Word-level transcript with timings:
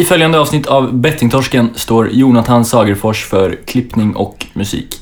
I 0.00 0.04
följande 0.04 0.38
avsnitt 0.40 0.66
av 0.66 0.94
Bettingtorsken 0.94 1.70
står 1.74 2.08
Jonathan 2.10 2.64
Sagerfors 2.64 3.24
för 3.24 3.58
klippning 3.64 4.16
och 4.16 4.46
musik. 4.52 5.00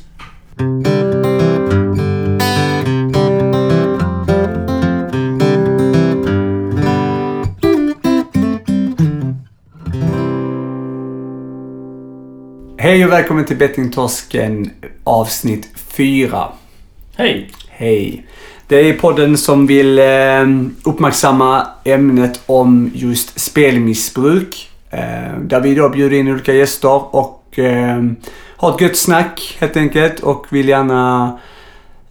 Hej 12.78 13.04
och 13.04 13.12
välkommen 13.12 13.44
till 13.44 13.56
Bettingtorsken 13.56 14.70
avsnitt 15.04 15.68
4. 15.76 16.48
Hej! 17.16 17.50
Hej. 17.68 18.26
Det 18.68 18.76
är 18.76 18.92
podden 18.92 19.38
som 19.38 19.66
vill 19.66 19.98
eh, 19.98 20.04
uppmärksamma 20.84 21.66
ämnet 21.84 22.40
om 22.46 22.90
just 22.94 23.40
spelmissbruk. 23.40 24.67
Eh, 24.90 25.38
där 25.42 25.60
vi 25.60 25.74
då 25.74 25.88
bjuder 25.88 26.16
in 26.16 26.28
olika 26.32 26.52
gäster 26.52 27.14
och 27.16 27.58
eh, 27.58 28.02
har 28.56 28.74
ett 28.74 28.80
gött 28.80 28.96
snack 28.96 29.56
helt 29.60 29.76
enkelt 29.76 30.20
och 30.20 30.46
vill 30.50 30.68
gärna, 30.68 31.32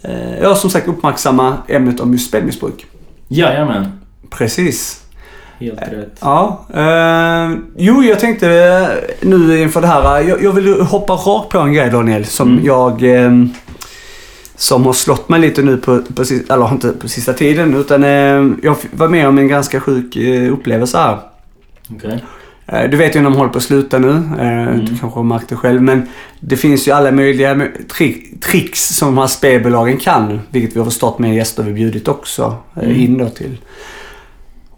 eh, 0.01 0.39
ja 0.41 0.55
som 0.55 0.69
sagt 0.69 0.87
uppmärksamma 0.87 1.57
ämnet 1.67 1.99
om 1.99 2.11
just 2.13 2.27
spelmissbruk. 2.27 2.85
Jajamän, 3.27 3.85
Precis. 4.29 5.01
helt 5.59 5.81
rätt. 5.81 6.17
Ja, 6.21 6.65
eh, 6.73 7.57
jo 7.77 8.03
jag 8.03 8.19
tänkte 8.19 8.89
nu 9.21 9.61
inför 9.61 9.81
det 9.81 9.87
här. 9.87 10.21
Jag, 10.21 10.43
jag 10.43 10.51
vill 10.51 10.81
hoppa 10.81 11.13
rakt 11.13 11.49
på 11.49 11.59
en 11.59 11.73
grej 11.73 11.89
Daniel 11.89 12.25
som 12.25 12.51
Mm. 12.51 12.65
jag 12.65 13.03
eh, 13.03 13.31
som 14.55 14.85
har 14.85 14.93
slått 14.93 15.29
mig 15.29 15.39
lite 15.39 15.61
nu 15.61 15.77
på, 15.77 16.01
på 16.15 16.23
eller 16.49 16.71
inte 16.71 16.89
på 16.91 17.07
sista 17.07 17.33
tiden 17.33 17.75
utan 17.75 18.03
eh, 18.03 18.45
jag 18.63 18.75
var 18.91 19.07
med 19.07 19.27
om 19.27 19.37
en 19.37 19.47
ganska 19.47 19.79
sjuk 19.79 20.17
upplevelse 20.51 20.97
här. 20.97 21.17
Okej. 21.95 22.23
Eh, 22.67 22.89
Du 22.89 22.97
vet 22.97 23.15
ju 23.15 23.19
när 23.21 23.29
de 23.29 23.37
håller 23.37 23.51
på 23.51 23.57
att 23.57 23.63
sluta 23.63 23.99
nu. 23.99 24.09
Eh, 24.39 24.75
Du 24.75 24.87
kanske 24.99 25.19
har 25.19 25.23
märkt 25.23 25.49
det 25.49 25.55
själv. 25.55 25.81
Men 25.81 26.07
det 26.39 26.55
finns 26.57 26.87
ju 26.87 26.91
alla 26.91 27.11
möjliga 27.11 27.53
mö- 27.55 27.87
tri- 27.87 28.39
tricks 28.41 28.87
som 28.97 29.07
de 29.15 29.17
här 29.21 29.27
spelbolagen 29.27 29.97
kan. 29.97 30.39
Vilket 30.49 30.75
vi 30.75 30.79
har 30.79 30.85
förstått 30.85 31.19
med 31.19 31.35
gäster 31.35 31.63
vi 31.63 31.73
bjudit 31.73 32.07
också 32.07 32.55
eh, 32.75 32.83
Mm. 32.83 32.95
in 32.99 33.17
då 33.17 33.29
till. 33.29 33.57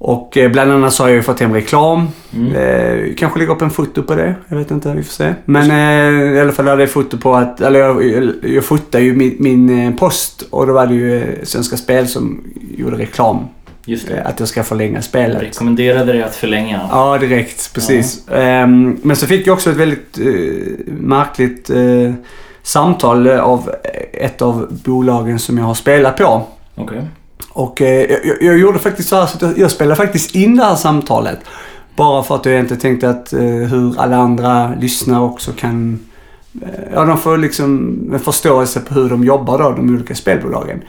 Och 0.01 0.37
bland 0.51 0.71
annat 0.71 0.93
så 0.93 1.03
har 1.03 1.09
jag 1.09 1.15
ju 1.15 1.21
fått 1.21 1.39
hem 1.39 1.53
reklam. 1.53 2.07
Mm. 2.33 2.55
Eh, 2.55 3.13
kanske 3.17 3.39
lägga 3.39 3.51
upp 3.53 3.61
en 3.61 3.69
foto 3.69 4.03
på 4.03 4.15
det. 4.15 4.35
Jag 4.47 4.57
vet 4.57 4.71
inte, 4.71 4.93
vi 4.93 5.03
får 5.03 5.11
se. 5.13 5.33
Men 5.45 5.71
eh, 5.71 6.33
i 6.37 6.39
alla 6.39 6.51
fall 6.51 6.67
hade 6.67 6.81
jag 6.81 6.89
foto 6.89 7.17
på 7.17 7.35
att, 7.35 7.61
eller 7.61 7.79
jag, 7.79 8.05
jag, 8.05 8.31
jag 8.43 8.63
fotade 8.65 9.03
ju 9.03 9.15
min, 9.15 9.35
min 9.39 9.97
post 9.97 10.41
och 10.49 10.67
då 10.67 10.73
var 10.73 10.87
det 10.87 10.93
ju 10.95 11.39
Svenska 11.43 11.77
Spel 11.77 12.07
som 12.07 12.43
gjorde 12.77 12.97
reklam. 12.97 13.37
Just 13.85 14.09
Eh, 14.09 14.15
det. 14.15 14.23
att 14.23 14.39
jag 14.39 14.49
ska 14.49 14.63
förlänga 14.63 15.01
spelet. 15.01 15.41
Jag 15.41 15.47
rekommenderade 15.47 16.13
dig 16.13 16.23
att 16.23 16.35
förlänga. 16.35 16.81
Ja, 16.91 17.17
direkt. 17.17 17.73
Precis. 17.73 18.27
Ehm, 18.31 18.97
men 19.03 19.15
så 19.15 19.27
fick 19.27 19.47
jag 19.47 19.53
också 19.53 19.69
ett 19.69 19.77
väldigt 19.77 20.19
eh, 20.19 20.93
märkligt 20.93 21.69
eh, 21.69 22.13
samtal 22.63 23.27
av 23.27 23.71
ett 24.13 24.41
av 24.41 24.79
bolagen 24.85 25.39
som 25.39 25.57
jag 25.57 25.65
har 25.65 25.73
spelat 25.73 26.17
på. 26.17 26.43
Okej. 26.75 27.01
Och 27.49 27.81
eh, 27.81 28.11
jag, 28.23 28.41
jag 28.41 28.57
gjorde 28.59 28.79
faktiskt 28.79 29.09
så 29.09 29.15
här 29.15 29.25
så 29.25 29.35
att 29.35 29.41
jag, 29.41 29.57
jag 29.57 29.71
spelade 29.71 29.95
faktiskt 29.95 30.35
in 30.35 30.55
det 30.57 30.63
här 30.63 30.75
samtalet. 30.75 31.39
Bara 31.95 32.23
för 32.23 32.35
att 32.35 32.45
jag 32.45 32.59
inte 32.59 32.75
tänkte 32.75 33.09
att 33.09 33.33
eh, 33.33 33.39
hur 33.41 33.99
alla 33.99 34.17
andra 34.17 34.73
lyssnare 34.79 35.21
också 35.23 35.51
kan... 35.51 35.99
Eh, 36.61 36.69
ja, 36.93 37.05
de 37.05 37.17
får 37.17 37.37
liksom 37.37 37.99
en 38.13 38.19
förståelse 38.19 38.79
på 38.79 38.93
hur 38.93 39.09
de 39.09 39.23
jobbar 39.23 39.57
då, 39.57 39.71
de 39.71 39.95
olika 39.95 40.15
spelbolagen. 40.15 40.81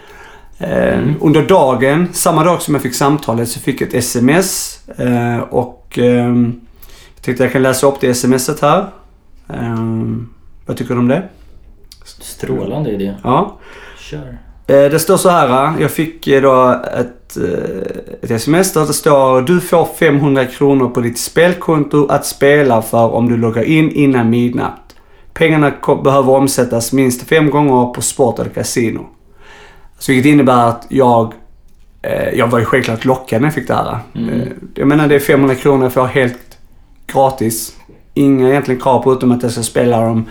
Mm. 0.61 1.15
Under 1.21 1.43
dagen, 1.43 2.09
samma 2.13 2.45
dag 2.45 2.63
som 2.63 2.75
jag 2.75 2.83
fick 2.83 2.95
samtalet, 2.95 3.49
så 3.49 3.61
fick 3.61 3.81
jag 3.81 3.89
ett 3.89 3.95
sms. 3.95 4.81
Eh, 4.99 5.39
och 5.41 5.99
ehm, 5.99 6.61
jag 7.15 7.23
tänkte 7.23 7.45
jag 7.45 7.53
kan 7.53 7.63
läsa 7.63 7.87
upp 7.87 8.01
det 8.01 8.15
smset 8.15 8.61
här. 8.61 8.87
Ehm, 9.49 10.29
vad 10.67 10.77
tycker 10.77 10.95
du 10.95 11.01
om 11.01 11.09
det? 11.09 11.23
Strålande 12.05 12.91
idé. 12.91 13.15
Ja. 13.25 13.59
Kör. 13.99 14.39
Eh, 14.67 14.91
Det 14.91 14.99
står 14.99 15.17
så 15.17 15.29
här. 15.29 15.73
Jag 15.81 15.91
fick 15.91 16.27
då 16.27 16.81
ett, 16.99 17.37
ett 18.23 18.31
sms 18.31 18.73
där 18.73 18.87
det 18.87 18.93
står 18.93 19.43
Du 19.43 19.61
får 19.61 19.89
500 19.99 20.45
kronor 20.45 20.89
på 20.89 21.01
ditt 21.01 21.19
spelkonto 21.19 22.07
att 22.07 22.27
spela 22.27 22.83
för 22.83 23.11
om 23.15 23.29
du 23.29 23.37
loggar 23.37 23.63
in 23.63 23.91
innan 23.91 24.31
midnatt. 24.31 24.95
Pengarna 25.33 25.73
behöver 26.05 26.33
omsättas 26.33 26.93
minst 26.93 27.23
fem 27.23 27.51
gånger 27.51 27.95
på 27.95 28.03
sport 28.03 28.39
eller 28.39 28.51
kasino. 28.51 29.07
Så 30.01 30.13
vilket 30.13 30.31
innebär 30.33 30.69
att 30.69 30.87
jag 30.89 31.33
eh, 32.03 32.29
jag 32.39 32.47
var 32.47 32.59
ju 32.59 32.65
självklart 32.65 33.05
lockad 33.05 33.41
när 33.41 33.47
jag 33.49 33.55
fick 33.55 33.69
det 33.69 33.75
här. 33.75 33.99
Mm. 34.15 34.41
Eh, 34.41 34.47
Jag 34.75 34.89
menar 34.89 35.09
det 35.09 35.15
är 35.15 35.19
500 35.21 35.55
kronor 35.55 35.83
jag 35.83 35.93
får 35.93 36.07
helt 36.07 36.59
gratis. 37.07 37.77
Inga 38.15 38.49
egentligen 38.49 38.81
krav 38.81 39.03
på 39.03 39.13
utom 39.13 39.33
att 39.33 39.43
jag 39.43 39.53
ska 39.53 39.63
spela 39.63 40.01
dem 40.01 40.25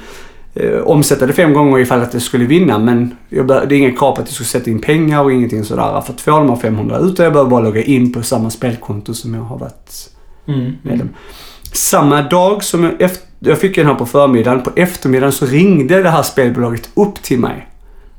eh, 0.56 0.80
omsätta 0.80 1.26
det 1.26 1.34
fem 1.34 1.54
gånger 1.54 1.80
ifall 1.80 2.02
att 2.02 2.14
jag 2.14 2.22
skulle 2.22 2.46
vinna. 2.46 2.78
Men 2.80 3.16
jag 3.30 3.46
bör, 3.46 3.66
det 3.66 3.76
är 3.76 3.78
inga 3.80 3.92
krav 3.98 4.16
på 4.16 4.22
att 4.22 4.28
jag 4.28 4.36
ska 4.36 4.44
sätta 4.44 4.70
in 4.70 4.82
pengar 4.82 5.24
och 5.24 5.32
ingenting 5.32 5.64
sådär 5.64 6.02
för 6.02 6.14
att 6.14 6.22
få 6.22 6.32
de 6.32 6.50
här 6.50 6.56
500. 6.56 6.98
Utan 6.98 7.24
jag 7.24 7.34
behöver 7.34 7.50
bara 7.52 7.62
logga 7.62 7.82
in 7.84 8.14
på 8.14 8.24
samma 8.24 8.50
spelkonto 8.50 9.14
som 9.14 9.34
jag 9.34 9.42
har 9.42 9.58
varit 9.58 10.10
Mm. 10.48 10.72
medlem. 10.82 11.10
Samma 11.74 12.22
dag 12.22 12.64
som 12.64 12.84
jag, 12.84 13.02
efter, 13.02 13.28
jag 13.40 13.58
fick 13.60 13.76
den 13.76 13.86
här 13.86 13.96
på 13.96 14.06
förmiddagen, 14.06 14.62
på 14.62 14.72
eftermiddagen 14.76 15.32
så 15.32 15.46
ringde 15.46 16.04
det 16.04 16.10
här 16.10 16.22
spelbolaget 16.24 16.90
upp 16.94 17.22
till 17.22 17.40
mig. 17.40 17.68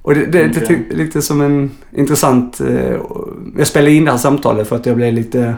Och 0.03 0.15
det, 0.15 0.27
det, 0.27 0.47
det, 0.47 0.63
Okej. 0.65 0.87
det 0.89 0.95
är 0.95 0.99
lite 0.99 1.23
som 1.23 1.41
en 1.41 1.71
intressant... 1.93 2.61
Eh, 2.61 2.97
jag 3.59 3.67
spelade 3.67 3.93
in 3.93 4.05
det 4.05 4.11
här 4.11 4.19
samtalet 4.19 4.69
för 4.69 4.77
att 4.77 4.87
jag 4.87 4.97
blev 4.97 5.13
lite... 5.13 5.55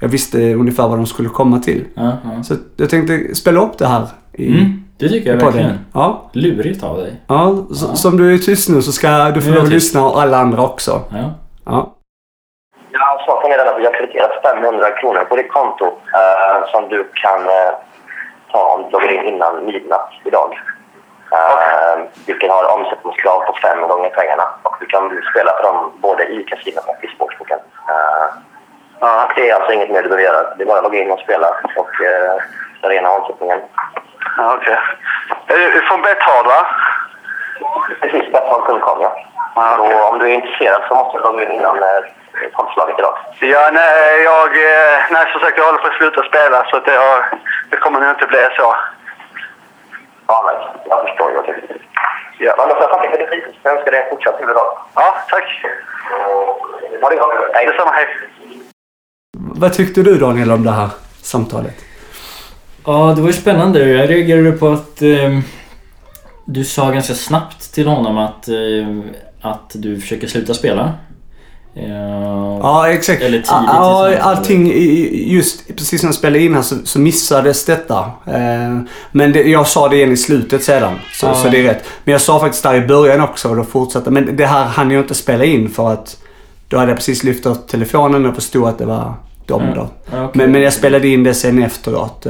Jag 0.00 0.08
visste 0.08 0.54
ungefär 0.54 0.88
vad 0.88 0.98
de 0.98 1.06
skulle 1.06 1.28
komma 1.28 1.58
till. 1.58 1.84
Ja, 1.94 2.12
ja. 2.24 2.42
Så 2.42 2.54
jag 2.76 2.90
tänkte 2.90 3.34
spela 3.34 3.60
upp 3.60 3.78
det 3.78 3.86
här 3.86 4.06
i, 4.32 4.48
Mm. 4.48 4.84
Det 4.98 5.08
tycker 5.08 5.30
jag 5.30 5.44
verkligen. 5.44 5.78
Ja, 5.94 6.30
Lurigt 6.32 6.82
av 6.84 6.96
dig. 6.96 7.12
ja, 7.26 7.56
så, 7.74 7.86
Ja. 7.90 7.94
Som 7.94 8.16
du 8.16 8.34
är 8.34 8.38
tyst 8.38 8.68
nu 8.68 8.82
så 8.82 8.92
ska 8.92 9.30
du 9.30 9.40
få 9.42 9.50
lov 9.50 9.62
att 9.64 9.68
lyssna 9.70 10.06
och 10.06 10.22
alla 10.22 10.36
andra 10.38 10.62
också. 10.62 11.02
Ja. 11.12 11.34
Ja. 11.64 11.96
Ja, 12.92 13.22
saken 13.26 13.52
är 13.52 13.58
den 13.58 13.68
att 13.68 13.80
vi 13.80 13.84
har 13.84 13.92
krediterat 13.92 14.30
500 14.42 14.90
kronor 15.00 15.24
på 15.28 15.36
ditt 15.36 15.52
konto 15.52 15.84
eh, 16.18 16.70
som 16.72 16.88
du 16.88 16.98
kan 17.24 17.40
eh, 17.40 17.72
ta 18.52 18.60
om 18.74 18.80
du 18.84 18.90
loggar 18.92 19.10
in 19.18 19.34
innan 19.34 19.52
midnatt 19.66 20.10
idag. 20.24 20.50
Uh, 21.32 22.04
vilket 22.26 22.50
har 22.50 22.72
omsättningskrav 22.74 23.40
på 23.40 23.52
fem 23.62 23.80
gånger 23.88 24.10
pengarna. 24.10 24.44
Och 24.62 24.76
du 24.80 24.86
kan 24.86 25.22
spela 25.30 25.52
för 25.56 25.62
dem 25.62 25.92
både 25.96 26.22
i 26.24 26.44
kasinot 26.44 26.84
och 26.86 27.04
i 27.04 27.08
sportsboken. 27.14 27.58
Eh, 27.88 28.26
Det 29.36 29.50
är 29.50 29.54
alltså 29.54 29.72
inget 29.72 29.90
mer 29.90 30.02
du 30.02 30.08
behöver 30.08 30.24
göra. 30.28 30.54
Det 30.56 30.62
är 30.62 30.66
bara 30.66 30.78
att 30.78 30.84
logga 30.84 30.98
in 31.02 31.10
och 31.10 31.20
spela 31.20 31.48
och 31.76 31.90
uh, 32.00 32.88
rena 32.88 33.10
omsättningen. 33.10 33.60
Ja, 34.36 34.54
Okej. 34.56 34.78
Är 35.46 35.56
du 35.56 35.80
från 35.80 36.02
Betthard, 36.02 36.46
va? 36.46 36.66
Precis, 38.00 38.32
Betthard.com 38.32 38.98
ja. 39.02 39.12
Ja, 39.54 39.74
Så 39.76 39.82
okej. 39.84 39.94
om 40.02 40.18
du 40.18 40.24
är 40.30 40.34
intresserad 40.34 40.82
så 40.88 40.94
måste 40.94 41.18
du 41.18 41.22
logga 41.24 41.44
in 41.44 41.52
innan 41.52 41.76
uh, 41.76 42.04
tolvslaget 42.56 42.98
idag. 42.98 43.18
Ja, 43.40 43.70
nej, 43.72 44.22
jag, 44.22 44.46
eh, 44.46 44.98
nej, 45.10 45.32
som 45.32 45.40
sagt, 45.40 45.58
jag 45.58 45.64
håller 45.64 45.78
på 45.78 45.86
att 45.86 45.94
sluta 45.94 46.22
spela 46.22 46.64
så 46.70 46.76
att 46.76 46.84
det, 46.84 46.96
har, 46.96 47.38
det 47.70 47.76
kommer 47.76 48.00
nog 48.00 48.10
inte 48.10 48.26
bli 48.26 48.48
så. 48.56 48.76
Ja, 50.30 50.72
jag 50.90 51.00
förstår. 51.08 51.32
Jag 51.32 51.44
tycker. 51.46 51.76
Ja, 52.38 52.54
Men 52.58 52.68
jag 52.68 52.90
tacka 52.90 53.10
för 53.10 53.18
ditt 53.18 53.30
tid. 53.30 53.54
Jag 53.62 53.76
önskar 53.76 53.90
dig 53.92 54.02
en 54.02 54.10
fortsatt 54.10 54.36
trevlig 54.36 54.56
dag. 54.56 54.78
ja 54.94 55.14
tack. 55.30 55.48
Ha 57.02 57.10
det 57.10 57.16
gott. 57.16 57.32
Hej. 57.54 57.66
Detsamma, 57.66 57.90
hej. 57.90 58.06
Vad 59.32 59.72
tyckte 59.72 60.02
du 60.02 60.18
Daniel 60.18 60.50
om 60.50 60.64
det 60.64 60.70
här 60.70 60.88
samtalet? 61.22 61.74
Ja, 62.86 63.12
det 63.16 63.20
var 63.20 63.28
ju 63.28 63.32
spännande. 63.32 63.88
Jag 63.88 64.10
reagerade 64.10 64.52
på 64.52 64.68
att 64.68 65.02
eh, 65.02 65.38
du 66.44 66.64
sa 66.64 66.90
ganska 66.90 67.14
snabbt 67.14 67.74
till 67.74 67.88
honom 67.88 68.18
att, 68.18 68.48
eh, 68.48 69.12
att 69.42 69.70
du 69.74 70.00
försöker 70.00 70.26
sluta 70.26 70.54
spela. 70.54 70.92
Eh, 71.74 71.90
Ja, 72.62 72.88
exakt. 72.88 73.22
Eller 73.22 73.30
tidigt 73.36 73.46
ja, 73.50 74.16
allting, 74.20 74.72
just 75.12 75.68
precis 75.76 76.02
när 76.02 76.08
jag 76.08 76.14
spelade 76.14 76.44
in 76.44 76.54
här 76.54 76.62
så, 76.62 76.74
så 76.84 76.98
missades 77.00 77.64
detta. 77.64 77.98
Eh, 78.26 78.80
men 79.12 79.32
det, 79.32 79.42
jag 79.42 79.66
sa 79.66 79.88
det 79.88 79.96
igen 79.96 80.12
i 80.12 80.16
slutet 80.16 80.64
sedan. 80.64 80.92
Så, 81.12 81.26
Ja. 81.26 81.34
så 81.34 81.48
det 81.48 81.58
är 81.58 81.62
rätt. 81.62 81.84
Men 82.04 82.12
jag 82.12 82.20
sa 82.20 82.40
faktiskt 82.40 82.62
där 82.62 82.74
i 82.74 82.80
början 82.86 83.20
också 83.20 83.48
och 83.48 83.56
då 83.56 83.64
fortsatte. 83.64 84.10
Men 84.10 84.36
det 84.36 84.46
här 84.46 84.64
hann 84.64 84.90
jag 84.90 85.02
inte 85.04 85.14
spela 85.14 85.44
in 85.44 85.68
för 85.68 85.92
att 85.92 86.16
då 86.68 86.78
hade 86.78 86.90
jag 86.90 86.96
precis 86.98 87.24
lyft 87.24 87.46
upp 87.46 87.68
telefonen 87.68 88.26
och 88.26 88.34
förstod 88.34 88.68
att 88.68 88.78
det 88.78 88.86
var 88.86 89.14
dem 89.46 89.62
Ja. 89.68 89.74
då. 89.74 89.88
Ja, 90.12 90.24
okej. 90.24 90.30
Men, 90.42 90.52
men 90.52 90.62
jag 90.62 90.72
spelade 90.72 91.08
in 91.08 91.24
det 91.24 91.34
sen 91.34 91.62
efteråt. 91.62 92.26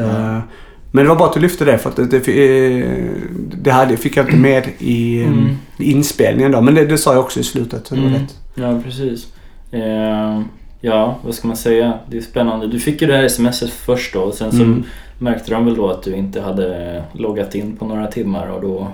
Men 0.92 1.04
det 1.04 1.08
var 1.08 1.16
bra 1.16 1.26
att 1.26 1.32
du 1.34 1.40
lyfte 1.40 1.64
det 1.64 1.78
för 1.78 1.90
att 1.90 1.96
det, 1.96 2.06
det, 2.26 3.70
eh, 3.70 3.74
hade, 3.74 3.96
fick 3.96 4.16
jag 4.16 4.26
inte 4.26 4.36
med 4.36 4.68
i, 4.78 5.22
Mm. 5.22 5.48
inspelningen 5.78 6.52
då. 6.52 6.60
Men 6.60 6.74
det, 6.74 6.86
det 6.86 6.98
sa 6.98 7.12
jag 7.12 7.20
också 7.24 7.40
i 7.40 7.42
slutet. 7.42 7.86
Så 7.86 7.94
det 7.94 8.00
var 8.00 8.08
Mm. 8.08 8.20
rätt. 8.20 8.38
Ja, 8.54 8.80
precis. 8.84 9.32
Eh, 9.70 10.40
ja, 10.80 11.18
vad 11.24 11.34
ska 11.34 11.48
man 11.48 11.56
säga? 11.56 11.98
Det 12.10 12.16
är 12.16 12.20
spännande. 12.20 12.66
Du 12.66 12.80
fick 12.80 13.00
ju 13.02 13.06
det 13.08 13.16
här 13.16 13.28
smset 13.28 13.70
först 13.70 14.12
då 14.14 14.20
och 14.20 14.34
sen 14.34 14.52
så 14.52 14.62
Mm. 14.62 14.84
märkte 15.18 15.50
de 15.50 15.64
väl 15.64 15.74
då 15.74 15.88
att 15.90 16.02
du 16.02 16.14
inte 16.16 16.40
hade 16.40 17.02
loggat 17.12 17.54
in 17.54 17.76
på 17.76 17.84
några 17.86 18.06
timmar 18.06 18.46
och 18.48 18.62
då, 18.62 18.88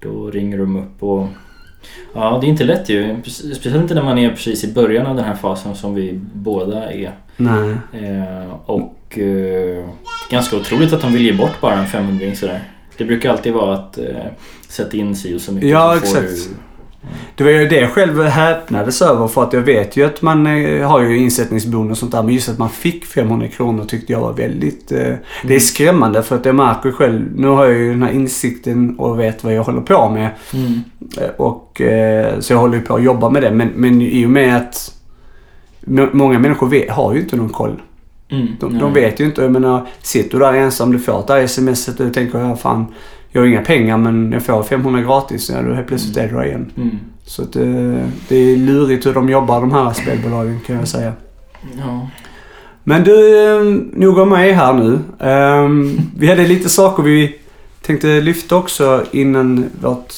då 0.00 0.30
ringer 0.30 0.58
de 0.58 0.76
upp 0.76 1.02
och 1.02 1.26
Ja, 2.14 2.38
det 2.40 2.46
är 2.46 2.48
inte 2.48 2.64
lätt 2.64 2.88
ju. 2.88 3.16
Speciellt 3.26 3.76
inte 3.82 3.94
när 3.94 4.02
man 4.02 4.18
är 4.18 4.30
precis 4.30 4.64
i 4.64 4.72
början 4.72 5.06
av 5.06 5.16
den 5.16 5.24
här 5.24 5.34
fasen 5.34 5.74
som 5.74 5.94
vi 5.94 6.20
båda 6.34 6.92
är. 6.92 7.12
Nej. 7.40 7.70
Eh, 7.92 8.52
och 8.66 9.18
eh, 9.18 9.84
ganska 10.30 10.56
otroligt 10.56 10.92
att 10.92 11.00
de 11.00 11.12
vill 11.12 11.22
ge 11.26 11.32
bort 11.32 11.60
bara 11.60 11.74
en 11.74 11.86
500 11.86 12.26
sådär. 12.34 12.60
Det 12.96 13.04
brukar 13.04 13.30
alltid 13.30 13.52
vara 13.52 13.74
att 13.74 13.98
eh, 13.98 14.04
sätta 14.68 14.96
in 14.96 15.16
si 15.16 15.36
och 15.36 15.40
så 15.40 15.52
mycket. 15.52 15.70
Ja, 15.70 15.96
exakt. 15.96 16.48
Det 17.34 17.44
var 17.44 17.50
ju 17.50 17.68
det 17.68 17.80
jag 17.80 17.90
själv 17.90 18.22
häpnades 18.22 19.02
över 19.02 19.28
för 19.28 19.42
att 19.42 19.52
jag 19.52 19.60
vet 19.60 19.96
ju 19.96 20.04
att 20.04 20.22
man 20.22 20.46
har 20.82 21.00
ju 21.02 21.18
insättningsbonus 21.18 21.90
och 21.90 21.98
sånt 21.98 22.12
där. 22.12 22.22
Men 22.22 22.34
just 22.34 22.48
att 22.48 22.58
man 22.58 22.70
fick 22.70 23.04
500 23.04 23.48
kronor 23.48 23.84
tyckte 23.84 24.12
jag 24.12 24.20
var 24.20 24.32
väldigt... 24.32 24.92
Eh, 24.92 25.14
Det 25.44 25.54
är 25.54 25.60
skrämmande 25.60 26.22
för 26.22 26.36
att 26.36 26.44
jag 26.44 26.54
märker 26.54 26.92
själv. 26.92 27.22
Nu 27.36 27.46
har 27.46 27.64
jag 27.64 27.74
ju 27.74 27.90
den 27.90 28.02
här 28.02 28.12
insikten 28.12 28.98
och 28.98 29.20
vet 29.20 29.44
vad 29.44 29.54
jag 29.54 29.62
håller 29.64 29.80
på 29.80 30.08
med. 30.08 30.30
Mm. 30.54 30.80
Och, 31.36 31.80
eh, 31.80 32.40
så 32.40 32.52
jag 32.52 32.58
håller 32.58 32.76
ju 32.78 32.82
på 32.82 32.94
att 32.94 33.02
jobba 33.02 33.30
med 33.30 33.42
det. 33.42 33.50
Men, 33.50 33.68
men 33.68 34.02
i 34.02 34.26
och 34.26 34.30
med 34.30 34.56
att 34.56 34.94
många 36.12 36.38
människor 36.38 36.68
vet, 36.68 36.90
har 36.90 37.14
ju 37.14 37.20
inte 37.20 37.36
någon 37.36 37.48
koll. 37.48 37.82
Mm. 38.30 38.46
De, 38.60 38.78
de 38.78 38.92
vet 38.92 39.20
ju 39.20 39.24
inte. 39.24 39.42
Jag 39.42 39.52
menar, 39.52 39.86
sitter 40.02 40.30
du 40.30 40.44
där 40.44 40.52
ensam, 40.52 40.92
du 40.92 40.98
får 40.98 41.38
ett 41.38 41.50
smset 41.50 42.00
och 42.00 42.06
du 42.06 42.12
tänker 42.12 42.38
ja, 42.38 42.56
fan, 42.56 42.86
jag 43.30 43.40
har 43.40 43.46
inga 43.46 43.62
pengar 43.62 43.96
men 43.96 44.32
jag 44.32 44.42
får 44.42 44.62
500 44.62 45.02
gratis. 45.02 45.50
Ja, 45.50 45.62
då 45.62 45.74
helt 45.74 45.86
plötsligt 45.88 46.16
är 46.16 46.28
du 46.28 46.34
där 46.34 46.44
igen. 46.44 46.72
Mm. 46.76 46.98
Så 47.24 47.42
att, 47.42 47.56
eh, 47.56 47.62
det 48.28 48.36
är 48.36 48.56
lurigt 48.56 49.06
hur 49.06 49.14
de 49.14 49.28
jobbar 49.28 49.60
de 49.60 49.72
här 49.72 49.92
spelbolagen 49.92 50.60
kan 50.66 50.76
jag 50.76 50.88
säga. 50.88 51.12
Ja. 51.78 52.08
Men 52.84 53.04
du, 53.04 53.44
eh, 53.46 53.62
nog 53.92 54.18
om 54.18 54.28
mig 54.28 54.52
här 54.52 54.72
nu. 54.72 54.98
Ehm, 55.20 56.00
vi 56.18 56.26
hade 56.26 56.46
lite 56.46 56.68
saker 56.68 57.02
vi 57.02 57.36
tänkte 57.82 58.20
lyfta 58.20 58.56
också 58.56 59.04
innan 59.10 59.64
vårt... 59.80 60.12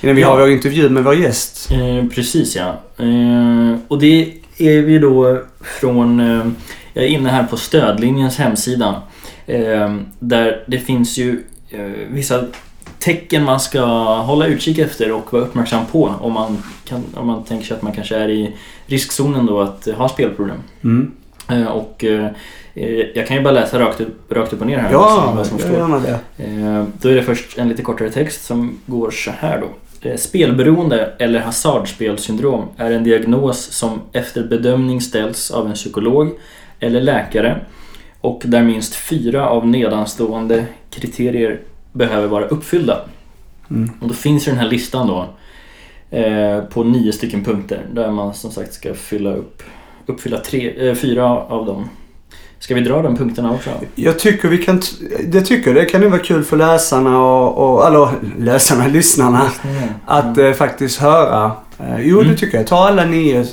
Innan 0.00 0.16
vi 0.16 0.22
Ja. 0.22 0.28
har 0.28 0.38
vår 0.40 0.50
intervju 0.50 0.88
med 0.90 1.04
vår 1.04 1.14
gäst. 1.14 1.70
Eh, 1.72 2.08
precis 2.14 2.56
ja. 2.56 2.80
Eh, 3.04 3.78
och 3.88 3.98
det 3.98 4.32
är 4.58 4.82
vi 4.82 4.98
då 4.98 5.40
från... 5.60 6.20
Eh, 6.20 6.46
jag 6.92 7.04
är 7.04 7.08
inne 7.08 7.30
här 7.30 7.44
på 7.44 7.56
stödlinjens 7.56 8.36
hemsida. 8.36 9.02
Eh, 9.46 9.96
där 10.18 10.64
det 10.66 10.78
finns 10.78 11.18
ju 11.18 11.42
eh, 11.70 11.80
vissa 12.08 12.44
tecken 12.98 13.44
man 13.44 13.60
ska 13.60 13.84
hålla 14.16 14.46
utkik 14.46 14.78
efter 14.78 15.12
och 15.12 15.32
vara 15.32 15.42
uppmärksam 15.42 15.86
på 15.92 16.14
om 16.20 16.32
man, 16.32 16.62
kan, 16.84 17.04
om 17.14 17.26
man 17.26 17.44
tänker 17.44 17.66
sig 17.66 17.76
att 17.76 17.82
man 17.82 17.92
kanske 17.92 18.16
är 18.16 18.28
i 18.28 18.56
riskzonen 18.86 19.46
då 19.46 19.60
att 19.60 19.88
ha 19.96 20.08
spelproblem. 20.08 20.56
Mm. 20.84 21.10
Och 21.68 22.04
jag 23.14 23.26
kan 23.26 23.36
ju 23.36 23.42
bara 23.42 23.54
läsa 23.54 23.80
rakt 23.80 24.00
upp, 24.00 24.32
rakt 24.32 24.52
upp 24.52 24.60
och 24.60 24.66
ner 24.66 24.78
här. 24.78 24.92
Ja, 24.92 25.32
vad 25.36 25.46
som 25.46 25.58
står. 25.58 25.70
Då 27.02 27.08
är 27.08 27.14
det 27.14 27.22
först 27.22 27.58
en 27.58 27.68
lite 27.68 27.82
kortare 27.82 28.10
text 28.10 28.44
som 28.44 28.78
går 28.86 29.10
så 29.10 29.30
här 29.30 29.60
då. 29.60 29.66
Eh, 30.04 30.16
Spelberoende 30.16 31.12
eller 31.18 31.40
hasardspelsyndrom 31.40 32.68
är 32.76 32.90
en 32.90 33.04
diagnos 33.04 33.72
som 33.72 34.00
efter 34.12 34.42
bedömning 34.42 35.00
ställs 35.00 35.50
av 35.50 35.66
en 35.66 35.74
psykolog 35.74 36.30
eller 36.80 37.00
läkare 37.00 37.60
och 38.20 38.42
där 38.44 38.62
minst 38.62 38.94
fyra 38.94 39.48
av 39.48 39.66
nedanstående 39.66 40.66
kriterier 40.90 41.60
behöver 41.92 42.28
vara 42.28 42.44
uppfyllda. 42.44 43.00
Mm. 43.70 43.90
Och 44.00 44.08
då 44.08 44.14
finns 44.14 44.48
ju 44.48 44.52
den 44.52 44.60
här 44.60 44.68
listan 44.68 45.06
då 45.06 45.28
eh, 46.18 46.60
på 46.60 46.84
nio 46.84 47.12
stycken 47.12 47.44
punkter 47.44 47.86
där 47.92 48.10
man 48.10 48.34
som 48.34 48.50
sagt 48.50 48.74
ska 48.74 48.94
fylla 48.94 49.34
upp, 49.34 49.62
uppfylla 50.06 50.38
tre, 50.40 50.88
eh, 50.88 50.94
fyra 50.94 51.24
av 51.26 51.66
dem. 51.66 51.88
Ska 52.64 52.74
vi 52.74 52.80
dra 52.80 53.02
de 53.02 53.16
punkterna 53.16 53.52
också? 53.52 53.70
Jag 53.94 54.18
tycker 54.18 54.48
vi 54.48 54.58
kan... 54.58 54.80
t- 54.80 54.86
Jag 55.32 55.46
tycker 55.46 55.74
det 55.74 55.84
kan 55.84 56.02
ju 56.02 56.08
vara 56.08 56.20
kul 56.20 56.44
för 56.44 56.56
läsarna 56.56 57.22
och... 57.22 57.74
och 57.74 57.86
eller 57.86 58.08
läsarna, 58.38 58.86
lyssnarna. 58.86 59.42
Att 60.06 60.38
eh, 60.38 60.52
faktiskt 60.52 60.98
höra. 61.00 61.52
Eh, 61.78 62.00
jo, 62.00 62.16
det 62.18 62.24
Mm. 62.24 62.36
tycker 62.36 62.58
jag. 62.58 62.66
Ta 62.66 62.88
alla 62.88 63.04
nio. 63.04 63.46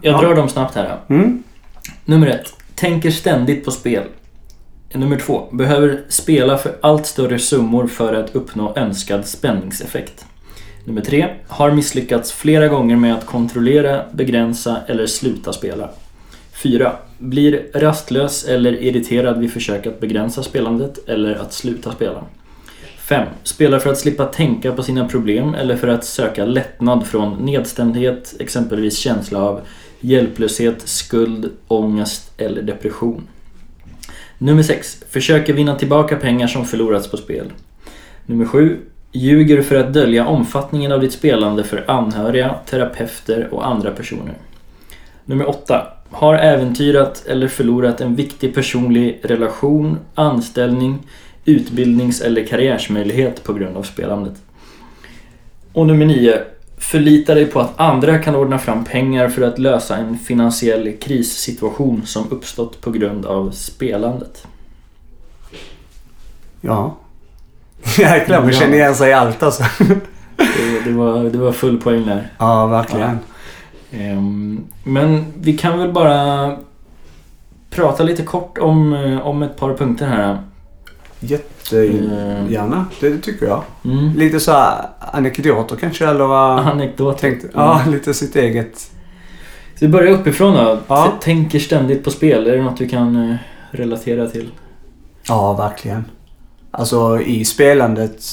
Jag 0.00 0.14
Ja. 0.14 0.20
drar 0.20 0.34
dem 0.34 0.48
snabbt 0.48 0.74
här. 0.74 0.96
Mm. 1.08 1.42
Nummer 2.04 2.26
ett. 2.26 2.52
Tänker 2.74 3.10
ständigt 3.10 3.64
på 3.64 3.70
spel. 3.70 4.02
Nummer 4.94 5.16
två. 5.18 5.48
Behöver 5.52 6.00
spela 6.08 6.58
för 6.58 6.72
allt 6.80 7.06
större 7.06 7.38
summor 7.38 7.86
för 7.86 8.14
att 8.14 8.34
uppnå 8.34 8.72
önskad 8.76 9.26
spänningseffekt. 9.26 10.24
Nummer 10.84 11.00
tre. 11.00 11.28
Har 11.48 11.70
misslyckats 11.70 12.32
flera 12.32 12.68
gånger 12.68 12.96
med 12.96 13.14
att 13.14 13.26
kontrollera, 13.26 14.02
begränsa 14.12 14.76
eller 14.86 15.06
sluta 15.06 15.52
spela. 15.52 15.88
Fyra. 16.62 16.92
Blir 17.24 17.66
rastlös 17.74 18.44
eller 18.44 18.82
irriterad 18.82 19.38
vid 19.38 19.52
försök 19.52 19.86
att 19.86 20.00
begränsa 20.00 20.42
spelandet 20.42 21.08
eller 21.08 21.34
att 21.34 21.52
sluta 21.52 21.92
spela. 21.92 22.24
5. 22.98 23.28
Spelar 23.42 23.78
för 23.78 23.90
att 23.90 23.98
slippa 23.98 24.24
tänka 24.24 24.72
på 24.72 24.82
sina 24.82 25.08
problem 25.08 25.54
eller 25.54 25.76
för 25.76 25.88
att 25.88 26.04
söka 26.04 26.44
lättnad 26.44 27.06
från 27.06 27.44
nedstämdhet, 27.44 28.34
exempelvis 28.40 28.98
känsla 28.98 29.38
av 29.38 29.60
hjälplöshet, 30.00 30.88
skuld, 30.88 31.50
ångest 31.68 32.32
eller 32.36 32.62
depression. 32.62 33.28
Nummer 34.38 34.62
6. 34.62 35.04
Försöker 35.10 35.52
vinna 35.52 35.76
tillbaka 35.76 36.16
pengar 36.16 36.46
som 36.46 36.64
förlorats 36.64 37.10
på 37.10 37.16
spel. 37.16 37.52
Nummer 38.26 38.44
7. 38.44 38.78
Ljuger 39.12 39.62
för 39.62 39.76
att 39.76 39.92
dölja 39.92 40.26
omfattningen 40.26 40.92
av 40.92 41.00
ditt 41.00 41.12
spelande 41.12 41.64
för 41.64 41.90
anhöriga, 41.90 42.54
terapeuter 42.66 43.48
och 43.54 43.66
andra 43.66 43.90
personer. 43.90 44.34
Nummer 45.24 45.48
8. 45.48 45.86
Har 46.14 46.34
äventyrat 46.34 47.24
eller 47.26 47.48
förlorat 47.48 48.00
en 48.00 48.14
viktig 48.16 48.54
personlig 48.54 49.20
relation, 49.22 49.98
anställning, 50.14 50.98
utbildnings 51.44 52.20
eller 52.20 52.46
karriärsmöjlighet 52.46 53.44
på 53.44 53.52
grund 53.52 53.76
av 53.76 53.82
spelandet. 53.82 54.34
Och 55.72 55.86
nummer 55.86 56.06
9. 56.06 56.38
Förlita 56.78 57.34
dig 57.34 57.46
på 57.46 57.60
att 57.60 57.80
andra 57.80 58.18
kan 58.18 58.34
ordna 58.36 58.58
fram 58.58 58.84
pengar 58.84 59.28
för 59.28 59.42
att 59.42 59.58
lösa 59.58 59.96
en 59.96 60.18
finansiell 60.18 60.92
krissituation 61.00 62.02
som 62.06 62.30
uppstått 62.30 62.80
på 62.80 62.90
grund 62.90 63.26
av 63.26 63.50
spelandet. 63.50 64.46
Ja. 66.60 66.96
Jäklar, 67.98 68.40
man 68.40 68.52
Ja. 68.52 68.58
känner 68.60 68.74
igen 68.74 68.94
sig 68.94 69.10
i 69.10 69.12
allt 69.12 69.42
alltså. 69.42 69.62
Det, 70.36 70.80
det, 70.84 70.90
var, 70.92 71.24
det 71.24 71.38
var 71.38 71.52
full 71.52 71.80
poäng 71.80 72.06
där. 72.06 72.30
Ja, 72.38 72.66
verkligen. 72.66 73.08
Ehm, 73.10 73.18
Men 74.84 75.24
vi 75.40 75.58
kan 75.58 75.78
väl 75.78 75.92
bara 75.92 76.56
prata 77.70 78.02
lite 78.02 78.22
kort 78.22 78.58
om, 78.58 78.92
eh, 78.94 79.26
om 79.26 79.42
ett 79.42 79.56
par 79.56 79.74
punkter 79.74 80.06
här. 80.06 80.38
Jättegärna. 81.20 82.86
Det 83.00 83.18
tycker 83.18 83.46
jag. 83.46 83.62
Mm. 83.84 84.12
Lite 84.16 84.40
så 84.40 84.52
här 84.52 84.86
anekdoter 84.98 85.76
kanske 85.76 86.06
eller 86.06 86.26
vad? 86.26 86.58
Anekdot. 86.58 87.18
Tänkte, 87.18 87.48
ja, 87.54 87.82
lite 87.88 88.14
sitt 88.14 88.36
eget. 88.36 88.78
Så 89.74 89.86
vi 89.86 89.88
börjar 89.88 90.12
uppifrån 90.12 90.54
då. 90.54 90.78
Ja. 90.88 91.12
Tänker 91.20 91.58
ständigt 91.58 92.04
på 92.04 92.10
spel. 92.10 92.46
Är 92.46 92.56
det 92.56 92.62
något 92.62 92.76
du 92.76 92.88
kan 92.88 93.30
eh, 93.30 93.36
relatera 93.70 94.26
till? 94.26 94.50
Ja, 95.28 95.52
verkligen. 95.52 96.04
Alltså 96.70 97.20
i 97.20 97.44
spelandet. 97.44 98.24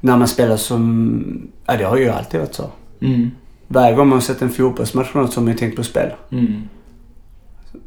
När 0.00 0.16
man 0.16 0.28
spelar 0.28 0.56
som... 0.56 1.48
Ja, 1.66 1.76
det 1.76 1.84
har 1.84 1.96
ju 1.96 2.08
alltid 2.08 2.40
varit 2.40 2.54
så. 2.54 2.70
Mm. 3.00 3.30
Varje 3.68 3.96
gång 3.96 4.08
man 4.08 4.22
sett 4.22 4.42
en 4.42 4.50
fotbollsmatch 4.50 5.10
eller 5.12 5.22
något 5.22 5.32
så 5.32 5.40
har 5.40 5.44
man 5.44 5.52
ju 5.52 5.58
tänkt 5.58 5.76
på 5.76 5.82
spel. 5.84 6.10
Mm. 6.30 6.62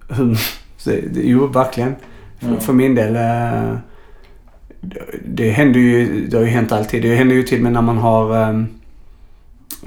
Så 0.77 0.89
det, 0.89 1.21
jo, 1.23 1.47
verkligen. 1.47 1.95
För, 2.39 2.47
Ja. 2.49 2.59
för 2.59 2.73
min 2.73 2.95
del. 2.95 3.15
Eh, 3.15 3.77
det, 4.81 4.99
det 5.25 5.49
händer 5.49 5.79
ju, 5.79 6.27
det 6.27 6.37
har 6.37 6.43
ju 6.43 6.49
hänt 6.49 6.71
alltid. 6.71 7.01
Det 7.01 7.15
händer 7.15 7.35
ju 7.35 7.43
till 7.43 7.57
och 7.57 7.63
med 7.63 7.71
när 7.71 7.81
man 7.81 7.97
har 7.97 8.37
ehm, 8.37 8.67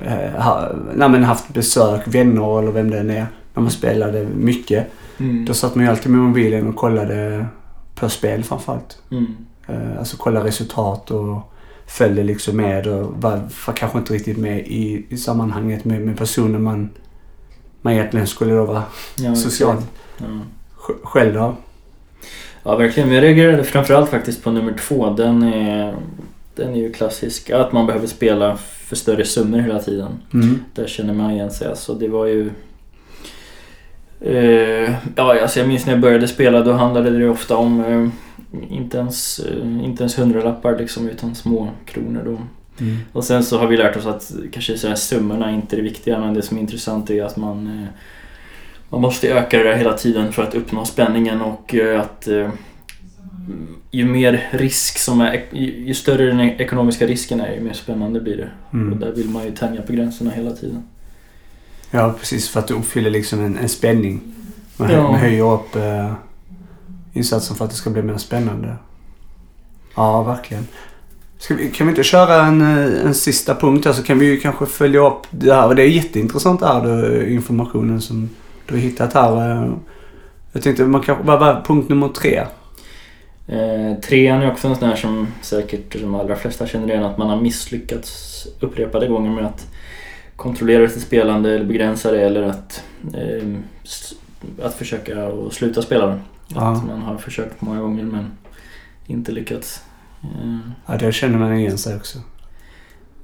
eh, 0.04 0.42
ha, 0.42 0.72
när 0.94 1.08
man 1.08 1.24
haft 1.24 1.48
besök, 1.54 2.00
vänner 2.06 2.58
eller 2.58 2.72
vem 2.72 2.90
det 2.90 2.98
än 3.00 3.10
är. 3.10 3.26
När 3.54 3.62
man 3.62 3.70
spelade 3.70 4.26
mycket. 4.36 4.86
Mm. 5.18 5.44
Då 5.44 5.54
satt 5.54 5.74
man 5.74 5.84
ju 5.84 5.90
alltid 5.90 6.12
med 6.12 6.20
mobilen 6.20 6.68
och 6.68 6.76
kollade 6.76 7.46
på 7.94 8.08
spel 8.08 8.44
framförallt. 8.44 8.98
Mm. 9.10 9.26
Eh, 9.66 9.98
alltså 9.98 10.16
kolla 10.16 10.44
resultat 10.44 11.10
och 11.10 11.51
följde 11.86 12.22
liksom 12.22 12.56
med 12.56 12.86
och 12.86 13.12
var, 13.22 13.40
var 13.66 13.74
kanske 13.76 13.98
inte 13.98 14.14
riktigt 14.14 14.38
med 14.38 14.58
i, 14.58 15.06
i 15.08 15.16
sammanhanget 15.16 15.84
med, 15.84 16.00
med 16.00 16.18
personen 16.18 16.62
man, 16.62 16.90
man 17.82 17.92
egentligen 17.92 18.26
skulle 18.26 18.54
då 18.54 18.64
vara 18.64 18.82
Ja, 19.18 19.34
social. 19.34 19.76
Ja. 20.18 20.24
Sj- 20.78 20.96
Själv 21.02 21.34
då. 21.34 21.56
Ja, 22.62 22.76
verkligen. 22.76 23.12
Jag 23.12 23.22
reagerade 23.24 23.64
framförallt 23.64 24.10
faktiskt 24.10 24.44
på 24.44 24.50
nummer 24.50 24.72
två. 24.72 25.10
Den 25.10 25.42
är, 25.42 25.94
den 26.54 26.72
är 26.72 26.76
ju 26.78 26.92
klassisk. 26.92 27.50
Att 27.50 27.72
man 27.72 27.86
behöver 27.86 28.06
spela 28.06 28.56
för 28.56 28.96
större 28.96 29.24
summor 29.24 29.58
hela 29.58 29.78
tiden. 29.78 30.08
Mm. 30.34 30.58
Där 30.74 30.86
känner 30.86 31.14
man 31.14 31.30
igen 31.30 31.50
sig. 31.50 31.68
Alltså, 31.68 31.94
det 31.94 32.08
var 32.08 32.26
ju... 32.26 32.50
Eh, 34.20 34.90
ja, 35.16 35.40
alltså 35.42 35.58
jag 35.58 35.68
minns 35.68 35.86
när 35.86 35.92
jag 35.92 36.00
började 36.02 36.28
spela 36.28 36.60
då 36.60 36.72
handlade 36.72 37.18
det 37.18 37.28
ofta 37.28 37.56
om 37.56 37.84
eh, 37.84 38.08
inte, 38.70 38.98
ens, 38.98 39.38
eh, 39.38 39.84
inte 39.84 40.02
ens 40.02 40.18
hundralappar 40.18 40.78
liksom, 40.78 41.08
utan 41.08 41.34
små 41.34 41.70
kronor 41.86 42.22
då. 42.24 42.38
Mm. 42.84 42.98
Och 43.12 43.24
sen 43.24 43.44
så 43.44 43.58
har 43.58 43.66
vi 43.66 43.76
lärt 43.76 43.96
oss 43.96 44.06
att 44.06 44.32
kanske 44.52 44.78
så 44.78 44.88
här, 44.88 44.94
summorna 44.94 45.50
inte 45.50 45.76
är 45.76 45.78
det 45.78 45.82
viktiga 45.82 46.18
men 46.18 46.34
det 46.34 46.42
som 46.42 46.56
är 46.56 46.60
intressant 46.60 47.10
är 47.10 47.24
att 47.24 47.36
man 47.36 47.66
eh, 47.66 47.88
man 48.88 49.00
måste 49.00 49.28
öka 49.28 49.58
det 49.58 49.64
där 49.64 49.76
hela 49.76 49.92
tiden 49.92 50.32
för 50.32 50.42
att 50.42 50.54
uppnå 50.54 50.84
spänningen 50.84 51.40
och 51.40 51.74
eh, 51.74 52.00
att 52.00 52.28
ju 53.90 54.04
mer 54.04 54.48
risk 54.50 54.98
som 54.98 55.20
är, 55.20 55.44
ju, 55.52 55.94
större 55.94 56.26
den 56.26 56.40
ekonomiska 56.40 57.06
risken 57.06 57.40
är 57.40 57.54
ju 57.54 57.60
mer 57.60 57.72
spännande 57.72 58.20
blir 58.20 58.36
det. 58.36 58.50
Och 58.68 58.74
Mm. 58.74 59.00
där 59.00 59.12
vill 59.12 59.28
man 59.28 59.44
ju 59.44 59.50
tänja 59.50 59.82
på 59.82 59.92
gränserna 59.92 60.30
hela 60.30 60.50
tiden. 60.50 60.82
Ja, 61.90 62.14
precis. 62.18 62.48
För 62.48 62.60
att 62.60 62.68
det 62.68 62.74
uppfyller 62.74 63.10
liksom 63.10 63.44
en, 63.44 63.58
en 63.58 63.68
spänning. 63.68 64.20
Man, 64.76 64.90
Ja. 64.90 65.02
man 65.02 65.20
höjer 65.20 65.52
upp... 65.54 65.76
Eh, 65.76 66.12
insatsen 67.12 67.56
för 67.56 67.64
att 67.64 67.70
det 67.70 67.76
ska 67.76 67.90
bli 67.90 68.02
mer 68.02 68.18
spännande. 68.18 68.76
Ja, 69.94 70.22
verkligen. 70.22 70.66
Ska 71.38 71.54
vi, 71.54 71.70
kan 71.70 71.86
vi 71.86 71.90
inte 71.90 72.02
köra 72.02 72.46
en, 72.46 72.60
eh, 72.60 73.06
en 73.06 73.14
sista 73.14 73.54
punkt 73.54 73.84
här 73.84 73.92
så 73.92 74.02
kan 74.02 74.18
vi 74.18 74.26
ju 74.26 74.40
kanske 74.40 74.66
följa 74.66 75.06
upp 75.06 75.26
det 75.30 75.54
här. 75.54 75.74
Det 75.74 75.82
är 75.82 75.86
jätteintressant 75.86 76.60
det 76.60 76.66
här 76.66 76.86
då, 76.86 77.22
informationen 77.22 78.00
som 78.00 78.30
du 78.66 78.74
har 78.74 78.80
hittat 78.80 79.14
här. 79.14 79.50
Eh, 79.50 79.72
jag 80.52 80.62
tänkte, 80.62 80.84
man 80.84 81.00
kan, 81.00 81.26
vad 81.26 81.40
var 81.40 81.62
punkt 81.66 81.88
nummer 81.88 82.08
tre? 82.08 82.42
Eh, 83.46 84.00
trean 84.00 84.42
är 84.42 84.50
också 84.50 84.68
en 84.68 84.76
sån 84.76 84.88
här 84.88 84.96
som 84.96 85.28
säkert 85.40 86.00
de 86.00 86.14
allra 86.14 86.36
flesta 86.36 86.66
känner 86.66 86.88
igen 86.88 87.04
att 87.04 87.18
man 87.18 87.30
har 87.30 87.40
misslyckats 87.40 88.46
upprepade 88.60 89.08
gånger 89.08 89.30
med 89.30 89.46
att 89.46 89.66
kontrollera 90.36 90.88
sitt 90.88 91.02
spelande 91.02 91.54
eller 91.54 91.64
begränsa 91.64 92.12
det 92.12 92.22
eller 92.22 92.42
att, 92.42 92.82
eh, 93.14 93.48
att 94.62 94.74
försöka 94.74 95.30
sluta 95.50 95.82
spela 95.82 96.06
det. 96.06 96.20
Ja. 96.54 96.72
Att 96.72 96.86
man 96.86 97.02
har 97.02 97.16
försökt 97.16 97.60
många 97.62 97.80
gånger 97.80 98.04
men 98.04 98.30
inte 99.06 99.32
lyckats. 99.32 99.82
Eh, 100.22 100.58
Ja, 100.86 100.96
det 100.96 101.12
känner 101.12 101.38
man 101.38 101.52
igen 101.56 101.78
sig 101.78 101.96
också. 101.96 102.18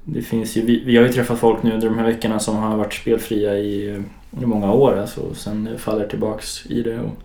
Det 0.03 0.21
finns 0.21 0.57
ju, 0.57 0.65
vi, 0.65 0.83
vi 0.85 0.97
har 0.97 1.03
ju 1.03 1.13
träffat 1.13 1.39
folk 1.39 1.63
nu 1.63 1.73
under 1.73 1.89
de 1.89 1.97
här 1.97 2.05
veckorna 2.05 2.39
som 2.39 2.55
har 2.55 2.77
varit 2.77 2.93
spelfria 2.93 3.57
i, 3.57 4.03
i 4.41 4.45
många 4.45 4.71
år 4.71 4.97
alltså, 4.99 5.21
och 5.21 5.35
sen 5.37 5.69
faller 5.77 6.07
tillbaks 6.07 6.65
i 6.65 6.83
det. 6.83 6.99
Och 6.99 7.15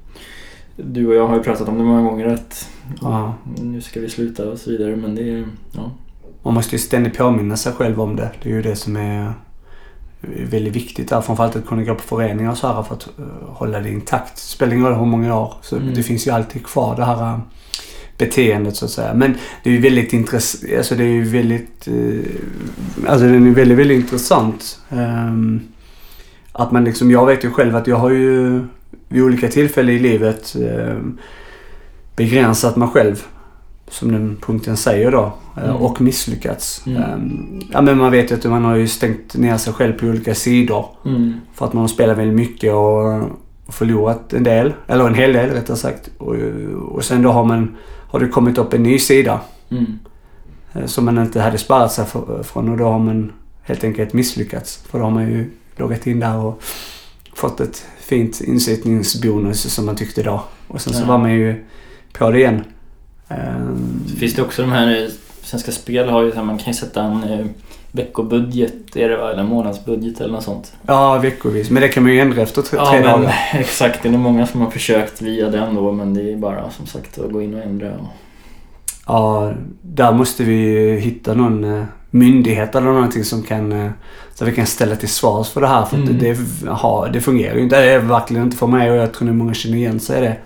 du 0.77 1.07
och 1.07 1.15
jag 1.15 1.27
har 1.29 1.37
ju 1.37 1.43
pratat 1.43 1.69
om 1.69 1.79
det 1.79 1.85
många 1.85 2.03
gånger 2.11 2.27
att 2.27 2.71
Ja. 3.03 3.35
nu 3.63 3.81
ska 3.81 4.01
vi 4.01 4.09
sluta 4.09 4.51
och 4.51 4.59
så 4.59 4.71
vidare 4.71 4.97
men 4.97 5.15
det 5.15 5.31
är, 5.31 5.45
ja. 5.73 5.91
Man 6.43 6.55
måste 6.55 6.75
ju 6.75 6.79
ständigt 6.79 7.19
påminna 7.19 7.57
sig 7.57 7.73
själv 7.73 8.01
om 8.01 8.17
det. 8.17 8.31
Det 8.43 8.49
är 8.51 8.55
ju 8.55 8.63
det 8.63 8.77
som 8.77 8.97
är 8.97 9.33
väldigt 10.51 10.77
viktigt 10.77 11.09
där. 11.09 11.21
Framförallt 11.21 11.57
att 11.57 11.67
kunna 11.67 11.83
gå 11.83 11.95
på 11.95 12.03
föreningar 12.03 12.51
och 12.51 12.59
så 12.59 12.67
här 12.73 12.83
för 12.83 12.95
att 12.95 13.09
eh, 13.19 13.25
hålla 13.49 13.81
det 13.81 13.91
intakt. 13.91 14.39
Spelar 14.39 14.73
ingen 14.73 14.87
roll 14.87 14.95
hur 14.99 15.07
många 15.07 15.39
år. 15.39 15.55
Så 15.63 15.77
Mm. 15.77 15.95
det 15.95 16.03
finns 16.03 16.27
ju 16.27 16.31
alltid 16.31 16.67
kvar 16.67 16.97
det 16.97 17.05
här 17.05 17.23
eh, 17.33 17.39
beteendet 18.19 18.77
så 18.77 18.85
att 18.85 18.91
säga. 18.91 19.15
Men 19.15 19.35
det 19.63 19.71
är 19.71 19.75
ju 19.75 19.81
väldigt 19.81 20.13
intressant. 20.13 20.73
Alltså 20.79 20.95
det 20.95 21.05
är 21.05 21.09
ju 21.09 21.25
väldigt... 21.25 21.89
eh, 21.89 23.11
Alltså 23.11 23.27
den 23.27 23.47
är 23.47 23.51
väldigt, 23.51 23.79
väldigt 23.79 24.01
intressant. 24.01 24.79
Ehm, 24.91 25.61
Att 26.53 26.73
man 26.73 26.85
liksom, 26.85 27.11
jag 27.11 27.27
vet 27.27 27.45
ju 27.45 27.51
själv 27.51 27.77
att 27.77 27.87
jag 27.87 27.97
har 27.97 28.11
ju 28.11 28.65
vid 29.09 29.23
olika 29.23 29.49
tillfällen 29.49 29.95
i 29.95 29.99
livet 29.99 30.57
ehm, 30.57 31.19
begränsat 32.17 32.77
mig 32.77 32.89
själv. 32.89 33.23
Som 33.95 34.13
den 34.13 34.37
punkten 34.43 34.77
säger 34.77 35.11
då. 35.11 35.33
eh, 35.57 35.65
Mm. 35.65 35.77
Och 35.77 36.01
misslyckats. 36.01 36.83
Mm. 36.87 37.03
Ehm, 37.03 37.61
Ja 37.73 37.81
men 37.83 37.99
man 37.99 38.11
vet 38.13 38.31
ju 38.31 38.35
att 38.35 38.45
man 38.45 38.65
har 38.65 38.75
ju 38.77 38.89
stängt 38.89 39.35
ner 39.37 39.57
sig 39.57 39.73
själv 39.73 39.93
på 39.93 40.07
olika 40.07 40.35
sidor. 40.35 40.87
Mm. 41.05 41.33
För 41.55 41.67
att 41.67 41.73
man 41.73 41.81
har 41.81 41.89
spelat 41.89 42.19
väldigt 42.19 42.37
mycket 42.37 42.73
och 42.73 43.23
förlorat 43.69 44.33
en 44.33 44.43
del. 44.45 44.73
Eller 44.87 45.07
en 45.07 45.15
hel 45.15 45.33
del 45.33 45.51
rättare 45.51 45.77
sagt. 45.77 46.11
Och, 46.19 46.35
och 46.89 47.05
sen 47.05 47.23
då 47.23 47.31
har 47.33 47.45
man 47.45 47.77
har 48.11 48.21
det 48.21 48.29
kommit 48.29 48.59
upp 48.59 48.73
en 48.75 48.83
ny 48.83 48.99
sida. 48.99 49.41
Mm. 49.71 49.99
eh, 50.73 50.87
Som 50.87 51.05
man 51.05 51.19
inte 51.19 51.41
hade 51.41 51.59
sparat 51.59 51.93
sig 51.93 52.05
från 52.43 52.69
och 52.69 52.77
då 52.79 52.85
har 52.85 52.99
man 52.99 53.33
helt 53.63 53.85
enkelt 53.85 54.13
misslyckats. 54.13 54.77
För 54.91 54.99
då 54.99 55.05
har 55.05 55.11
man 55.11 55.23
ju 55.29 55.51
loggat 55.77 56.07
in 56.07 56.21
där 56.21 56.37
och 56.37 56.63
fått 57.35 57.61
ett 57.61 57.85
fint 58.01 58.41
insättningsbonus 58.41 59.75
som 59.75 59.87
man 59.87 59.97
tyckte 59.97 60.23
då. 60.23 60.43
Och 60.69 60.81
sen 60.81 60.93
så 60.93 61.05
var 61.05 61.19
man 61.19 61.33
ju 61.33 61.65
på 62.13 62.31
det 62.31 62.39
igen. 62.39 62.65
Ehm, 63.29 64.05
finns 64.19 64.35
det 64.35 64.43
också 64.43 64.63
de 64.63 64.73
här, 64.73 65.03
eh, 65.03 65.09
Svenska 65.43 65.73
Spel 65.73 66.09
har 66.09 66.23
ju 66.23 66.31
så 66.31 66.37
här, 66.37 66.45
man 66.45 66.59
kan 66.59 66.67
ju 66.67 66.79
sätta 66.79 67.03
en 67.03 67.25
eh, 67.25 67.47
veckobudget 67.93 68.97
är 68.97 69.09
det 69.09 69.17
va? 69.17 69.33
eller 69.33 69.43
månadsbudget 69.43 70.21
eller 70.21 70.33
något 70.33 70.45
sånt. 70.45 70.73
Ja, 70.87 71.19
veckovis. 71.19 71.71
Men 71.71 71.83
det 71.83 71.89
kan 71.89 72.03
man 72.03 72.13
ju 72.13 72.21
ändra 72.21 72.43
efter 72.43 72.63
tre, 72.63 72.79
Ja 72.79 72.91
tre 72.91 73.01
men 73.01 73.11
dagar. 73.11 73.35
exakt, 73.55 74.03
det 74.03 74.09
är 74.09 74.13
nog 74.13 74.21
många 74.21 74.47
som 74.47 74.61
har 74.61 74.71
försökt 74.71 75.23
via 75.23 75.49
den 75.51 75.75
då 75.75 75.93
men 75.93 76.15
det 76.15 76.33
är 76.33 76.37
bara 76.37 76.71
som 76.71 76.87
sagt 76.87 77.19
att 77.19 77.33
gå 77.33 77.43
in 77.43 77.55
och 77.55 77.63
ändra. 77.63 77.89
Och... 77.89 78.07
Ja, 79.07 79.53
där 79.83 80.13
måste 80.13 80.45
vi 80.45 80.91
hitta 81.01 81.35
någon 81.35 81.65
eh, 81.65 81.85
myndighet 82.11 82.75
eller 82.75 82.87
någonting 82.87 83.25
som 83.25 83.43
kan 83.43 83.93
så 84.35 84.45
vi 84.45 84.53
kan 84.53 84.67
ställa 84.67 84.97
till 84.97 85.09
svars 85.09 85.49
för 85.51 85.61
det 85.61 85.67
här. 85.67 85.85
För 85.85 85.97
Mm. 85.97 86.19
det, 86.19 86.33
det, 86.33 86.39
ja, 86.65 87.09
det 87.13 87.21
fungerar 87.21 87.55
ju 87.57 87.63
inte. 87.63 87.81
Det 87.81 87.91
är 87.93 87.99
verkligen 87.99 88.45
inte 88.45 88.57
för 88.57 88.67
mig 88.67 88.91
och 88.91 88.97
jag 88.97 89.13
tror 89.13 89.29
att 89.29 89.35
många 89.35 89.55
känner 89.55 89.77
igen 89.77 90.01
sig 90.01 90.19
i 90.19 90.21
det. 90.21 90.37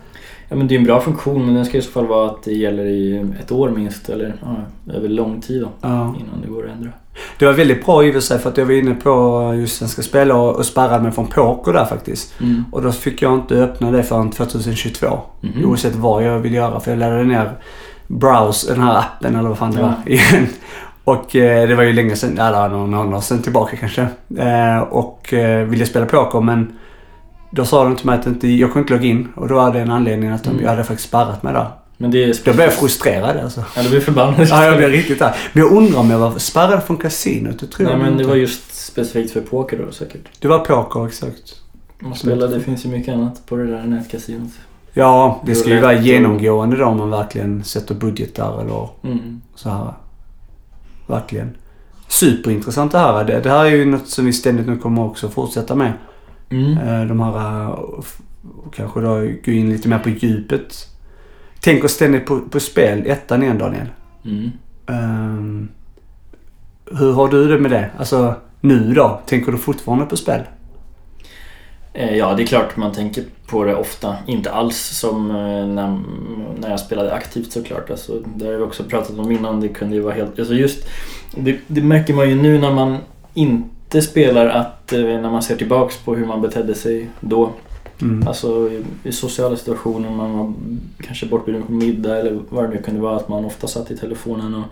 Ja 0.48 0.56
men 0.56 0.68
det 0.68 0.74
är 0.74 0.78
en 0.78 0.84
bra 0.84 1.00
funktion 1.00 1.46
men 1.46 1.54
den 1.54 1.64
ska 1.64 1.78
i 1.78 1.82
så 1.82 1.90
fall 1.90 2.06
vara 2.06 2.26
att 2.30 2.42
det 2.42 2.52
gäller 2.52 2.84
i 2.84 3.26
ett 3.40 3.52
år 3.52 3.70
minst 3.70 4.08
eller 4.08 4.34
ja, 4.42 4.56
över 4.94 5.08
lång 5.08 5.40
tid 5.40 5.62
då 5.62 5.68
Ja. 5.80 5.88
innan 6.20 6.40
det 6.44 6.48
går 6.48 6.66
att 6.66 6.72
ändra. 6.72 6.90
Det 7.38 7.46
var 7.46 7.52
väldigt 7.52 7.84
bra 7.86 8.04
i 8.04 8.10
och 8.10 8.14
för 8.14 8.20
sig 8.20 8.38
för 8.38 8.50
att 8.50 8.56
jag 8.56 8.64
var 8.66 8.72
inne 8.72 8.94
på 8.94 9.52
just 9.56 9.76
Svenska 9.78 10.02
Spel 10.02 10.32
och, 10.32 10.56
och 10.56 10.66
spärrade 10.66 11.02
mig 11.02 11.12
från 11.12 11.26
poker 11.26 11.72
där 11.72 11.84
faktiskt. 11.84 12.40
Mm. 12.40 12.64
Och 12.72 12.82
då 12.82 12.92
fick 12.92 13.22
jag 13.22 13.34
inte 13.34 13.54
öppna 13.54 13.90
det 13.90 14.02
förrän 14.02 14.30
2022. 14.30 15.06
Mhm. 15.40 15.64
Oavsett 15.70 15.94
vad 15.94 16.22
jag 16.24 16.38
vill 16.38 16.54
göra. 16.54 16.80
För 16.80 16.90
jag 16.90 16.98
laddade 16.98 17.24
ner 17.24 17.50
Browse, 18.06 18.72
den 18.74 18.82
här 18.82 18.98
appen 18.98 19.36
eller 19.36 19.48
vad 19.48 19.58
fan 19.58 19.70
det 19.70 19.80
Ja. 19.80 19.86
var 19.86 19.94
igen. 20.12 20.46
Och 21.04 21.36
eh, 21.36 21.68
det 21.68 21.74
var 21.74 21.82
ju 21.82 21.92
länge 21.92 22.16
sedan, 22.16 22.38
eller 22.38 22.68
någon 22.68 22.90
månad 22.90 23.24
sedan 23.24 23.42
tillbaka 23.42 23.76
kanske. 23.76 24.06
Eh, 24.38 24.78
och 24.78 25.32
eh, 25.34 25.64
ville 25.66 25.86
spela 25.86 26.06
poker 26.06 26.40
men 26.40 26.78
då 27.50 27.64
sa 27.64 27.84
de 27.84 27.96
till 27.96 28.06
mig 28.06 28.18
att 28.18 28.26
inte, 28.26 28.48
jag 28.48 28.72
kunde 28.72 28.80
inte 28.80 28.94
logga 28.94 29.06
in. 29.06 29.28
Och 29.36 29.48
då 29.48 29.54
var 29.54 29.72
det 29.72 29.80
en 29.80 29.90
anledning 29.90 30.30
att 30.30 30.44
de, 30.44 30.50
Mm. 30.50 30.62
jag 30.62 30.70
hade 30.70 30.84
faktiskt 30.84 31.08
spärrat 31.08 31.42
mig 31.42 31.52
där. 31.52 31.66
Men 32.00 32.10
det 32.10 32.24
är 32.24 32.34
Då 32.44 32.52
blev 32.52 32.64
jag 32.66 32.72
frustrerad 32.72 33.36
alltså. 33.36 33.64
Ja 33.76 33.82
du 33.82 33.88
blir 33.88 34.00
förbannad. 34.00 34.46
Ja, 34.50 34.64
jag 34.64 34.76
blev 34.76 34.90
riktigt 34.90 35.18
där. 35.18 35.34
Men 35.52 35.62
jag 35.62 35.72
undrar 35.72 35.98
om 36.00 36.10
jag 36.10 36.18
var 36.18 36.38
spärrad 36.38 36.82
från 36.82 36.96
kasinot. 36.96 37.58
Det 37.60 37.66
tror 37.66 37.84
Nej 37.86 37.92
jag 37.94 38.02
men 38.02 38.12
det 38.12 38.22
inte. 38.22 38.28
var 38.28 38.36
just 38.36 38.74
specifikt 38.86 39.32
för 39.32 39.40
poker 39.40 39.78
då 39.86 39.92
säkert. 39.92 40.20
Det 40.40 40.48
var 40.48 40.58
poker, 40.58 41.06
exakt. 41.06 41.54
Man 41.98 42.14
spelar, 42.14 42.48
det 42.48 42.60
finns 42.60 42.84
ju 42.84 42.88
mycket 42.88 43.14
annat 43.14 43.46
på 43.46 43.56
det 43.56 43.66
där 43.66 43.82
nätkasinot. 43.82 44.50
Ja, 44.92 45.42
det 45.46 45.54
ska 45.54 45.70
ju 45.70 45.80
vara 45.80 45.92
genomgående 45.92 46.76
då 46.76 46.84
om 46.84 46.96
man 46.98 47.10
verkligen 47.10 47.64
sätter 47.64 47.94
budgetar 47.94 48.60
eller 48.62 48.88
Mm. 49.04 49.40
så 49.54 49.68
här. 49.70 49.92
Verkligen. 51.06 51.50
Superintressant 52.08 52.92
det 52.92 52.98
här. 52.98 53.24
Det, 53.24 53.40
det 53.40 53.50
här 53.50 53.64
är 53.64 53.70
ju 53.70 53.84
något 53.84 54.08
som 54.08 54.24
vi 54.26 54.32
ständigt 54.32 54.66
nu 54.66 54.76
kommer 54.78 55.04
också 55.04 55.28
fortsätta 55.28 55.74
med. 55.74 55.92
Mm. 56.50 56.78
Eh, 56.78 57.04
De 57.06 57.20
här, 57.20 57.66
eh, 57.68 57.74
kanske 58.72 59.00
då 59.00 59.14
gå 59.44 59.52
in 59.52 59.70
lite 59.70 59.88
mer 59.88 59.98
på 59.98 60.08
djupet. 60.08 60.74
Tänker 61.60 61.88
ständigt 61.88 62.26
på, 62.26 62.40
på 62.40 62.60
spel, 62.60 63.02
ettan 63.06 63.42
igen 63.42 63.58
Daniel. 63.58 63.86
Mm. 64.24 64.50
Ehm, 64.86 65.68
hur 66.98 67.12
har 67.12 67.28
du 67.28 67.48
det 67.48 67.58
med 67.58 67.70
det? 67.70 67.90
Alltså 67.98 68.34
nu 68.60 68.92
då? 68.94 69.20
Tänker 69.26 69.52
du 69.52 69.58
fortfarande 69.58 70.06
på 70.06 70.16
spel? 70.16 70.40
Eh, 71.92 72.16
Ja, 72.16 72.34
det 72.34 72.42
är 72.42 72.46
klart 72.46 72.76
man 72.76 72.92
tänker 72.92 73.24
på 73.46 73.64
det 73.64 73.74
ofta. 73.74 74.16
Inte 74.26 74.52
alls 74.52 74.76
som 74.76 75.28
när, 75.74 76.00
när 76.60 76.70
jag 76.70 76.80
spelade 76.80 77.12
aktivt 77.14 77.52
såklart. 77.52 77.90
Alltså, 77.90 78.22
det 78.36 78.46
har 78.46 78.52
vi 78.52 78.62
också 78.62 78.84
pratat 78.84 79.18
om 79.18 79.30
innan. 79.32 79.60
Det 79.60 79.68
kunde 79.68 79.94
ju 79.96 80.00
vara 80.02 80.14
helt... 80.14 80.38
Alltså 80.38 80.54
just, 80.54 80.88
det, 81.34 81.58
det 81.66 81.82
märker 81.82 82.14
man 82.14 82.28
ju 82.28 82.34
nu 82.42 82.58
när 82.58 82.74
man 82.74 82.96
inte 83.34 83.68
spelar 84.02 84.46
att 84.46 84.92
eh, 84.92 85.00
när 85.00 85.30
man 85.30 85.42
ser 85.42 85.56
tillbaks 85.56 85.98
på 85.98 86.14
hur 86.14 86.26
man 86.26 86.40
betedde 86.40 86.74
sig 86.74 87.08
då. 87.20 87.52
Mm. 88.02 88.28
Alltså 88.28 88.70
i, 88.70 88.82
i 89.08 89.12
sociala 89.12 89.56
situationer, 89.56 90.10
man 90.10 90.38
var 90.38 90.52
kanske 91.00 91.26
bortbjuden 91.26 91.62
på 91.62 91.72
middag 91.72 92.16
eller 92.16 92.40
vad 92.48 92.64
det 92.64 92.68
nu 92.68 92.82
kunde 92.82 93.00
vara. 93.00 93.16
Att 93.16 93.28
man 93.28 93.44
ofta 93.44 93.66
satt 93.66 93.90
i 93.90 93.96
telefonen 93.96 94.54
och 94.54 94.64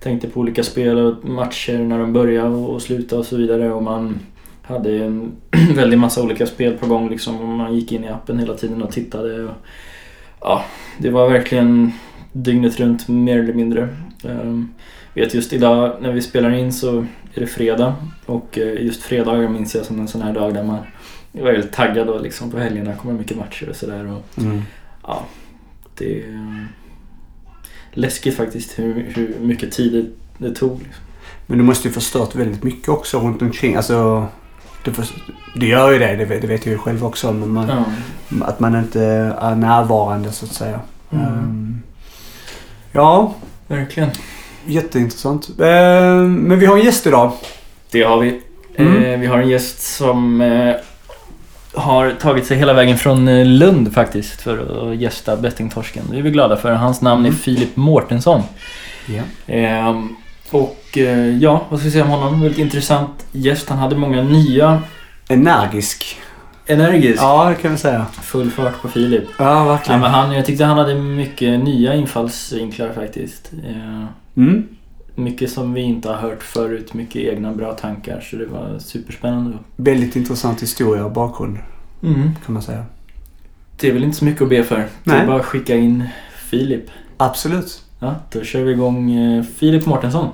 tänkte 0.00 0.28
på 0.28 0.40
olika 0.40 0.62
spel 0.62 0.98
och 0.98 1.24
matcher 1.24 1.78
när 1.78 1.98
de 1.98 2.12
började 2.12 2.48
och 2.48 2.82
slutade 2.82 3.20
och 3.20 3.26
så 3.26 3.36
vidare. 3.36 3.72
Och 3.72 3.82
man 3.82 4.18
hade 4.62 5.04
en 5.04 5.32
väldig 5.74 5.98
massa 5.98 6.22
olika 6.22 6.46
spel 6.46 6.72
på 6.78 6.86
gång 6.86 7.10
liksom. 7.10 7.40
Och 7.40 7.48
man 7.48 7.74
gick 7.74 7.92
in 7.92 8.04
i 8.04 8.08
appen 8.08 8.38
hela 8.38 8.54
tiden 8.54 8.82
och 8.82 8.92
tittade. 8.92 9.44
Och, 9.44 9.54
ja, 10.40 10.64
det 10.98 11.10
var 11.10 11.30
verkligen 11.30 11.92
dygnet 12.32 12.80
runt 12.80 13.08
mer 13.08 13.38
eller 13.38 13.54
mindre. 13.54 13.88
Um, 14.24 14.74
vet 15.14 15.34
just 15.34 15.52
idag 15.52 15.96
när 16.00 16.12
vi 16.12 16.22
spelar 16.22 16.50
in 16.50 16.72
så 16.72 17.06
är 17.34 17.40
det 17.40 17.46
fredag. 17.46 17.94
Och 18.26 18.58
eh, 18.58 18.84
just 18.84 19.02
fredagar 19.02 19.48
minns 19.48 19.74
jag 19.74 19.84
som 19.86 20.00
en 20.00 20.08
sån 20.08 20.22
här 20.22 20.32
dag 20.32 20.54
där 20.54 20.64
man 20.64 20.78
var 21.32 21.52
väldigt 21.52 21.72
taggad 21.72 22.08
och 22.08 22.22
liksom 22.22 22.50
på 22.50 22.58
helgerna 22.58 22.94
kommer 22.94 23.14
mycket 23.14 23.36
matcher 23.36 23.68
och 23.68 23.76
sådär. 23.76 24.06
Och 24.06 24.38
Mm. 24.38 24.62
Ja, 25.02 25.26
det 25.98 26.22
är 26.22 26.28
eh, 26.28 26.64
läskigt 27.92 28.36
faktiskt 28.36 28.78
hur, 28.78 29.12
hur 29.14 29.36
mycket 29.40 29.72
tid 29.72 29.92
det, 29.92 30.46
det 30.46 30.54
tog. 30.54 30.78
Liksom. 30.78 31.04
Men 31.46 31.58
du 31.58 31.64
måste 31.64 31.88
ju 31.88 31.94
förstört 31.94 32.34
väldigt 32.34 32.62
mycket 32.62 32.88
också 32.88 33.20
runt 33.20 33.42
omkring. 33.42 33.76
Alltså, 33.76 34.26
det, 34.84 34.92
för, 34.92 35.06
det 35.56 35.66
gör 35.66 35.92
ju 35.92 35.98
det, 35.98 36.16
det 36.16 36.24
vet, 36.24 36.42
det 36.42 36.48
vet 36.48 36.66
jag 36.66 36.72
ju 36.72 36.78
själv 36.78 37.04
också. 37.04 37.32
Men 37.32 37.50
man, 37.50 37.68
Ja. 37.68 37.84
Att 38.44 38.60
man 38.60 38.76
inte 38.76 39.02
är 39.40 39.54
närvarande 39.54 40.32
så 40.32 40.44
att 40.44 40.52
säga. 40.52 40.80
Mm. 41.10 41.24
Ehm, 41.24 41.82
ja, 42.92 43.34
Verkligen. 43.70 44.10
Jätteintressant. 44.66 45.48
Ehm, 45.60 46.34
men 46.34 46.58
vi 46.58 46.66
har 46.66 46.76
en 46.76 46.84
gäst 46.84 47.06
idag. 47.06 47.32
Det 47.90 48.02
har 48.02 48.18
vi. 48.18 48.40
Mm. 48.76 49.04
Eh, 49.04 49.20
vi 49.20 49.26
har 49.26 49.38
en 49.38 49.48
gäst 49.48 49.82
som 49.96 50.40
eh, 50.40 50.74
har 51.74 52.10
tagit 52.10 52.46
sig 52.46 52.56
hela 52.56 52.72
vägen 52.72 52.98
från 52.98 53.28
eh, 53.28 53.46
Lund 53.46 53.94
faktiskt 53.94 54.40
för 54.40 54.90
att 54.90 54.96
gästa 54.96 55.36
Bettingtorsken. 55.36 56.04
Det 56.10 56.18
är 56.18 56.22
vi 56.22 56.30
glada 56.30 56.56
för. 56.56 56.72
Hans 56.72 57.00
namn 57.00 57.24
är 57.24 57.28
Mm. 57.28 57.38
Filip 57.40 57.76
Mårtensson. 57.76 58.42
Ehm, 59.46 60.16
och 60.50 60.98
eh, 60.98 61.36
ja, 61.36 61.66
vad 61.68 61.80
ska 61.80 61.84
vi 61.84 61.92
säga 61.92 62.04
om 62.04 62.10
honom? 62.10 62.40
Väldigt 62.40 62.58
intressant 62.58 63.26
gäst. 63.32 63.68
Han 63.68 63.78
hade 63.78 63.96
många 63.96 64.22
nya 64.22 64.82
Energisk. 65.28 66.16
Energisk. 66.70 67.22
Ja, 67.22 67.48
det 67.48 67.54
kan 67.54 67.70
vi 67.72 67.78
säga. 67.78 68.06
Full 68.22 68.50
fart 68.50 68.82
på 68.82 68.88
Filip. 68.88 69.24
Ja, 69.38 69.44
Ja, 69.44 69.64
verkligen. 69.64 70.00
men 70.00 70.10
han, 70.10 70.32
jag 70.32 70.46
tyckte 70.46 70.64
han 70.64 70.78
hade 70.78 70.94
mycket 70.94 71.64
nya 71.64 71.94
infallsvinklar 71.94 72.92
faktiskt. 72.92 73.52
Eh, 73.68 74.04
Mm. 74.36 74.68
mycket 75.14 75.50
som 75.50 75.72
vi 75.72 75.80
inte 75.80 76.08
har 76.08 76.16
hört 76.16 76.42
förut, 76.42 76.94
mycket 76.94 77.16
egna 77.22 77.52
bra 77.52 77.72
tankar. 77.72 78.20
Så 78.30 78.36
det 78.36 78.46
var 78.46 78.78
superspännande. 78.78 79.58
Väldigt 79.76 80.16
intressant 80.16 80.62
historia 80.62 81.04
och 81.04 81.12
bakgrund, 81.12 81.58
Mm. 82.02 82.30
kan 82.46 82.52
man 82.54 82.62
säga. 82.62 82.84
Det 83.80 83.88
är 83.88 83.92
väl 83.92 84.04
inte 84.04 84.16
så 84.16 84.24
mycket 84.24 84.42
att 84.42 84.48
be 84.48 84.64
för. 84.64 84.86
Det 85.04 85.10
är 85.10 85.26
bara 85.26 85.36
att 85.40 85.44
skicka 85.46 85.76
in 85.76 86.04
Filip. 86.50 86.84
Absolut. 87.16 87.82
Ja, 87.98 88.14
då 88.32 88.42
kör 88.44 88.62
vi 88.62 88.72
igång 88.72 89.12
eh, 89.12 89.42
Filip 89.44 89.86
Mårtensson. 89.86 90.28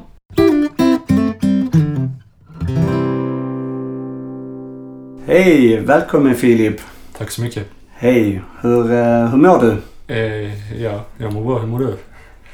Hej, 5.28 5.80
välkommen 5.80 6.34
Filip. 6.34 6.80
Tack 7.18 7.30
så 7.30 7.42
mycket. 7.42 7.66
Hej, 7.94 8.42
hur, 8.60 8.92
eh, 8.92 9.28
hur 9.28 9.36
mår 9.36 9.60
du? 9.60 9.76
Eh, 10.14 10.82
ja, 10.82 11.04
jag 11.18 11.32
mår 11.32 11.44
bra. 11.44 11.58
Hur 11.58 11.66
mår 11.66 11.78
du? 11.78 11.96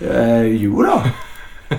Eh, 0.07 0.43
jo 0.43 0.83
då. 0.83 1.03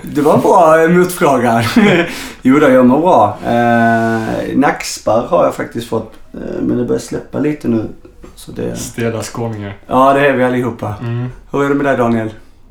Det 0.02 0.20
var 0.20 0.34
en 0.34 0.40
bra 0.40 0.82
eh, 0.82 0.90
motfråga. 0.90 1.62
jo 2.42 2.58
då, 2.58 2.68
jag 2.68 2.86
mår 2.86 3.00
bra. 3.00 3.38
Eh, 3.44 4.56
nackspärr 4.56 5.26
har 5.26 5.44
jag 5.44 5.54
faktiskt 5.54 5.88
fått. 5.88 6.12
Eh, 6.34 6.62
men 6.62 6.78
det 6.78 6.84
börjar 6.84 7.00
släppa 7.00 7.38
lite 7.38 7.68
nu. 7.68 7.88
Så 8.34 8.52
det... 8.52 8.76
Stela 8.76 9.22
skåningar. 9.22 9.76
Ja, 9.86 10.12
det 10.12 10.26
är 10.26 10.32
vi 10.32 10.44
allihopa. 10.44 10.94
Mm. 11.00 11.28
Hur 11.50 11.64
är 11.64 11.68
det 11.68 11.74
med 11.74 11.86
dig 11.86 11.96
Daniel? 11.96 12.30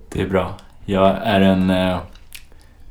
Det 0.10 0.22
är 0.22 0.30
bra. 0.30 0.58
Jag 0.86 1.18
är 1.24 1.42
en 1.42 1.70
eh, 1.70 1.98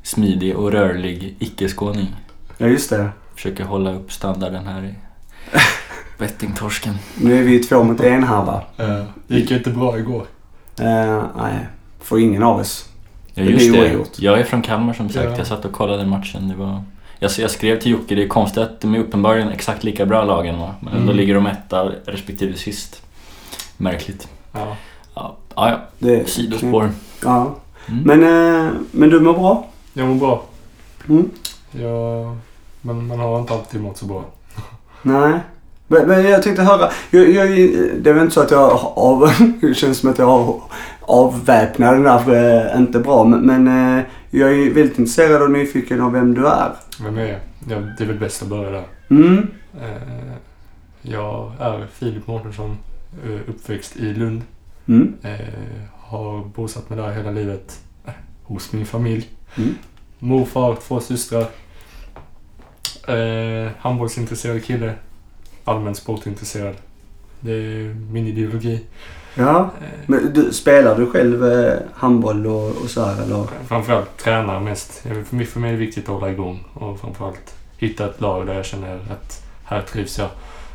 smidig 0.03 0.57
och 0.57 0.73
rörlig 0.73 1.37
icke-skåning. 1.39 2.17
Ja, 2.59 2.67
just 2.67 2.91
det. 2.91 3.09
Försöker 3.35 3.65
hålla 3.65 3.95
upp 3.95 4.13
standarden 4.13 4.67
här 4.67 4.85
i 4.85 4.95
bettingtorsken. 6.19 6.95
Nu 7.21 7.39
är 7.39 7.43
vi 7.43 7.59
två 7.59 7.83
mot 7.85 8.01
en 8.01 8.25
här 8.25 8.45
va? 8.45 8.63
Det 9.27 9.35
gick 9.35 9.51
ju 9.51 9.57
inte 9.57 9.71
bra 9.71 9.99
igår. 9.99 10.27
Eh, 10.81 11.23
nej, 11.39 11.67
för 12.01 12.19
ingen 12.19 12.43
av 12.43 12.61
oss. 12.61 12.89
Ja, 13.35 13.43
Det 13.45 13.51
just 13.51 13.71
blir 13.71 13.81
det. 13.83 13.87
oavgjort. 13.87 14.19
Jag 14.19 14.41
är 14.41 14.45
från 14.45 14.63
Kalmar 14.63 14.93
som 14.95 15.09
sagt. 15.09 15.25
Ja. 15.31 15.37
Jag 15.37 15.47
satt 15.47 15.65
och 15.65 15.73
kollade 15.73 16.07
matchen. 16.07 16.49
Det 16.49 16.55
var... 16.55 16.83
jag, 17.19 17.31
jag 17.39 17.51
skrev 17.51 17.81
till 17.81 17.93
Jocke, 17.93 18.15
det 18.15 18.23
är 18.25 18.29
konstigt 18.29 18.63
att 18.63 18.81
de 18.81 18.95
är 18.95 18.99
uppenbarligen 18.99 19.49
exakt 19.49 19.85
lika 19.85 20.07
bra 20.07 20.25
lagen 20.25 20.59
va? 20.59 20.75
Men 20.81 20.93
ändå 20.93 21.05
Mm. 21.05 21.17
ligger 21.17 21.35
de 21.35 21.47
etta 21.47 21.85
respektive 22.05 22.57
sist. 22.57 23.03
Märkligt. 23.77 24.29
Ja. 24.53 24.77
Ja, 25.15 25.37
ja, 25.55 25.69
ja. 25.71 25.81
Det, 25.99 26.29
sidospår. 26.31 26.91
Ja. 27.25 27.55
Mm. 27.89 28.03
Men, 28.05 28.23
eh, 28.67 28.73
men 28.91 29.09
du 29.11 29.21
mår 29.21 29.33
bra? 29.33 29.67
Jag 29.93 30.09
mår 30.09 30.15
bra. 30.15 30.45
Mm. 31.09 31.31
Jag, 31.71 32.37
men 32.81 33.07
man 33.07 33.19
har 33.19 33.41
inte 33.41 33.53
alltid 33.55 33.81
mått 33.81 33.97
så 33.99 34.05
bra. 34.07 34.25
Nej. 35.03 35.41
Men, 35.87 36.09
men 36.09 36.25
jag 36.25 36.43
tänkte 36.43 36.63
höra. 36.63 36.91
Jag, 37.11 37.31
jag, 37.31 37.49
det 38.03 38.11
är 38.11 38.15
väl 38.15 38.23
inte 38.23 38.35
så 38.35 38.41
att 38.41 38.51
jag 38.51 38.71
av, 38.97 39.31
det 39.61 39.75
känns 39.75 39.99
som 39.99 40.11
att 40.11 40.19
jag 40.19 40.27
har 40.27 40.63
avväpnat 41.01 41.93
den 41.93 42.03
där 42.03 42.71
eh, 42.75 42.79
inte 42.81 42.99
bra. 42.99 43.25
Men, 43.25 43.41
men 43.41 43.99
eh, 43.99 44.05
jag 44.31 44.53
är 44.53 44.75
väldigt 44.75 44.99
intresserad 44.99 45.43
och 45.43 45.51
nyfiken 45.51 46.01
av 46.01 46.13
vem 46.13 46.35
du 46.35 46.47
är. 46.47 46.73
Vem 47.05 47.19
är 47.19 47.27
jag? 47.27 47.41
Ja, 47.69 47.77
det 47.99 48.05
är 48.05 48.09
väl 48.09 48.19
bäst 48.19 48.43
att 48.43 48.49
börja 48.49 48.71
där. 48.71 48.85
Mm. 49.11 49.47
Eh, 49.81 50.33
jag 51.03 51.53
är 51.59 51.87
Filip 51.93 52.27
Mårtensson. 52.27 52.79
Uppväxt 53.49 53.97
i 53.97 54.15
Lund. 54.15 54.43
Mm. 54.89 55.15
Har 55.99 56.45
bosatt 56.45 56.91
mig 56.91 56.99
där 56.99 57.13
hela 57.13 57.31
livet. 57.31 57.81
Hos 58.43 58.73
min 58.73 58.87
familj. 58.87 59.29
Mm. 59.57 59.75
Morfar, 60.19 60.77
två 60.89 61.01
systrar. 61.01 61.47
Eh, 63.09 63.71
handbollsintresserad 63.79 64.65
kille. 64.65 64.95
Allmänt 65.65 65.97
sportintresserad. 65.97 66.75
Det 67.41 67.53
är 67.53 67.95
min 67.95 68.27
ideologi. 68.27 68.81
Ja. 69.35 69.71
Eh, 69.81 69.87
Men 70.07 70.33
du, 70.33 70.53
spelar 70.53 70.97
du 70.99 71.07
själv 71.11 71.53
eh, 71.53 71.79
handboll 71.95 72.47
och, 72.47 72.69
och 72.69 72.91
så 72.91 73.05
här 73.05 73.23
eller? 73.23 73.47
Framförallt 73.67 74.17
tränar 74.17 74.61
mest. 74.61 74.93
För 74.93 75.37
mig, 75.37 75.47
för 75.47 75.61
mig 75.61 75.69
är 75.69 75.73
det 75.73 75.79
viktigt 75.79 76.05
att 76.05 76.15
hålla 76.15 76.31
igång 76.31 76.65
och 76.75 77.01
framförallt 77.01 77.55
hitta 77.77 78.07
ett 78.07 78.21
lag 78.21 78.47
där 78.47 78.55
jag 78.55 78.65
känner 78.65 78.95
att 78.95 79.43
här 79.65 79.83
trivs 79.83 80.19
jag. 80.19 80.29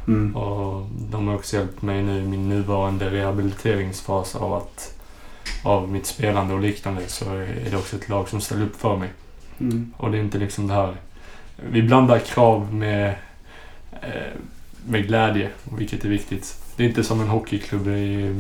Mm. 0.08 0.36
Och 0.36 0.86
de 1.12 1.28
har 1.28 1.36
också 1.36 1.56
hjälpt 1.56 1.82
mig 1.82 2.04
nu 2.04 2.20
i 2.20 2.28
min 2.28 2.50
nuvarande 2.50 3.10
rehabiliteringsfas 3.10 4.36
av 4.36 4.54
att 4.54 4.94
av 5.64 5.90
mitt 5.90 6.06
spelande 6.06 6.54
och 6.54 6.60
liknande 6.60 7.02
så 7.08 7.26
är 7.26 7.68
det 7.72 7.78
också 7.78 7.96
ett 7.96 8.10
lag 8.10 8.30
som 8.30 8.42
ställer 8.42 8.66
upp 8.66 8.76
för 8.76 8.98
mig. 8.98 9.10
Mm. 9.60 9.94
Och 9.98 10.12
det 10.12 10.18
är 10.18 10.22
inte 10.22 10.38
liksom 10.38 10.68
det 10.68 10.74
här... 10.74 10.96
Vi 11.72 11.82
blandar 11.82 12.20
krav 12.20 12.74
med, 12.74 13.16
eh, 14.02 14.10
med 14.88 15.08
glädje, 15.08 15.50
vilket 15.78 16.06
är 16.06 16.10
viktigt. 16.10 16.58
Det 16.76 16.84
är 16.84 16.88
inte 16.88 17.04
som 17.04 17.22
en 17.22 17.28
hockeyklubb 17.28 17.88
i, 17.88 18.36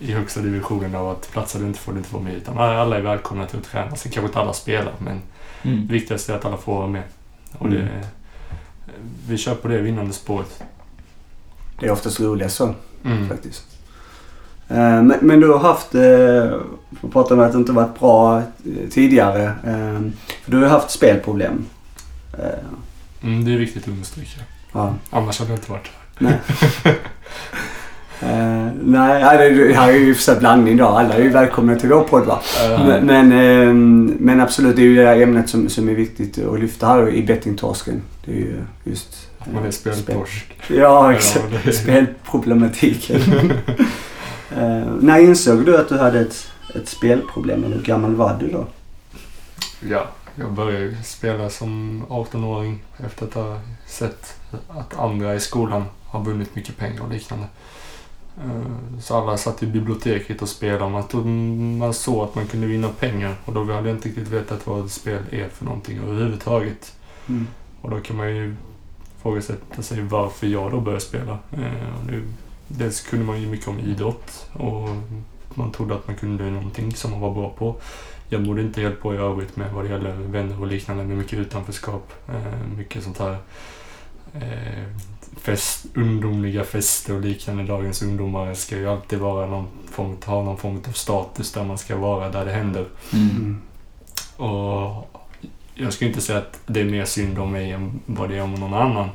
i 0.00 0.12
högsta 0.12 0.40
divisionen 0.40 0.94
av 0.94 1.08
att 1.08 1.30
platsar 1.32 1.60
du 1.60 1.66
inte 1.66 1.78
får 1.80 1.92
du 1.92 1.98
inte 1.98 2.12
vara 2.14 2.22
med. 2.24 2.34
Utan 2.34 2.58
alla 2.58 2.96
är 2.96 3.00
välkomna 3.00 3.46
till 3.46 3.58
att 3.58 3.64
träna. 3.64 3.96
Sen 3.96 4.12
kanske 4.12 4.26
inte 4.28 4.38
alla 4.38 4.52
spelar, 4.52 4.92
men 4.98 5.20
Mm. 5.62 5.86
det 5.86 5.92
viktigaste 5.92 6.32
är 6.32 6.36
att 6.36 6.44
alla 6.44 6.56
får 6.56 6.74
vara 6.74 6.86
med. 6.86 7.02
Och 7.58 7.70
det, 7.70 7.88
vi 9.28 9.38
kör 9.38 9.54
på 9.54 9.68
det 9.68 9.78
vinnande 9.78 10.12
spåret. 10.12 10.62
Det 11.80 11.86
är 11.86 11.90
oftast 11.90 12.20
roligast 12.20 12.56
så 12.56 12.74
Mm. 13.04 13.28
faktiskt. 13.28 13.69
Eh, 14.70 14.76
Men, 15.02 15.14
men 15.20 15.40
du 15.40 15.48
har 15.52 15.58
haft, 15.58 15.94
eh, 15.94 16.60
vi 17.02 17.08
pratade 17.12 17.40
om 17.40 17.46
att 17.46 17.52
det 17.52 17.58
inte 17.58 17.72
varit 17.72 17.98
bra 18.00 18.38
eh, 18.38 18.42
tidigare. 18.90 19.44
eh, 19.44 20.00
För 20.44 20.50
du 20.50 20.56
har 20.56 20.68
haft 20.68 20.90
spelproblem. 20.90 21.64
Eh, 22.38 22.44
Mm, 23.22 23.44
det 23.44 23.52
är 23.52 23.56
viktigt 23.58 23.82
att 23.82 23.88
understryka. 23.88 24.40
Ja. 24.72 24.94
Annars 25.10 25.38
hade 25.38 25.50
jag 25.50 25.58
inte 25.58 25.70
varit 25.70 25.90
här. 26.18 26.38
Nej. 26.84 26.94
Eh, 28.22 28.68
nej, 28.84 29.22
det 29.54 29.74
här 29.74 29.88
är 29.88 29.92
ju 29.96 30.14
för 30.14 30.22
sig 30.22 30.36
blandning 30.38 30.76
då. 30.76 30.86
Alla 30.86 31.14
är 31.14 31.22
ju 31.22 31.28
välkomna 31.28 31.76
till 31.76 31.88
vår 31.88 32.00
podd 32.02 32.26
va. 32.26 32.40
Eh, 32.64 32.86
Men, 32.86 33.06
men, 33.06 33.32
eh, 33.32 33.74
men 34.20 34.40
absolut, 34.40 34.76
det 34.76 34.82
är 34.82 34.86
ju 34.86 34.96
det 34.96 35.06
här 35.06 35.20
ämnet 35.22 35.48
som, 35.48 35.68
som 35.68 35.88
är 35.88 35.94
viktigt 35.94 36.38
att 36.46 36.60
lyfta 36.60 36.86
här 36.86 37.08
i 37.14 37.22
bettingtorsken. 37.22 38.02
Det 38.24 38.32
är 38.32 38.36
ju 38.36 38.56
just... 38.84 39.28
Att 39.38 39.52
man 39.52 39.64
är 39.66 39.70
speltorsk. 39.70 40.46
Ja, 40.68 41.12
exakt. 41.12 41.44
Ja, 41.52 41.58
det- 41.64 41.72
Spelproblematiken. 41.72 43.20
uh, 44.52 44.94
när 45.00 45.18
insåg 45.18 45.66
du 45.66 45.78
att 45.78 45.88
du 45.88 45.98
hade 45.98 46.20
ett, 46.20 46.48
ett 46.74 46.88
spelproblem? 46.88 47.64
Eller 47.64 47.76
hur 47.76 47.84
gammal 47.84 48.14
var 48.14 48.36
du 48.40 48.48
då? 48.48 48.66
Ja, 49.80 50.06
jag 50.34 50.52
började 50.52 51.02
spela 51.02 51.50
som 51.50 52.02
18-åring 52.08 52.82
efter 52.96 53.26
att 53.26 53.34
ha 53.34 53.60
sett 53.86 54.40
att 54.68 54.98
andra 54.98 55.34
i 55.34 55.40
skolan 55.40 55.84
har 56.04 56.24
vunnit 56.24 56.54
mycket 56.56 56.76
pengar 56.76 57.02
och 57.02 57.10
liknande. 57.10 57.46
Eh, 58.38 58.98
Så 59.00 59.16
alla 59.16 59.36
satt 59.36 59.62
i 59.62 59.66
biblioteket 59.66 60.42
och 60.42 60.48
spelade. 60.48 60.90
Man, 60.90 61.02
tog, 61.08 61.26
man 61.26 61.94
såg 61.94 62.24
att 62.24 62.34
man 62.34 62.46
kunde 62.46 62.66
vinna 62.66 62.88
pengar 62.88 63.34
och 63.44 63.52
då 63.54 63.60
hade 63.60 63.88
jag 63.88 63.96
inte 63.96 64.08
riktigt 64.08 64.28
vetat 64.28 64.66
vad 64.66 64.84
ett 64.84 64.92
spel 64.92 65.22
är 65.30 65.48
för 65.48 65.64
någonting 65.64 65.98
överhuvudtaget. 65.98 66.96
Mm. 67.28 67.46
Och 67.80 67.90
då 67.90 68.00
kan 68.00 68.16
man 68.16 68.36
ju 68.36 68.56
ifrågasätta 69.18 69.82
sig 69.82 70.00
varför 70.02 70.46
jag 70.46 70.70
då 70.70 70.80
började 70.80 71.04
spela. 71.04 71.38
Eh, 71.52 71.98
och 72.00 72.06
det, 72.06 72.22
dels 72.78 73.00
kunde 73.00 73.24
man 73.24 73.40
ju 73.40 73.48
mycket 73.48 73.68
om 73.68 73.80
idrott 73.80 74.48
och 74.52 74.88
man 75.54 75.72
trodde 75.72 75.94
att 75.94 76.06
man 76.06 76.16
kunde 76.16 76.50
någonting 76.50 76.94
som 76.94 77.10
man 77.10 77.20
var 77.20 77.34
bra 77.34 77.50
på. 77.50 77.76
Jag 78.28 78.42
borde 78.42 78.62
inte 78.62 78.80
helt 78.80 79.00
på 79.00 79.14
i 79.14 79.16
övrigt 79.16 79.56
med 79.56 79.72
vad 79.72 79.84
det 79.84 79.90
gäller 79.90 80.12
vänner 80.12 80.60
och 80.60 80.66
liknande 80.66 81.04
med 81.04 81.16
mycket 81.16 81.38
utanförskap. 81.38 82.12
Eh, 82.28 82.76
mycket 82.76 83.04
sånt 83.04 83.18
här 83.18 83.36
eh, 84.34 84.84
fest, 85.40 85.86
ungdomliga 85.94 86.64
fester 86.64 87.14
och 87.14 87.20
liknande. 87.20 87.64
Dagens 87.64 88.02
ungdomar 88.02 88.54
ska 88.54 88.76
ju 88.76 88.88
alltid 88.88 89.18
vara 89.18 89.46
någon 89.46 89.68
form, 89.90 90.16
ha 90.24 90.42
någon 90.42 90.56
form 90.56 90.82
av 90.88 90.92
status 90.92 91.52
där 91.52 91.64
man 91.64 91.78
ska 91.78 91.96
vara 91.96 92.30
där 92.30 92.44
det 92.44 92.52
händer. 92.52 92.86
Mm. 93.12 93.30
Mm. 93.30 93.62
Och 94.36 95.10
jag 95.74 95.92
ska 95.92 96.06
inte 96.06 96.20
säga 96.20 96.38
att 96.38 96.60
det 96.66 96.80
är 96.80 96.84
mer 96.84 97.04
synd 97.04 97.38
om 97.38 97.52
mig 97.52 97.70
än 97.70 98.00
vad 98.06 98.28
det 98.28 98.36
är 98.36 98.42
om 98.42 98.54
någon 98.54 98.74
annan. 98.74 99.08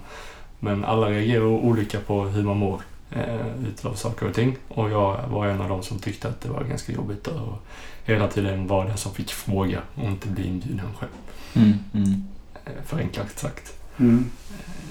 Men 0.59 0.85
alla 0.85 1.09
reagerar 1.09 1.45
olika 1.45 1.99
på 1.99 2.23
hur 2.23 2.43
man 2.43 2.57
mår 2.57 2.81
eh, 3.11 3.67
utav 3.67 3.93
saker 3.93 4.27
och 4.27 4.33
ting. 4.35 4.57
Och 4.67 4.91
jag 4.91 5.27
var 5.27 5.47
en 5.47 5.61
av 5.61 5.69
dem 5.69 5.83
som 5.83 5.99
tyckte 5.99 6.27
att 6.27 6.41
det 6.41 6.49
var 6.49 6.63
ganska 6.63 6.91
jobbigt 6.91 7.27
och 7.27 7.57
hela 8.05 8.27
tiden 8.27 8.67
var 8.67 8.85
den 8.85 8.97
som 8.97 9.13
fick 9.13 9.31
fråga 9.31 9.81
och 9.95 10.03
inte 10.03 10.27
bli 10.27 10.47
inbjuden 10.47 10.93
själv. 10.99 11.11
Mm. 11.53 11.73
Mm. 11.93 12.23
Eh, 12.65 12.83
förenklat 12.85 13.39
sagt. 13.39 13.73
Mm. 13.97 14.25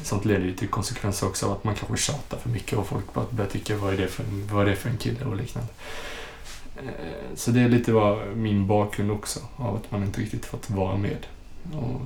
Sånt 0.03 0.24
leder 0.24 0.44
ju 0.44 0.55
till 0.55 0.68
konsekvenser 0.68 1.27
också 1.27 1.46
av 1.46 1.53
att 1.53 1.64
man 1.64 1.74
kanske 1.74 2.12
tjatar 2.12 2.38
för 2.38 2.50
mycket 2.50 2.79
och 2.79 2.87
folk 2.87 3.14
bara 3.14 3.24
börjar 3.31 3.50
tycka 3.50 3.77
vad 3.77 3.92
är 3.92 3.96
det 3.98 4.09
för, 4.09 4.24
vad 4.53 4.66
är 4.66 4.70
det 4.70 4.77
för 4.77 4.90
en 4.90 4.96
kille 4.96 5.24
och 5.24 5.37
liknande. 5.37 5.68
Eh, 6.77 7.35
Så 7.35 7.50
det 7.50 7.61
är 7.61 7.68
lite 7.68 7.92
vad 7.92 8.37
min 8.37 8.66
bakgrund 8.66 9.11
också, 9.11 9.40
av 9.57 9.77
att 9.77 9.90
man 9.90 10.03
inte 10.05 10.20
riktigt 10.20 10.46
fått 10.46 10.70
vara 10.70 10.96
med. 10.96 11.27
Och, 11.72 12.00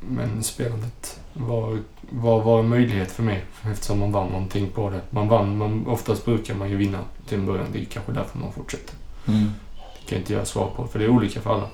men 0.00 0.42
spelandet 0.42 1.20
var, 1.32 1.78
var, 2.10 2.42
var 2.42 2.60
en 2.60 2.68
möjlighet 2.68 3.12
för 3.12 3.22
mig 3.22 3.44
eftersom 3.62 3.98
man 3.98 4.12
vann 4.12 4.28
någonting 4.28 4.70
på 4.70 4.90
det. 4.90 5.00
Man 5.10 5.28
vann, 5.28 5.56
man, 5.56 5.86
oftast 5.86 6.24
brukar 6.24 6.54
man 6.54 6.70
ju 6.70 6.76
vinna 6.76 6.98
till 7.28 7.38
en 7.38 7.46
början. 7.46 7.66
Det 7.72 7.80
är 7.80 7.84
kanske 7.84 8.12
därför 8.12 8.38
man 8.38 8.52
fortsätter. 8.52 8.94
Mm. 9.28 9.52
Det 9.74 10.08
kan 10.08 10.16
jag 10.16 10.20
inte 10.20 10.32
göra 10.32 10.44
svar 10.44 10.70
på 10.76 10.86
för 10.86 10.98
det 10.98 11.04
är 11.04 11.08
olika 11.08 11.40
för 11.40 11.54
alla. 11.54 11.68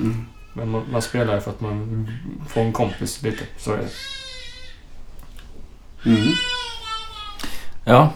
Mm. 0.00 0.26
Men 0.52 0.70
man, 0.70 0.82
man 0.92 1.02
spelar 1.02 1.40
för 1.40 1.50
att 1.50 1.60
man 1.60 2.08
får 2.48 2.60
en 2.60 2.72
kompis 2.72 3.22
lite, 3.22 3.44
så 3.58 3.72
är 3.72 3.76
det. 3.76 3.88
Mm. 6.10 6.32
Ja, 7.84 8.12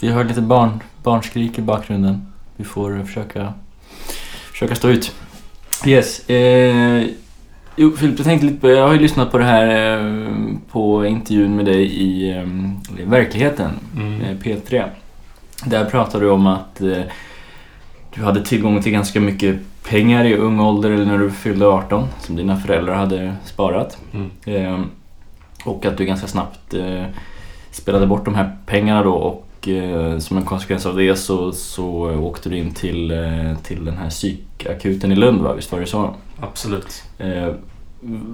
vi 0.00 0.08
hör 0.08 0.24
lite 0.24 0.40
barn, 0.40 0.82
barnskrik 1.02 1.58
i 1.58 1.62
bakgrunden. 1.62 2.32
Vi 2.56 2.64
får 2.64 3.04
försöka, 3.04 3.54
försöka 4.52 4.74
stå 4.74 4.88
ut. 4.88 5.14
Yes. 5.86 6.28
Eh, 6.28 7.06
jo, 7.76 7.90
Filip, 7.96 8.18
jag 8.18 8.24
tänkte 8.26 8.46
lite 8.46 8.60
på, 8.60 8.68
jag 8.68 8.86
har 8.86 8.92
ju 8.94 8.98
lyssnat 9.00 9.30
på 9.30 9.38
det 9.38 9.44
här 9.44 9.96
eh, 9.98 10.06
på 10.72 11.06
intervjun 11.06 11.56
med 11.56 11.64
dig 11.64 11.82
i 11.84 12.30
eh, 12.38 12.44
verkligheten, 13.06 13.70
Mm. 13.96 14.20
eh, 14.20 14.36
P3. 14.36 14.84
Där 15.64 15.84
pratade 15.84 16.24
du 16.24 16.30
om 16.30 16.46
att 16.46 16.80
du 18.14 18.22
hade 18.24 18.44
tillgång 18.44 18.82
till 18.82 18.92
ganska 18.92 19.20
mycket 19.20 19.56
pengar 19.88 20.24
i 20.24 20.36
ung 20.36 20.60
ålder 20.60 20.90
eller 20.90 21.04
när 21.06 21.18
du 21.18 21.30
fyllde 21.30 21.66
18 21.66 22.08
som 22.20 22.36
dina 22.36 22.56
föräldrar 22.56 22.94
hade 22.94 23.34
sparat. 23.44 23.98
Mm. 24.14 24.30
Eh, 24.44 24.80
och 25.64 25.86
att 25.86 25.96
du 25.98 26.04
ganska 26.04 26.26
snabbt 26.26 26.74
eh, 26.74 27.04
spelade 27.70 28.06
bort 28.06 28.24
de 28.24 28.34
här 28.34 28.56
pengarna 28.66 29.02
då 29.02 29.12
och 29.12 29.68
eh, 29.68 30.18
som 30.18 30.36
en 30.36 30.44
konsekvens 30.44 30.86
av 30.86 30.96
det 30.96 31.16
så, 31.16 31.52
så 31.52 31.84
åkte 32.20 32.48
du 32.48 32.58
in 32.58 32.74
till, 32.74 33.12
till 33.62 33.84
den 33.84 33.96
här 33.96 34.10
psykakuten 34.10 35.12
i 35.12 35.16
Lund 35.16 35.40
va? 35.40 35.52
Visst 35.54 35.72
var 35.72 35.80
det 35.80 35.86
så? 35.86 36.14
Absolut. 36.42 37.02
Eh, 37.18 37.54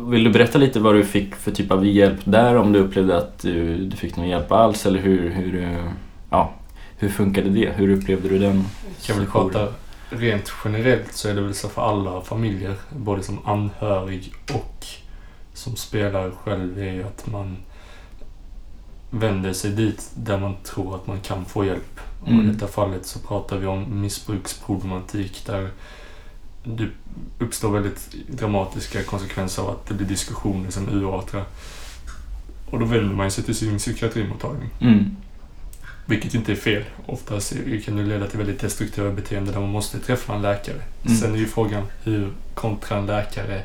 vill 0.08 0.24
du 0.24 0.30
berätta 0.30 0.58
lite 0.58 0.80
vad 0.80 0.94
du 0.94 1.04
fick 1.04 1.34
för 1.34 1.50
typ 1.50 1.70
av 1.70 1.86
hjälp 1.86 2.20
där? 2.24 2.56
Om 2.56 2.72
du 2.72 2.78
upplevde 2.78 3.16
att 3.16 3.38
du, 3.38 3.76
du 3.84 3.96
fick 3.96 4.16
någon 4.16 4.28
hjälp 4.28 4.52
alls 4.52 4.86
eller 4.86 5.00
hur, 5.00 5.30
hur, 5.30 5.62
eh, 5.62 5.84
ja, 6.30 6.52
hur 6.98 7.08
funkade 7.08 7.50
det? 7.50 7.70
Hur 7.70 7.90
upplevde 7.90 8.28
du 8.28 8.38
den 8.38 8.52
Kan 8.52 9.16
väl 9.16 9.26
situationen? 9.26 9.50
prata 9.52 9.68
rent 10.10 10.52
generellt 10.64 11.12
så 11.12 11.28
är 11.28 11.34
det 11.34 11.40
väl 11.40 11.54
så 11.54 11.68
för 11.68 11.82
alla 11.82 12.20
familjer, 12.20 12.74
både 12.96 13.22
som 13.22 13.38
anhörig 13.44 14.32
och 14.54 14.86
som 15.54 15.76
spelare 15.76 16.30
själv, 16.44 16.78
är 16.78 16.92
ju 16.92 17.02
att 17.04 17.26
man 17.26 17.56
vänder 19.10 19.52
sig 19.52 19.70
dit 19.70 20.10
där 20.14 20.38
man 20.38 20.54
tror 20.64 20.94
att 20.94 21.06
man 21.06 21.20
kan 21.20 21.44
få 21.44 21.64
hjälp. 21.64 22.00
Och 22.22 22.28
Mm. 22.28 22.48
I 22.48 22.52
detta 22.52 22.66
fallet 22.66 23.06
så 23.06 23.18
pratar 23.18 23.56
vi 23.58 23.66
om 23.66 24.00
missbruksproblematik 24.00 25.42
där 25.46 25.68
det 26.64 26.88
uppstår 27.38 27.70
väldigt 27.70 28.14
dramatiska 28.28 29.02
konsekvenser 29.02 29.62
av 29.62 29.70
att 29.70 29.86
det 29.86 29.94
blir 29.94 30.06
diskussioner 30.06 30.70
som 30.70 30.88
urartar. 30.88 31.44
Och 32.70 32.78
då 32.78 32.84
vänder 32.84 33.14
man 33.14 33.30
sig 33.30 33.44
till 33.44 33.54
sin 33.54 33.78
psykiatrimottagning. 33.78 34.70
Mm. 34.80 35.16
Vilket 36.06 36.34
inte 36.34 36.52
är 36.52 36.56
fel. 36.56 36.84
Oftast 37.06 37.54
kan 37.84 37.96
det 37.96 38.02
leda 38.02 38.26
till 38.26 38.38
väldigt 38.38 38.60
destruktiva 38.60 39.10
beteenden 39.10 39.54
där 39.54 39.60
man 39.60 39.70
måste 39.70 39.98
träffa 39.98 40.34
en 40.34 40.42
läkare. 40.42 40.82
Mm. 41.04 41.16
Sen 41.16 41.34
är 41.34 41.38
ju 41.38 41.46
frågan 41.46 41.84
hur 42.02 42.32
kontra 42.54 42.98
en 42.98 43.06
läkare 43.06 43.62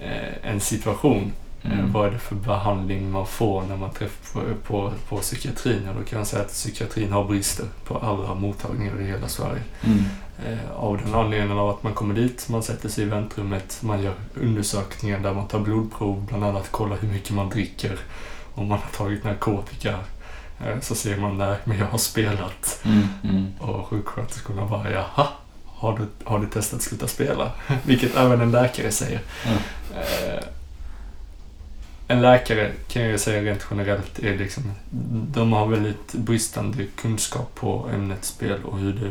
eh, 0.00 0.50
en 0.50 0.60
situation. 0.60 1.32
Eh, 1.64 1.72
Mm. 1.72 1.92
vad 1.92 2.06
är 2.06 2.10
det 2.10 2.18
för 2.18 2.34
behandling 2.34 3.10
man 3.10 3.26
får 3.26 3.62
när 3.62 3.76
man 3.76 3.90
träffar 3.90 4.40
på, 4.40 4.54
på, 4.66 4.92
på 5.08 5.16
psykiatrin? 5.16 5.88
Och 5.88 5.94
då 5.94 6.04
kan 6.04 6.18
jag 6.18 6.26
säga 6.26 6.42
att 6.42 6.48
psykiatrin 6.52 7.12
har 7.12 7.24
brister 7.24 7.66
på 7.84 7.98
alla 7.98 8.34
mottagningar 8.34 9.00
i 9.00 9.04
hela 9.04 9.28
Sverige. 9.28 9.62
Mm. 9.84 10.04
Eh, 10.46 10.70
av 10.76 10.96
den 11.04 11.14
anledningen 11.14 11.58
av 11.58 11.70
att 11.70 11.82
man 11.82 11.94
kommer 11.94 12.14
dit, 12.14 12.48
man 12.48 12.62
sätter 12.62 12.88
sig 12.88 13.04
i 13.04 13.06
väntrummet, 13.06 13.78
man 13.80 14.02
gör 14.02 14.14
undersökningar 14.34 15.18
där 15.18 15.34
man 15.34 15.48
tar 15.48 15.58
blodprov, 15.58 16.26
bland 16.28 16.44
annat 16.44 16.70
kollar 16.70 16.96
hur 16.96 17.08
mycket 17.08 17.30
man 17.30 17.48
dricker, 17.48 17.98
om 18.54 18.68
man 18.68 18.78
har 18.78 18.90
tagit 18.96 19.24
narkotika. 19.24 19.98
Eh, 20.66 20.80
så 20.80 20.94
ser 20.94 21.16
man 21.16 21.38
nej, 21.38 21.56
men 21.64 21.78
jag 21.78 21.86
har 21.86 21.98
spelat. 21.98 22.80
Mm. 22.84 23.08
Mm. 23.24 23.46
Och 23.58 23.86
sjuksköterskorna 23.86 24.66
bara 24.66 24.90
jaha, 24.90 25.26
har 25.66 25.98
du, 25.98 26.06
har 26.24 26.38
du 26.38 26.46
testat 26.46 26.82
sluta 26.82 27.08
spela? 27.08 27.50
Vilket 27.84 28.16
även 28.16 28.40
en 28.40 28.50
läkare 28.50 28.90
säger. 28.90 29.20
Mm. 29.46 29.58
En 32.08 32.22
läkare 32.22 32.72
kan 32.88 33.02
jag 33.02 33.20
säga 33.20 33.42
rent 33.42 33.66
generellt 33.70 34.18
är 34.18 34.38
liksom, 34.38 34.62
de 35.34 35.52
har 35.52 35.66
väldigt 35.66 36.12
bristande 36.12 36.86
kunskap 36.96 37.54
på 37.54 37.88
ämnet 37.94 38.24
spel 38.24 38.64
och 38.64 38.78
hur 38.78 38.92
det, 38.92 39.10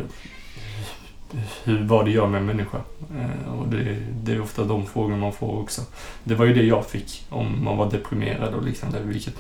hur, 1.64 1.84
vad 1.84 2.06
det 2.06 2.12
gör 2.12 2.28
med 2.28 2.40
en 2.40 2.46
människa. 2.46 2.78
Eh, 3.20 3.54
och 3.54 3.68
det, 3.68 3.98
det 4.24 4.32
är 4.34 4.42
ofta 4.42 4.64
de 4.64 4.86
frågor 4.88 5.16
man 5.16 5.34
får 5.34 5.60
också. 5.60 5.82
Det 6.24 6.36
var 6.36 6.46
ju 6.46 6.54
det 6.54 6.64
jag 6.64 6.86
fick 6.86 7.26
om 7.30 7.64
man 7.64 7.78
var 7.78 7.92
deprimerad 7.92 8.54
och 8.54 8.64
liknande, 8.64 9.00
vilket 9.00 9.36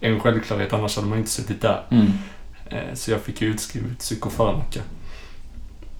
är 0.00 0.10
en 0.12 0.20
självklarhet, 0.20 0.72
annars 0.72 0.96
hade 0.96 1.08
man 1.08 1.18
inte 1.18 1.30
suttit 1.30 1.60
där. 1.62 1.82
Mm. 1.90 2.06
Eh, 2.66 2.94
Så 2.94 3.10
jag 3.10 3.20
fick 3.20 3.40
ju 3.40 3.48
utskrivet 3.48 3.98
psykofarmaka. 3.98 4.80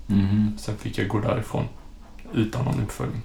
Mhm. 0.07 0.59
Sen 0.59 0.77
fick 0.77 0.99
jag 0.99 1.09
gå 1.09 1.21
därifrån 1.21 1.65
utan 2.35 2.65
någon 2.65 2.83
uppföljning. 2.83 3.23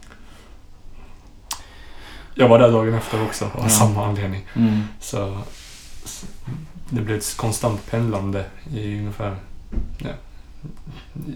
Jag 2.40 2.48
var 2.50 2.60
där 2.60 2.72
dagen 2.72 2.94
efter 2.94 3.24
också 3.24 3.46
av 3.46 3.52
Ja. 3.64 3.70
samma 3.70 4.06
anledning. 4.06 4.46
Mm. 4.56 4.84
Så, 5.00 5.38
så 6.06 6.26
det 6.90 7.02
blev 7.02 7.18
ett 7.18 7.38
konstant 7.38 7.92
pendlande 7.92 8.46
i 8.74 9.00
ungefär, 9.00 9.36
ja, 9.98 10.10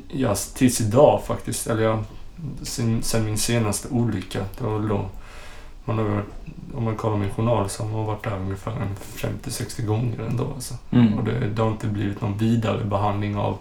ja 0.08 0.36
tills 0.56 0.82
idag 0.82 1.22
faktiskt. 1.28 1.68
Eller 1.68 1.84
ja, 1.84 2.04
sen, 2.62 3.04
sen 3.04 3.26
min 3.26 3.38
senaste 3.38 3.88
olycka. 3.88 4.46
Det 4.58 4.64
var 4.66 4.80
då, 4.80 5.10
man 5.86 5.98
har, 5.98 6.24
om 6.76 6.84
man 6.84 6.96
kollar 6.96 7.18
min 7.18 7.32
journal 7.32 7.70
så 7.70 7.84
har 7.84 7.90
man 7.92 8.06
varit 8.06 8.24
där 8.24 8.38
ungefär 8.38 8.72
en 8.72 8.96
50-60 9.44 9.86
gånger 9.86 10.20
ändå. 10.30 10.48
Alltså. 10.56 10.74
Mm. 10.92 11.14
Och 11.14 11.24
det, 11.24 11.50
det 11.50 11.62
har 11.62 11.72
inte 11.72 11.88
blivit 11.88 12.22
någon 12.22 12.38
vidare 12.38 12.84
behandling 12.84 13.38
av... 13.38 13.58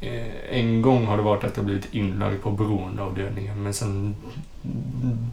Eh, 0.00 0.58
en 0.58 0.82
gång 0.82 1.06
har 1.06 1.16
det 1.16 1.22
varit 1.22 1.44
att 1.44 1.56
jag 1.56 1.64
blivit 1.66 1.94
inlagd 1.94 2.42
på 2.42 2.50
beroendeavdelningen 2.50 3.62
men 3.62 3.74
sen... 3.74 4.16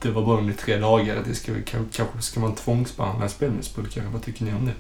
Det 0.01 0.09
var 0.09 0.21
bara 0.25 0.37
under 0.37 0.53
tre 0.53 0.77
dagar. 0.77 1.17
Det 1.27 1.35
ska, 1.35 1.51
kan- 1.65 1.89
kanske 1.93 2.21
ska 2.21 2.39
man 2.39 2.55
tvångsbehandla 2.55 3.23
en 3.23 3.29
spelmissbrukare. 3.29 4.03
Vad 4.13 4.21
tycker 4.23 4.45
ni 4.45 4.51
om 4.53 4.65
det? 4.65 4.71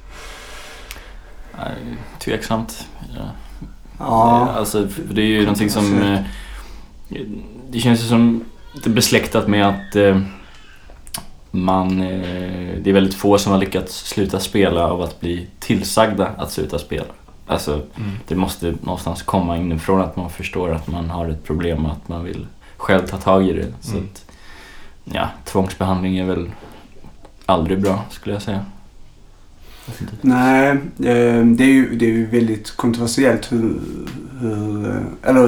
Nej, 1.57 1.75
Tveksamt. 2.19 2.87
Ja. 3.17 3.29
Ja. 3.99 4.49
Alltså, 4.49 4.87
det 5.11 5.21
är 5.21 5.25
ju 5.25 5.39
någonting 5.41 5.69
som... 5.69 6.01
eh, 6.01 6.19
Det 7.69 7.79
känns 7.79 8.01
ju 8.03 8.07
som 8.07 8.43
lite 8.73 8.89
besläktat 8.89 9.47
med 9.47 9.67
att 9.69 9.95
eh, 9.95 10.21
man... 11.51 11.99
Det 12.81 12.89
är 12.89 12.93
väldigt 12.93 13.15
få 13.15 13.37
som 13.37 13.51
har 13.51 13.59
lyckats 13.59 14.07
sluta 14.09 14.39
spela 14.39 14.87
av 14.87 15.01
att 15.01 15.19
bli 15.19 15.47
tillsagda 15.59 16.27
att 16.37 16.51
sluta 16.51 16.79
spela. 16.79 17.05
Alltså, 17.47 17.81
det 18.27 18.35
måste 18.35 18.75
någonstans 18.81 19.21
komma 19.21 19.57
inifrån 19.57 20.01
att 20.01 20.15
man 20.15 20.29
förstår 20.29 20.71
att 20.71 20.87
man 20.87 21.09
har 21.09 21.27
ett 21.29 21.43
problem 21.43 21.85
och 21.85 21.91
att 21.91 22.07
man 22.09 22.23
vill 22.23 22.47
själv 22.77 23.07
ta 23.07 23.17
tag 23.17 23.47
i 23.47 23.53
det. 23.53 23.65
Så 23.81 23.91
Mm. 23.97 24.03
att, 24.13 24.25
ja, 25.03 25.29
tvångsbehandling 25.45 26.17
är 26.17 26.25
väl 26.25 26.51
aldrig 27.45 27.81
bra 27.81 28.03
skulle 28.09 28.35
jag 28.35 28.41
säga. 28.41 28.65
Nej, 30.21 30.69
eh, 30.99 31.45
det 31.45 31.63
är 31.63 31.73
ju, 31.73 31.95
det 31.95 32.05
är 32.05 32.09
ju 32.09 32.25
väldigt 32.25 32.71
kontroversiellt 32.75 33.51
hur, 33.51 33.79
hur... 34.39 34.89
eh, 34.89 35.29
Eller 35.29 35.47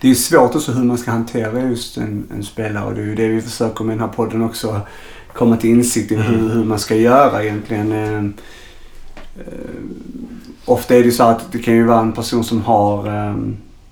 det 0.00 0.06
är 0.06 0.08
ju 0.08 0.14
svårt 0.14 0.54
också 0.54 0.72
hur 0.72 0.84
man 0.84 0.98
ska 0.98 1.10
hantera 1.10 1.60
just 1.60 1.96
en, 1.96 2.26
en 2.34 2.42
spelare 2.44 2.84
och 2.84 2.94
det 2.94 3.00
är 3.00 3.04
ju 3.04 3.14
det 3.14 3.28
vi 3.28 3.40
försöker 3.42 3.84
med 3.84 3.96
den 3.96 4.00
här 4.08 4.14
podden 4.16 4.42
också. 4.42 4.80
Komma 5.32 5.56
till 5.56 5.70
insikt 5.70 6.12
i 6.12 6.14
Mm. 6.14 6.26
hur, 6.26 6.48
hur 6.54 6.64
man 6.64 6.78
ska 6.78 6.96
göra 6.96 7.44
egentligen. 7.44 8.34
Ofta 10.66 10.94
är 10.94 10.98
det 10.98 11.04
ju 11.04 11.12
så 11.12 11.22
att 11.22 11.52
det 11.52 11.58
kan 11.58 11.74
ju 11.74 11.84
vara 11.84 12.00
en 12.00 12.12
person 12.12 12.44
som 12.44 12.62
har... 12.62 13.06
eh, 13.28 13.36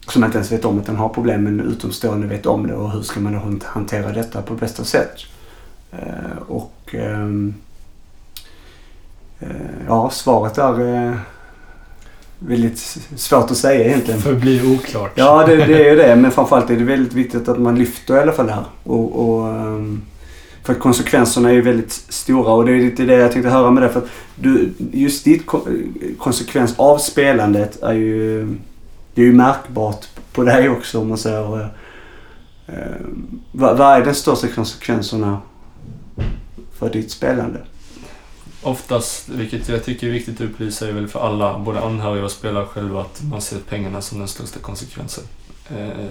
Som 0.08 0.24
inte 0.24 0.36
ens 0.38 0.52
vet 0.52 0.64
om 0.64 0.78
att 0.78 0.86
den 0.86 0.96
har 0.96 1.08
problem 1.08 1.44
men 1.44 1.60
utomstående 1.60 2.26
vet 2.26 2.46
om 2.46 2.66
det 2.66 2.74
och 2.74 2.90
hur 2.90 3.02
ska 3.02 3.20
man 3.20 3.32
då 3.32 3.38
hant- 3.38 3.64
hantera 3.64 4.12
detta 4.12 4.42
på 4.42 4.54
bästa 4.54 4.84
sätt. 4.84 5.16
Eh, 5.92 6.38
Och... 6.48 6.94
ehm, 6.94 7.54
Eh, 9.40 9.48
Ja, 9.88 10.10
svaret 10.10 10.58
är 10.58 11.06
eh, 11.08 11.14
väldigt 12.38 12.78
svårt 13.16 13.50
att 13.50 13.56
säga 13.56 13.84
egentligen. 13.86 14.20
Förblir 14.20 14.72
oklart. 14.74 15.12
Ja, 15.14 15.46
det, 15.46 15.56
det 15.56 15.84
är 15.86 15.90
ju 15.90 15.96
det. 15.96 16.16
Men 16.16 16.30
framförallt 16.30 16.70
är 16.70 16.76
det 16.76 16.84
väldigt 16.84 17.12
viktigt 17.12 17.48
att 17.48 17.58
man 17.58 17.74
lyfter 17.78 18.16
i 18.16 18.18
alla 18.20 18.32
fall 18.32 18.46
det 18.46 18.52
här. 18.52 18.64
Och, 18.84 19.28
och, 19.28 19.48
ehm, 19.48 20.02
för 20.64 20.72
att 20.72 20.78
konsekvenserna 20.78 21.48
är 21.48 21.52
ju 21.52 21.62
väldigt 21.62 21.92
stora 21.92 22.52
och 22.52 22.64
det 22.66 22.72
är 22.72 22.80
lite 22.80 23.04
det 23.04 23.14
jag 23.14 23.32
tänkte 23.32 23.50
höra 23.50 23.70
med 23.70 23.82
dig. 23.82 23.92
För 23.92 24.00
att 24.00 24.08
du, 24.34 24.72
just 24.92 25.24
ditt 25.24 25.46
konsekvens 26.18 26.74
av 26.76 26.98
spelandet 26.98 27.82
är 27.82 27.92
ju, 27.92 28.46
det 29.14 29.22
är 29.22 29.26
ju 29.26 29.32
märkbart 29.32 30.06
på 30.32 30.42
dig 30.42 30.68
också 30.68 31.00
om 31.00 31.08
man 31.08 31.18
säger. 31.18 31.60
eh, 31.60 31.66
eh, 32.66 33.00
vad, 33.52 33.78
vad 33.78 33.96
är 33.96 34.04
de 34.04 34.14
största 34.14 34.48
konsekvenserna 34.48 35.40
för 36.78 36.90
ditt 36.90 37.10
spelande? 37.10 37.60
Oftast, 38.62 39.28
vilket 39.28 39.68
jag 39.68 39.84
tycker 39.84 40.06
är 40.06 40.10
viktigt 40.10 40.34
att 40.34 40.46
upplysa, 40.50 40.88
är 40.88 40.92
väl 40.92 41.08
för 41.08 41.20
alla, 41.20 41.58
både 41.58 41.80
anhöriga 41.80 42.24
och 42.24 42.30
spelare 42.30 42.66
själva, 42.66 43.00
att 43.00 43.22
man 43.30 43.40
ser 43.40 43.58
pengarna 43.58 44.00
som 44.00 44.18
den 44.18 44.28
största 44.28 44.58
konsekvensen. 44.58 45.24
Eh, 45.70 46.06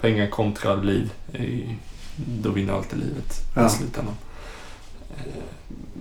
pengar 0.00 0.26
kontra 0.30 0.74
liv, 0.74 1.12
är, 1.32 1.76
då 2.16 2.50
vinner 2.50 2.72
alltid 2.72 2.98
livet 2.98 3.34
Ja. 3.56 3.66
i 3.66 3.70
slutändan. 3.70 4.14
Eh, 5.16 5.42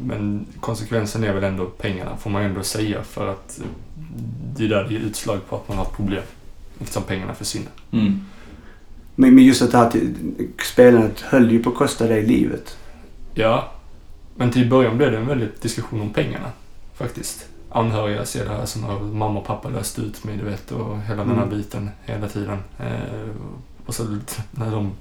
men 0.02 0.46
konsekvensen 0.60 1.24
är 1.24 1.34
väl 1.34 1.44
ändå 1.44 1.66
pengarna, 1.66 2.18
får 2.18 2.30
man 2.30 2.42
ändå 2.44 2.64
säga, 2.64 3.04
för 3.04 3.28
att 3.28 3.60
det 4.56 4.64
är 4.66 4.70
där 4.70 4.84
det 4.84 4.94
ger 4.94 5.00
utslag 5.02 5.40
på 5.50 5.56
att 5.56 5.68
man 5.68 5.78
har 5.78 5.86
problem. 5.86 6.24
Eftersom 6.80 7.04
pengarna 7.04 7.34
försvinner. 7.34 7.72
Mm. 7.92 8.20
Men 9.16 9.36
men 9.36 9.44
just 9.44 9.62
att 9.62 9.72
det 9.72 9.78
här 9.78 9.92
spelandet 10.66 11.20
höll 11.22 11.52
ju 11.52 11.64
på 11.64 11.70
att 11.70 11.76
kosta 11.76 12.08
dig 12.08 12.26
livet. 12.26 12.78
Ja, 13.34 13.72
men 14.36 14.52
till 14.52 14.70
början 14.70 14.98
blev 14.98 15.12
det 15.12 15.18
en 15.18 15.28
väldigt 15.28 15.62
diskussion 15.62 16.02
om 16.02 16.10
pengarna. 16.14 16.52
faktiskt. 16.96 17.46
Anhöriga 17.70 18.26
ser 18.26 18.46
det 18.46 18.52
här 18.52 18.66
som 18.66 18.84
har 18.84 19.00
mamma 19.00 19.40
och 19.40 19.46
pappa 19.46 19.70
löst 19.70 20.00
ut 20.00 20.24
mig, 20.24 20.38
du 20.38 20.44
vet, 20.44 20.72
och 20.72 21.02
hela 21.02 21.24
den 21.26 21.36
här 21.36 21.44
Mm. 21.44 21.50
biten 21.58 21.90
hela 22.06 22.28
tiden. 22.30 22.58
Eh, 22.80 23.30
och 23.86 23.96
så 23.96 24.18
när 24.52 24.72
de 24.72 24.92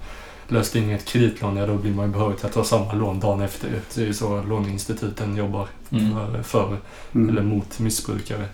löste 0.48 0.78
in 0.78 0.90
ett 0.90 1.04
kreditlån, 1.04 1.57
ja 1.57 1.66
då 1.66 1.74
blir 1.74 1.94
man 1.94 2.07
ju 2.07 2.12
behörig 2.12 2.37
till 2.37 2.46
att 2.46 2.52
ta 2.52 2.64
samma 2.64 2.92
lån 2.92 3.20
dagen 3.20 3.40
efter. 3.42 3.80
Det 3.94 4.02
är 4.02 4.07
ju 4.07 4.14
så 4.14 4.42
låneinstituten 4.42 5.37
jobbar 5.37 5.68
Mm. 5.90 6.44
för, 6.44 6.76
Mm. 7.14 7.28
eller 7.28 7.42
mot 7.42 7.78
missbrukare. 7.78 8.48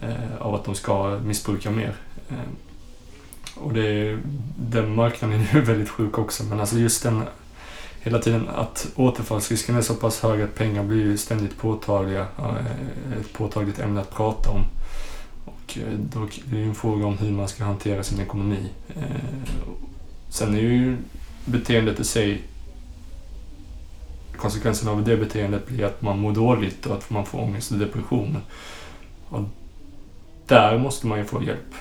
Eh, 0.00 0.36
av 0.40 0.54
att 0.54 0.64
de 0.64 0.74
ska 0.74 1.18
missbruka 1.24 1.70
mer. 1.70 1.94
Eh, 2.30 2.36
och 3.54 3.72
det 3.74 3.86
är, 3.88 4.18
den 4.56 4.94
marknaden 4.94 5.40
är 5.50 5.54
ju 5.54 5.60
väldigt 5.60 5.88
sjuk 5.88 6.18
också. 6.18 6.44
Men 6.44 6.60
alltså 6.60 6.78
just 6.78 7.02
den 7.02 7.22
hela 8.00 8.18
tiden 8.18 8.48
att 8.48 8.88
återfallsrisken 8.96 9.76
är 9.76 9.82
så 9.82 9.94
pass 9.94 10.20
hög 10.20 10.42
att 10.42 10.54
pengar 10.54 10.82
blir 10.84 11.04
ju 11.04 11.16
ständigt 11.18 11.58
påtagliga. 11.58 12.26
Eh, 12.38 13.18
ett 13.20 13.32
påtagligt 13.32 13.78
ämne 13.78 14.00
att 14.00 14.14
prata 14.14 14.50
om. 14.50 14.62
Och 15.44 15.78
eh, 15.78 15.98
då 16.12 16.22
är 16.22 16.28
det 16.44 16.56
ju 16.56 16.64
en 16.68 16.74
fråga 16.74 17.06
om 17.06 17.18
hur 17.18 17.30
man 17.30 17.48
ska 17.48 17.64
hantera 17.64 18.02
sin 18.02 18.20
ekonomi. 18.20 18.68
Eh, 18.88 19.02
sen 20.28 20.54
är 20.54 20.60
ju 20.60 20.96
beteendet 21.44 22.00
i 22.00 22.04
sig 22.04 22.42
konsekvensen 24.36 24.88
av 24.88 25.04
det 25.04 25.16
beteendet 25.16 25.66
blir 25.66 25.84
att 25.84 26.02
man 26.02 26.18
mår 26.18 26.32
dåligt 26.32 26.86
och 26.86 26.96
att 26.96 27.10
man 27.10 27.26
får 27.26 27.40
ångest 27.40 27.72
och 27.72 27.78
depression. 27.78 28.38
Och 29.28 29.42
där 30.46 30.78
måste 30.78 31.06
man 31.06 31.18
ju 31.18 31.24
få 31.24 31.42
hjälp. 31.42 31.74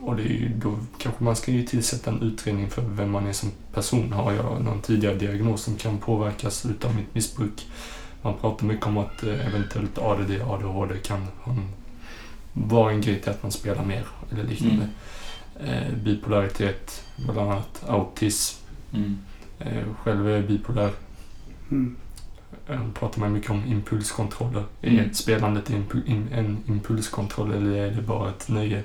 Och 0.00 0.16
det 0.16 0.22
är 0.22 0.26
ju, 0.26 0.48
då 0.48 0.78
kanske 0.98 1.24
man 1.24 1.36
ska 1.36 1.50
ju 1.50 1.66
tillsätta 1.66 2.10
en 2.10 2.22
utredning 2.22 2.70
för 2.70 2.82
vem 2.82 3.10
man 3.10 3.26
är 3.26 3.32
som 3.32 3.50
person. 3.74 4.12
Har 4.12 4.32
jag 4.32 4.64
någon 4.64 4.82
tidigare 4.82 5.14
diagnos 5.14 5.62
som 5.62 5.76
kan 5.76 5.98
påverkas 5.98 6.66
utav 6.66 6.94
mitt 6.96 7.14
missbruk? 7.14 7.66
Man 8.22 8.34
pratar 8.40 8.66
mycket 8.66 8.86
om 8.86 8.98
att 8.98 9.22
eh, 9.22 9.46
eventuellt 9.46 9.98
ADD, 9.98 10.30
ADHD 10.30 10.98
kan 10.98 11.26
vara 12.52 12.92
en 12.92 13.00
grej 13.00 13.20
till 13.20 13.30
att 13.30 13.42
man 13.42 13.52
spelar 13.52 13.84
mer 13.84 14.06
eller 14.32 14.44
liknande. 14.44 14.88
Eh, 15.60 15.94
bipolaritet, 16.04 17.04
bland 17.24 17.38
annat 17.38 17.82
autism. 17.88 18.56
Mm. 18.94 19.18
Eh, 19.58 19.82
själv 20.02 20.28
är 20.28 20.30
jag 20.36 20.46
bipolär. 20.46 20.90
Mm. 21.70 21.96
Eh, 22.68 22.80
pratar 22.98 23.20
man 23.20 23.32
mycket 23.32 23.50
om 23.50 23.62
impulskontroller. 23.66 24.64
Mm. 24.82 24.98
Är 24.98 25.12
spelandet 25.12 25.70
impu- 25.70 26.06
in, 26.06 26.28
en 26.32 26.56
impulskontroll 26.66 27.52
eller 27.52 27.76
är 27.76 27.90
det 27.90 28.02
bara 28.02 28.28
ett 28.30 28.48
nöje? 28.48 28.82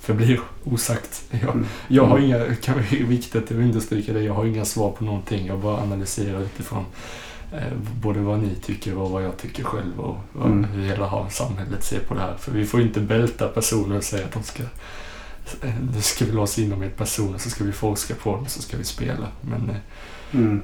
Förblir 0.00 0.40
osagt. 0.64 1.22
Jag, 1.30 1.50
Mm. 1.54 1.66
jag 1.88 2.06
har 2.06 2.18
inga, 2.18 2.54
kan 2.62 2.74
vara 2.74 2.84
viktigt 2.90 3.44
att 3.44 3.50
understryka 3.50 4.12
det, 4.12 4.22
jag 4.22 4.34
har 4.34 4.44
inga 4.44 4.64
svar 4.64 4.90
på 4.92 5.04
någonting. 5.04 5.46
Jag 5.46 5.58
bara 5.58 5.82
analyserar 5.82 6.40
utifrån 6.42 6.84
eh, 7.52 7.72
både 8.02 8.20
vad 8.20 8.38
ni 8.38 8.54
tycker 8.54 8.98
och 8.98 9.10
vad 9.10 9.24
jag 9.24 9.36
tycker 9.38 9.64
själv 9.64 10.00
och 10.00 10.16
vad, 10.32 10.46
Mm. 10.46 10.64
hur 10.64 10.82
hela 10.82 11.06
har- 11.06 11.28
samhället 11.28 11.84
ser 11.84 12.00
på 12.00 12.14
det 12.14 12.20
här. 12.20 12.36
För 12.36 12.52
vi 12.52 12.64
får 12.66 12.80
inte 12.80 13.00
bälta 13.00 13.48
personer 13.48 13.96
och 13.96 14.04
säga 14.04 14.24
att 14.26 14.32
de 14.32 14.42
ska 14.42 14.62
nu 15.94 16.00
ska 16.00 16.24
vi 16.24 16.32
låsa 16.32 16.60
in 16.60 16.70
dem 16.70 16.82
i 16.82 16.86
ett 16.86 16.96
person 16.96 17.34
och 17.34 17.40
så 17.40 17.50
ska 17.50 17.64
vi 17.64 17.72
forska 17.72 18.14
på 18.14 18.32
dem 18.32 18.42
och 18.42 18.50
så 18.50 18.62
ska 18.62 18.76
vi 18.76 18.84
spela. 18.84 19.28
Men 19.40 19.70
eh, 19.70 19.76
Mm. 20.30 20.62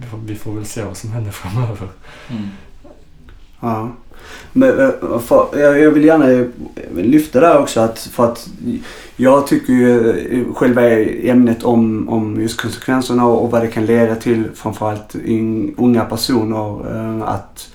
vi 0.00 0.06
får, 0.06 0.18
vi 0.18 0.34
får 0.34 0.52
väl 0.52 0.66
se 0.66 0.82
vad 0.82 0.96
som 0.96 1.12
händer 1.12 1.30
framöver. 1.32 1.88
Mm. 2.30 2.48
Ja. 3.60 3.90
Men, 4.52 4.80
eh, 4.80 5.18
för, 5.18 5.58
jag 5.58 5.80
jag 5.80 5.90
vill 5.90 6.04
gärna 6.04 6.46
lyfta 6.94 7.40
där 7.40 7.58
också 7.58 7.80
att 7.80 7.98
för 7.98 8.24
att 8.32 8.48
jag 9.16 9.46
tycker 9.46 9.72
ju 9.72 10.10
eh, 10.10 10.54
själva 10.54 10.82
ämnet 10.90 11.62
om, 11.62 12.08
om 12.08 12.40
just 12.40 12.60
konsekvenserna 12.60 13.26
och, 13.26 13.44
och 13.44 13.50
vad 13.50 13.62
det 13.62 13.68
kan 13.68 13.86
leda 13.86 14.14
till 14.14 14.44
framförallt 14.54 15.14
in, 15.14 15.74
unga 15.78 16.04
personer 16.04 17.22
att 17.24 17.68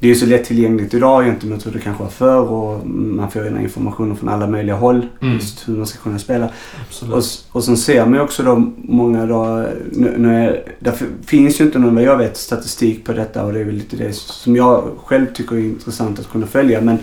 det 0.00 0.10
är 0.10 0.14
så 0.14 0.26
lättillgängligt 0.26 0.94
idag 0.94 1.24
gentemot 1.24 1.66
hur 1.66 1.70
det 1.72 1.78
kanske 1.78 2.02
var 2.02 2.10
förr 2.10 2.40
och 2.50 2.86
man 2.86 3.30
får 3.30 3.42
ju 3.42 3.48
den 3.48 3.56
här 3.56 3.64
informationen 3.64 4.16
från 4.16 4.28
alla 4.28 4.46
möjliga 4.46 4.76
håll 4.76 5.06
Mm. 5.22 5.34
just 5.34 5.68
hur 5.68 5.76
man 5.76 5.86
ska 5.86 5.98
kunna 6.02 6.18
spela. 6.18 6.48
Absolut. 6.88 7.14
Och, 7.14 7.22
och 7.56 7.64
sen 7.64 7.76
ser 7.76 8.04
man 8.06 8.14
ju 8.14 8.20
också 8.20 8.42
då 8.42 8.72
många 8.76 9.26
då, 9.26 9.66
nu, 9.92 10.14
nu 10.18 10.44
är, 10.44 10.64
där 10.78 10.94
finns 11.26 11.60
ju 11.60 11.64
inte 11.64 11.78
någon 11.78 11.94
vad 11.94 12.04
jag 12.04 12.18
vet 12.18 12.36
statistik 12.36 13.04
på 13.04 13.12
detta 13.12 13.44
och 13.44 13.52
det 13.52 13.60
är 13.60 13.64
väl 13.64 13.74
lite 13.74 13.96
det 13.96 14.12
som 14.16 14.56
jag 14.56 14.84
själv 15.04 15.26
tycker 15.34 15.56
är 15.56 15.60
intressant 15.60 16.18
att 16.18 16.30
kunna 16.30 16.46
följa. 16.46 16.80
Men 16.80 16.98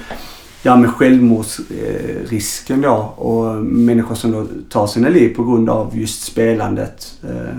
ja 0.63 0.75
med 0.75 0.89
självmordsrisken 0.89 2.81
då 2.81 3.13
och 3.15 3.55
människor 3.65 4.15
som 4.15 4.31
då 4.31 4.45
tar 4.69 4.88
sina 4.88 5.10
liv 5.10 5.36
på 5.36 5.43
grund 5.43 5.69
av 5.69 5.97
just 5.97 6.23
spelandet. 6.23 7.13
Eh, 7.23 7.57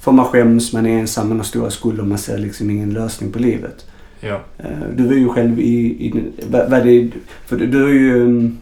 för 0.00 0.12
man 0.12 0.24
skäms, 0.24 0.72
man 0.72 0.86
är 0.86 0.98
ensam, 1.00 1.28
man 1.28 1.36
har 1.36 1.44
stora 1.44 1.70
skulder, 1.70 2.02
man 2.04 2.18
ser 2.18 2.38
liksom 2.38 2.70
ingen 2.70 2.92
lösning 2.92 3.32
på 3.32 3.38
livet. 3.38 3.86
Ja. 4.20 4.40
Eh, 4.58 4.70
Du 4.96 5.06
var 5.06 5.14
ju 5.14 5.28
själv 5.28 5.60
i, 5.60 6.06
i 6.06 6.24
vad, 6.50 6.70
det, 6.86 7.10
för 7.46 7.56
du, 7.56 7.82
har 7.82 7.88
ju 7.88 8.14
um, 8.22 8.58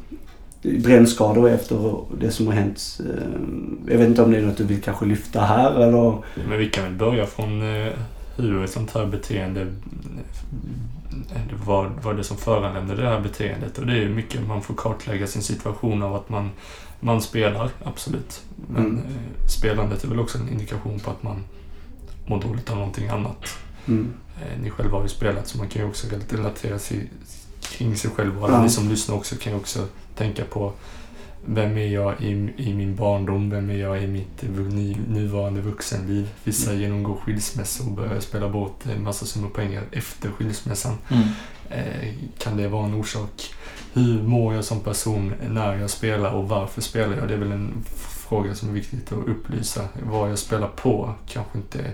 brännskador 0.62 1.50
efter 1.50 1.96
det 2.20 2.30
som 2.30 2.46
har 2.46 2.54
hänt. 2.54 3.00
Eh, 3.00 3.92
Jag 3.92 3.98
vet 3.98 4.08
inte 4.08 4.22
om 4.22 4.30
det 4.32 4.38
är 4.38 4.42
något 4.42 4.56
du 4.56 4.64
vill 4.64 4.82
kanske 4.82 5.04
lyfta 5.06 5.40
här 5.40 5.74
eller? 5.82 6.16
Men 6.48 6.58
vi 6.58 6.68
kan 6.70 6.84
väl 6.84 6.92
börja 6.94 7.26
från 7.26 7.62
eh, 7.76 7.92
hur 8.36 8.64
ett 8.64 8.70
sånt 8.70 8.94
här 8.94 9.06
beteende, 9.06 9.66
vad, 11.66 11.90
vad 12.02 12.16
det 12.16 12.24
som 12.24 12.36
föranleder 12.36 13.02
det 13.02 13.08
här 13.08 13.20
beteendet. 13.20 13.78
Och 13.78 13.86
det 13.86 13.92
är 13.92 13.96
ju 13.96 14.08
mycket 14.08 14.46
man 14.46 14.62
får 14.62 14.74
kartlägga 14.74 15.26
sin 15.26 15.42
situation 15.42 16.02
av 16.02 16.14
att 16.14 16.28
man, 16.28 16.50
man 17.00 17.22
spelar, 17.22 17.70
absolut. 17.84 18.42
Men 18.74 18.84
Mm. 18.86 19.00
spelandet 19.48 20.04
är 20.04 20.08
väl 20.08 20.20
också 20.20 20.38
en 20.38 20.48
indikation 20.48 20.98
på 21.00 21.10
att 21.10 21.22
man 21.22 21.44
mår 22.26 22.40
dåligt 22.40 22.70
av 22.70 22.76
någonting 22.76 23.08
annat. 23.08 23.58
Mm. 23.88 24.08
Eh, 24.42 24.60
ni 24.62 24.70
själva 24.70 24.96
har 24.96 25.02
ju 25.02 25.08
spelat 25.08 25.48
så 25.48 25.58
man 25.58 25.68
kan 25.68 25.82
ju 25.82 25.88
också 25.88 26.06
relatera 26.30 26.78
sig 26.78 27.10
kring 27.60 27.96
sig 27.96 28.10
själv. 28.10 28.44
Och 28.44 28.50
Ja. 28.50 28.62
ni 28.62 28.68
som 28.70 28.88
lyssnar 28.88 29.14
också 29.16 29.36
kan 29.36 29.52
ju 29.52 29.58
också 29.58 29.86
tänka 30.16 30.44
på 30.44 30.72
vem 31.44 31.76
är 31.78 31.86
jag 31.86 32.20
i, 32.22 32.54
i 32.56 32.74
min 32.74 32.96
barndom? 32.96 33.50
Vem 33.50 33.70
är 33.70 33.74
jag 33.78 34.02
i 34.02 34.06
mitt 34.06 34.42
nu, 34.42 34.96
nuvarande 35.08 35.60
vuxenliv? 35.60 36.28
Vissa 36.44 36.74
genomgår 36.74 37.16
skilsmässa 37.16 37.84
och 37.84 37.90
börjar 37.92 38.20
spela 38.20 38.48
bort 38.48 38.86
en 38.86 39.02
massa 39.02 39.26
summor 39.26 39.48
pengar 39.48 39.82
efter 39.92 40.28
skilsmässan. 40.30 40.94
Mm. 41.08 41.28
Eh, 41.70 42.14
kan 42.38 42.56
det 42.56 42.68
vara 42.68 42.86
en 42.86 42.94
orsak? 42.94 43.54
Hur 43.92 44.22
mår 44.22 44.54
jag 44.54 44.64
som 44.64 44.80
person 44.80 45.32
när 45.50 45.74
jag 45.76 45.90
spelar 45.90 46.32
och 46.32 46.48
varför 46.48 46.80
spelar 46.80 47.16
jag? 47.16 47.28
Det 47.28 47.34
är 47.34 47.38
väl 47.38 47.52
en 47.52 47.84
fråga 48.28 48.54
som 48.54 48.68
är 48.68 48.72
viktigt 48.72 49.12
att 49.12 49.28
upplysa. 49.28 49.88
Vad 50.02 50.30
jag 50.30 50.38
spelar 50.38 50.68
på 50.68 51.14
kanske 51.28 51.58
inte 51.58 51.78
är 51.78 51.92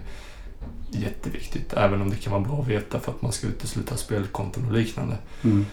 jätteviktigt, 0.95 1.73
även 1.73 2.03
om 2.03 2.11
det 2.11 2.17
kan 2.17 2.33
vara 2.33 2.43
bra 2.43 2.61
att 2.61 2.69
veta 2.69 3.01
för 3.01 3.13
att 3.13 3.23
man 3.23 3.33
ska 3.33 3.47
utesluta 3.47 3.97
spelkonton 3.97 4.67
och 4.67 4.73
liknande. 4.73 5.17
Mm. 5.45 5.67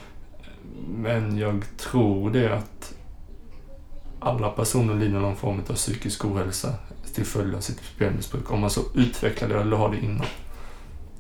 Men 0.96 1.38
jag 1.38 1.64
tror 1.78 2.30
det 2.30 2.58
att 2.58 2.94
alla 4.20 4.50
personer 4.50 4.96
lider 4.96 5.20
någon 5.20 5.36
form 5.36 5.62
av 5.70 5.74
psykisk 5.74 6.26
ohälsa 6.26 6.74
till 7.14 7.26
följd 7.26 7.56
av 7.56 7.60
sitt 7.60 7.80
spelmissbruk. 7.96 8.52
Om 8.52 8.60
man 8.60 8.70
så 8.70 8.82
utvecklar 8.96 9.50
det 9.50 9.62
eller 9.62 9.78
har 9.78 9.90
det 9.90 9.98
innan. 9.98 10.26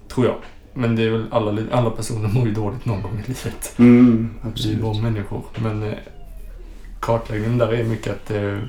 Tror 0.08 0.26
jag. 0.26 0.36
Men 0.74 0.96
det 0.96 1.04
är 1.04 1.10
väl 1.10 1.28
alla, 1.32 1.62
alla 1.72 1.90
personer 1.90 2.28
mår 2.30 2.48
ju 2.48 2.54
dåligt 2.54 2.86
någon 2.86 3.02
gång 3.02 3.14
i 3.14 3.28
livet. 3.28 3.74
Mm, 3.78 4.30
Vi 4.42 4.48
är 4.48 4.52
absolut. 4.52 4.82
bara 4.82 5.02
människor. 5.02 5.44
Men 5.58 5.84
eh, 5.84 5.94
kartläggningen 7.00 7.58
där 7.58 7.74
är 7.74 7.84
mycket 7.84 8.14
att 8.14 8.26
det, 8.26 8.62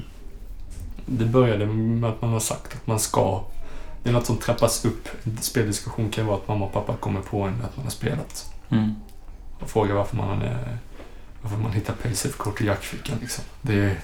det 1.06 1.24
började 1.24 1.66
med 1.66 2.10
att 2.10 2.22
man 2.22 2.30
har 2.30 2.40
sagt 2.40 2.74
att 2.74 2.86
man 2.86 2.98
ska. 2.98 3.44
Det 4.02 4.08
är 4.08 4.12
något 4.12 4.26
som 4.26 4.36
trappas 4.36 4.84
upp. 4.84 5.08
En 5.24 5.36
speldiskussion 5.36 6.10
kan 6.10 6.26
vara 6.26 6.36
att 6.36 6.48
mamma 6.48 6.64
och 6.64 6.72
pappa 6.72 6.96
kommer 6.96 7.20
på 7.20 7.42
en 7.42 7.54
att 7.64 7.76
man 7.76 7.86
har 7.86 7.90
spelat. 7.90 8.54
Mm. 8.68 8.94
Och 9.60 9.70
frågar 9.70 9.94
varför 9.94 10.16
man, 10.16 10.42
varför 11.42 11.56
man 11.56 11.72
hittar 11.72 11.94
Paysafe-kort 11.94 12.60
i 12.60 12.66
jackfickan. 12.66 13.18
Liksom. 13.20 13.44
Det, 13.62 13.74
är, 13.74 14.00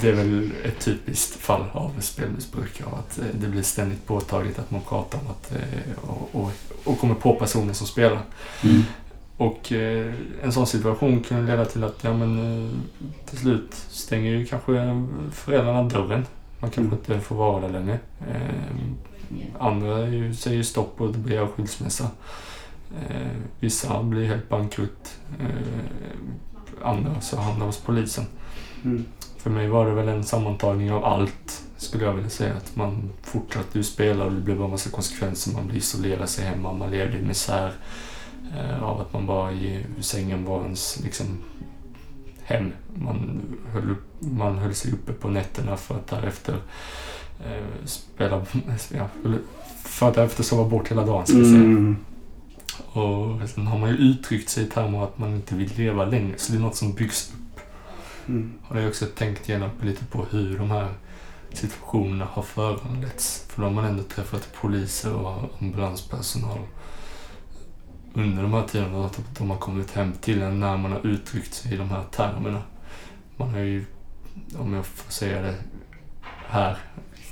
det 0.00 0.08
är 0.08 0.12
väl 0.12 0.52
ett 0.64 0.80
typiskt 0.80 1.40
fall 1.40 1.64
av 1.72 1.92
spelmissbruk. 2.00 2.82
Av 2.86 2.94
att 2.94 3.18
eh, 3.18 3.24
det 3.32 3.48
blir 3.48 3.62
ständigt 3.62 4.06
påtagligt 4.06 4.58
att 4.58 4.70
man 4.70 4.80
pratar 4.80 5.18
om 5.18 5.26
att, 5.26 5.52
eh, 5.52 6.08
och, 6.08 6.28
och, 6.32 6.52
och 6.84 7.00
kommer 7.00 7.14
på 7.14 7.34
personer 7.34 7.72
som 7.72 7.86
spelar. 7.86 8.20
Mm. 8.62 8.82
Och 9.36 9.72
eh, 9.72 10.14
en 10.42 10.52
sån 10.52 10.66
situation 10.66 11.22
kan 11.22 11.46
leda 11.46 11.64
till 11.64 11.84
att 11.84 12.04
ja, 12.04 12.14
men, 12.14 12.38
eh, 12.38 12.70
till 13.28 13.38
slut 13.38 13.74
stänger 13.88 14.30
ju 14.30 14.46
kanske 14.46 14.72
föräldrarna 15.32 15.82
dörren. 15.82 16.26
Man 16.60 16.70
kanske 16.70 16.96
inte 16.96 17.20
får 17.20 17.36
vara 17.36 17.60
där 17.60 17.68
längre. 17.68 17.98
Eh, 18.28 18.76
andra 19.58 20.08
ju, 20.08 20.34
säger 20.34 20.62
stopp 20.62 21.00
och 21.00 21.12
det 21.12 21.18
blir 21.18 21.46
skilsmässa. 21.46 22.10
Eh, 23.08 23.36
vissa 23.60 24.02
blir 24.02 24.26
helt 24.26 24.48
bankrutt. 24.48 25.18
Eh, 25.40 26.18
andra 26.82 27.20
så 27.20 27.36
hamnar 27.36 27.66
hos 27.66 27.80
polisen. 27.80 28.24
Mm. 28.84 29.04
För 29.36 29.50
mig 29.50 29.68
var 29.68 29.86
det 29.86 29.94
väl 29.94 30.08
en 30.08 30.24
sammantagning 30.24 30.92
av 30.92 31.04
allt, 31.04 31.62
skulle 31.76 32.04
jag 32.04 32.12
vilja 32.12 32.30
säga. 32.30 32.54
Att 32.54 32.76
man 32.76 33.10
fortsatte 33.22 33.78
ju 33.78 33.84
spela 33.84 34.24
och 34.24 34.32
det 34.32 34.40
blev 34.40 34.58
bara 34.58 34.68
massa 34.68 34.90
konsekvenser. 34.90 35.52
Man 35.52 35.66
blev 35.66 35.76
isolerad 35.76 36.28
sig 36.28 36.44
hemma, 36.44 36.72
man 36.72 36.90
levde 36.90 37.18
i 37.18 37.22
misär. 37.22 37.72
Eh, 38.56 38.82
av 38.82 39.00
att 39.00 39.12
man 39.12 39.26
bara 39.26 39.52
i 39.52 39.84
sängen 40.00 40.44
var 40.44 40.62
ens 40.62 41.00
liksom, 41.04 41.26
hem. 42.46 42.72
Man 42.94 43.42
höll, 43.72 43.94
man 44.18 44.58
höll 44.58 44.74
sig 44.74 44.92
uppe 44.92 45.12
på 45.12 45.28
nätterna 45.28 45.76
för 45.76 45.94
att 45.94 46.06
därefter 46.06 46.56
eh, 47.44 47.84
spela... 47.84 48.46
Ja, 48.94 49.08
för 49.84 50.08
att 50.08 50.14
därefter 50.14 50.42
sova 50.42 50.68
bort 50.68 50.90
hela 50.90 51.06
dagen, 51.06 51.26
ska 51.26 51.36
vi 51.36 51.44
säga. 51.44 51.56
Mm. 51.56 51.96
Och 52.92 53.48
sen 53.48 53.66
har 53.66 53.78
man 53.78 53.90
ju 53.90 53.96
uttryckt 53.96 54.48
sig 54.48 54.64
i 54.64 54.66
termer 54.66 55.04
att 55.04 55.18
man 55.18 55.34
inte 55.34 55.54
vill 55.54 55.72
leva 55.76 56.04
längre. 56.04 56.38
Så 56.38 56.52
det 56.52 56.58
är 56.58 56.62
något 56.62 56.76
som 56.76 56.92
byggs 56.92 57.32
upp. 57.34 57.60
Mm. 58.28 58.52
Har 58.62 58.80
jag 58.80 58.88
också 58.88 59.06
tänkt 59.06 59.48
igenom 59.48 59.70
lite 59.82 60.04
på 60.04 60.24
hur 60.30 60.58
de 60.58 60.70
här 60.70 60.88
situationerna 61.52 62.24
har 62.30 62.42
föranletts. 62.42 63.44
För 63.48 63.62
då 63.62 63.68
har 63.68 63.74
man 63.74 63.84
ändå 63.84 64.02
träffat 64.02 64.52
poliser 64.60 65.14
och 65.14 65.50
ambulanspersonal 65.60 66.58
under 68.16 68.42
de 68.42 68.52
här 68.52 68.66
tiderna. 68.66 69.06
Att 69.06 69.20
de 69.38 69.50
har 69.50 69.58
kommit 69.58 69.90
hem 69.90 70.12
till 70.12 70.42
en 70.42 70.60
när 70.60 70.76
man 70.76 70.92
har 70.92 71.06
uttryckt 71.06 71.54
sig 71.54 71.74
i 71.74 71.76
de 71.76 71.90
här 71.90 72.04
termerna. 72.10 72.62
Man 73.36 73.50
har 73.50 73.58
ju, 73.58 73.84
om 74.58 74.74
jag 74.74 74.86
får 74.86 75.12
säga 75.12 75.42
det 75.42 75.54
här, 76.48 76.78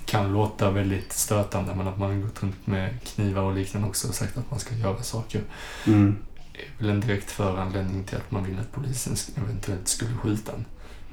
kan 0.04 0.32
låta 0.32 0.70
väldigt 0.70 1.12
stötande 1.12 1.74
men 1.74 1.88
att 1.88 1.98
man 1.98 2.10
har 2.10 2.22
gått 2.22 2.42
runt 2.42 2.66
med 2.66 3.02
knivar 3.02 3.42
och 3.42 3.54
liknande 3.54 3.88
också 3.88 4.08
och 4.08 4.14
sagt 4.14 4.38
att 4.38 4.50
man 4.50 4.60
ska 4.60 4.74
göra 4.74 5.02
saker 5.02 5.40
Mm. 5.86 6.16
är 6.52 6.82
väl 6.82 6.90
en 6.90 7.00
direkt 7.00 7.30
föranledning 7.30 8.04
till 8.04 8.16
att 8.16 8.30
man 8.30 8.44
vill 8.44 8.58
att 8.58 8.72
polisen 8.72 9.16
eventuellt 9.36 9.88
skulle 9.88 10.16
skjuta 10.16 10.52
en. 10.52 10.64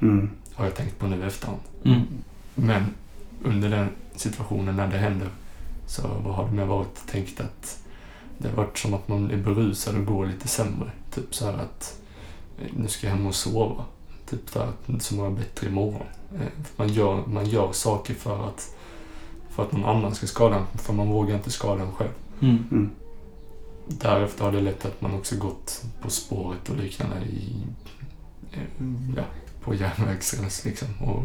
Mm. 0.01 0.29
Har 0.53 0.65
jag 0.65 0.75
tänkt 0.75 0.99
på 0.99 1.07
nu 1.07 1.23
i 1.23 1.23
efterhand. 1.23 1.59
Mm. 1.83 2.01
Men 2.55 2.85
under 3.43 3.69
den 3.69 3.89
situationen 4.15 4.75
när 4.75 4.87
det 4.87 4.97
händer 4.97 5.29
så 5.87 6.07
har 6.07 6.45
det 6.45 6.51
mer 6.55 6.65
varit 6.65 7.07
tänkt 7.07 7.41
att 7.41 7.81
det 8.41 8.49
har 8.49 8.55
varit 8.55 8.77
som 8.77 8.93
att 8.93 9.07
man 9.07 9.31
är 9.31 9.37
berusad 9.37 9.95
och 9.97 10.05
går 10.05 10.25
lite 10.25 10.47
sämre. 10.47 10.91
Typ 11.13 11.35
så 11.35 11.45
här 11.45 11.53
att 11.53 11.99
eh, 12.61 12.67
nu 12.77 12.87
ska 12.87 13.07
jag 13.07 13.15
hem 13.15 13.25
och 13.27 13.35
sova. 13.35 13.85
Typ 14.29 14.49
så 14.49 14.59
här 14.59 14.67
att 14.67 15.01
så 15.03 15.15
mår 15.15 15.25
jag 15.25 15.33
bättre 15.33 15.67
imorgon. 15.67 16.01
Eh, 16.35 16.47
Man 16.75 16.89
gör, 16.89 17.23
man 17.27 17.45
gör 17.45 17.71
saker 17.71 18.13
för 18.13 18.47
att, 18.47 18.75
för 19.49 19.63
att 19.63 19.71
någon 19.71 19.85
annan 19.97 20.15
ska 20.15 20.27
skada 20.27 20.55
en, 20.55 20.77
för 20.77 20.93
man 20.93 21.09
vågar 21.09 21.35
inte 21.35 21.51
skada 21.51 21.81
en 21.83 21.91
själv. 21.91 22.11
Mm. 22.41 22.57
Mm. 22.71 22.89
Därefter 23.87 24.43
har 24.43 24.51
det 24.51 24.61
lett 24.61 24.85
att 24.85 25.01
man 25.01 25.13
också 25.13 25.35
gått 25.37 25.83
på 26.01 26.09
spåret 26.09 26.69
och 26.69 26.77
liknande 26.77 27.15
i, 27.25 27.55
eh, 28.51 28.61
ja, 29.17 29.23
på 29.63 29.73
järnvägsräls 29.73 30.65
liksom. 30.65 30.87
Och, 31.01 31.23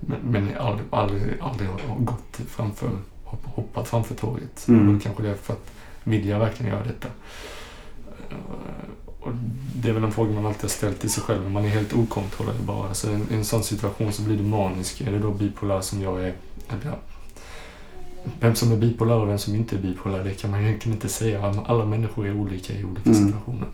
men 0.00 0.18
men 0.20 0.56
aldrig, 0.58 0.86
aldrig, 0.90 1.40
aldrig 1.40 1.68
har 1.68 1.96
gått 1.98 2.36
framför, 2.48 2.90
hopp- 3.24 3.46
hoppat 3.54 3.88
framför 3.88 4.14
tåget. 4.14 4.68
Mm. 4.68 4.96
Och 4.96 5.02
kanske 5.02 5.22
det 5.22 5.28
är 5.30 5.34
för 5.34 5.52
att 5.52 5.70
vill 6.04 6.28
jag 6.28 6.38
verkligen 6.38 6.72
göra 6.72 6.84
detta? 6.84 7.08
Eh, 8.30 8.36
Och 9.20 9.32
det 9.74 9.88
är 9.88 9.92
väl 9.92 10.04
en 10.04 10.12
fråga 10.12 10.32
man 10.32 10.46
alltid 10.46 10.62
har 10.62 10.68
ställt 10.68 11.00
till 11.00 11.10
sig 11.10 11.22
själv. 11.22 11.50
Man 11.50 11.64
är 11.64 11.68
helt 11.68 11.92
okontrollerbar. 11.92 12.88
Så 12.92 13.10
i 13.10 13.18
en, 13.30 13.44
sån 13.44 13.62
situation 13.64 14.12
så 14.12 14.22
blir 14.22 14.36
du 14.36 14.42
manisk. 14.42 15.00
Är 15.00 15.12
du 15.12 15.18
då 15.18 15.30
bipolär 15.30 15.80
som 15.80 16.02
jag 16.02 16.20
är? 16.24 16.34
Eller 16.68 16.96
vem 18.40 18.54
som 18.54 18.72
är 18.72 18.76
bipolär 18.76 19.14
och 19.14 19.28
vem 19.28 19.38
som 19.38 19.54
inte 19.54 19.76
är 19.76 19.80
bipolär, 19.80 20.24
det 20.24 20.34
kan 20.34 20.50
man 20.50 20.60
egentligen 20.60 20.96
inte 20.96 21.08
säga. 21.08 21.54
Alla 21.66 21.84
människor 21.84 22.26
är 22.26 22.32
olika 22.36 22.72
i 22.72 22.84
olika 22.84 23.10
Mm. 23.10 23.26
situationer. 23.26 23.66
Eh, 23.66 23.70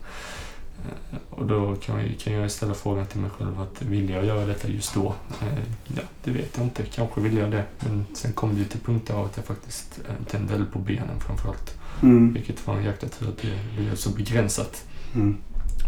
Och 1.29 1.45
då 1.45 1.75
kan 1.75 1.99
jag, 1.99 2.19
kan 2.19 2.33
jag 2.33 2.51
ställa 2.51 2.73
frågan 2.73 3.05
till 3.05 3.19
mig 3.19 3.29
själv 3.29 3.61
att 3.61 3.81
vill 3.81 4.09
jag 4.09 4.25
göra 4.25 4.45
detta 4.45 4.67
just 4.67 4.93
då? 4.93 5.15
Eh, 5.41 5.59
Ja, 5.87 6.01
det 6.23 6.31
vet 6.31 6.57
jag 6.57 6.65
inte. 6.65 6.83
Kanske 6.83 7.21
vill 7.21 7.37
jag 7.37 7.51
det. 7.51 7.63
Men 7.79 8.05
sen 8.13 8.33
kom 8.33 8.53
det 8.53 8.59
ju 8.59 8.65
till 8.65 8.79
punkter 8.79 9.13
av 9.13 9.25
att 9.25 9.37
jag 9.37 9.45
faktiskt 9.45 9.99
eh, 10.09 10.25
tände 10.31 10.55
eld 10.55 10.71
på 10.73 10.79
benen 10.79 11.19
framförallt. 11.19 11.77
Mm. 12.01 12.33
Vilket 12.33 12.67
var 12.67 12.75
en 12.77 12.83
jäkla 12.83 13.09
tur 13.09 13.29
att 13.29 13.37
det 13.37 13.59
blev 13.77 13.95
så 13.95 14.09
begränsat. 14.09 14.85
Mm. 15.15 15.37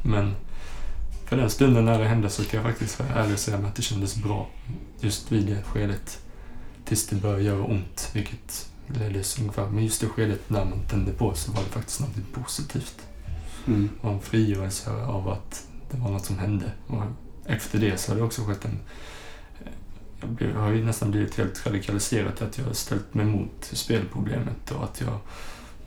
Men 0.04 0.34
för 1.26 1.38
den 1.38 1.50
stunden 1.50 1.86
när 1.86 2.00
det 2.00 2.06
hände 2.06 2.30
så 2.30 2.44
kan 2.44 2.58
jag 2.58 2.70
faktiskt 2.72 3.00
vara 3.00 3.10
ärlig 3.10 3.34
och 3.34 3.40
säga 3.40 3.58
att 3.58 3.76
det 3.76 3.82
kändes 3.82 4.16
bra. 4.16 4.48
Just 5.00 5.32
vid 5.32 5.46
det 5.48 5.64
skedet. 5.64 6.20
Tills 6.86 7.08
det 7.08 7.16
började 7.16 7.44
göra 7.44 7.64
ont, 7.64 8.10
vilket 8.14 8.70
leddes 8.88 9.40
ungefär. 9.40 9.70
Men 9.70 9.84
just 9.84 10.02
det 10.02 10.08
skedet 10.08 10.50
när 10.50 10.66
man 10.66 10.82
tände 10.90 11.12
på 11.12 11.34
så 11.34 11.52
var 11.52 11.64
det 11.64 11.70
faktiskt 11.70 12.00
något 12.00 12.34
positivt. 12.34 12.96
Mm. 13.70 13.90
Var 14.02 14.14
en 14.14 14.22
frigörelse 14.22 14.92
av 14.92 15.30
att 15.30 15.68
det 15.92 15.98
var 15.98 16.12
något 16.12 16.26
som 16.26 16.40
hände. 16.40 16.72
Och 16.88 17.04
efter 17.46 17.80
det 17.80 17.98
så 17.98 18.12
har 18.12 18.18
det 18.18 18.24
också 18.24 18.42
skett 18.42 18.66
en... 18.66 18.80
Jag, 20.22 20.30
blev, 20.30 20.50
jag 20.50 20.60
har 20.60 20.72
ju 20.72 20.86
nästan 20.86 21.12
blivit 21.12 21.38
helt 21.38 21.68
radikaliserad 21.68 22.42
att 22.42 22.58
jag 22.58 22.66
har 22.66 22.74
ställt 22.74 23.14
mig 23.14 23.26
emot 23.26 23.70
spelproblemet 23.74 24.72
och 24.72 24.84
att 24.84 25.02
jag 25.02 25.18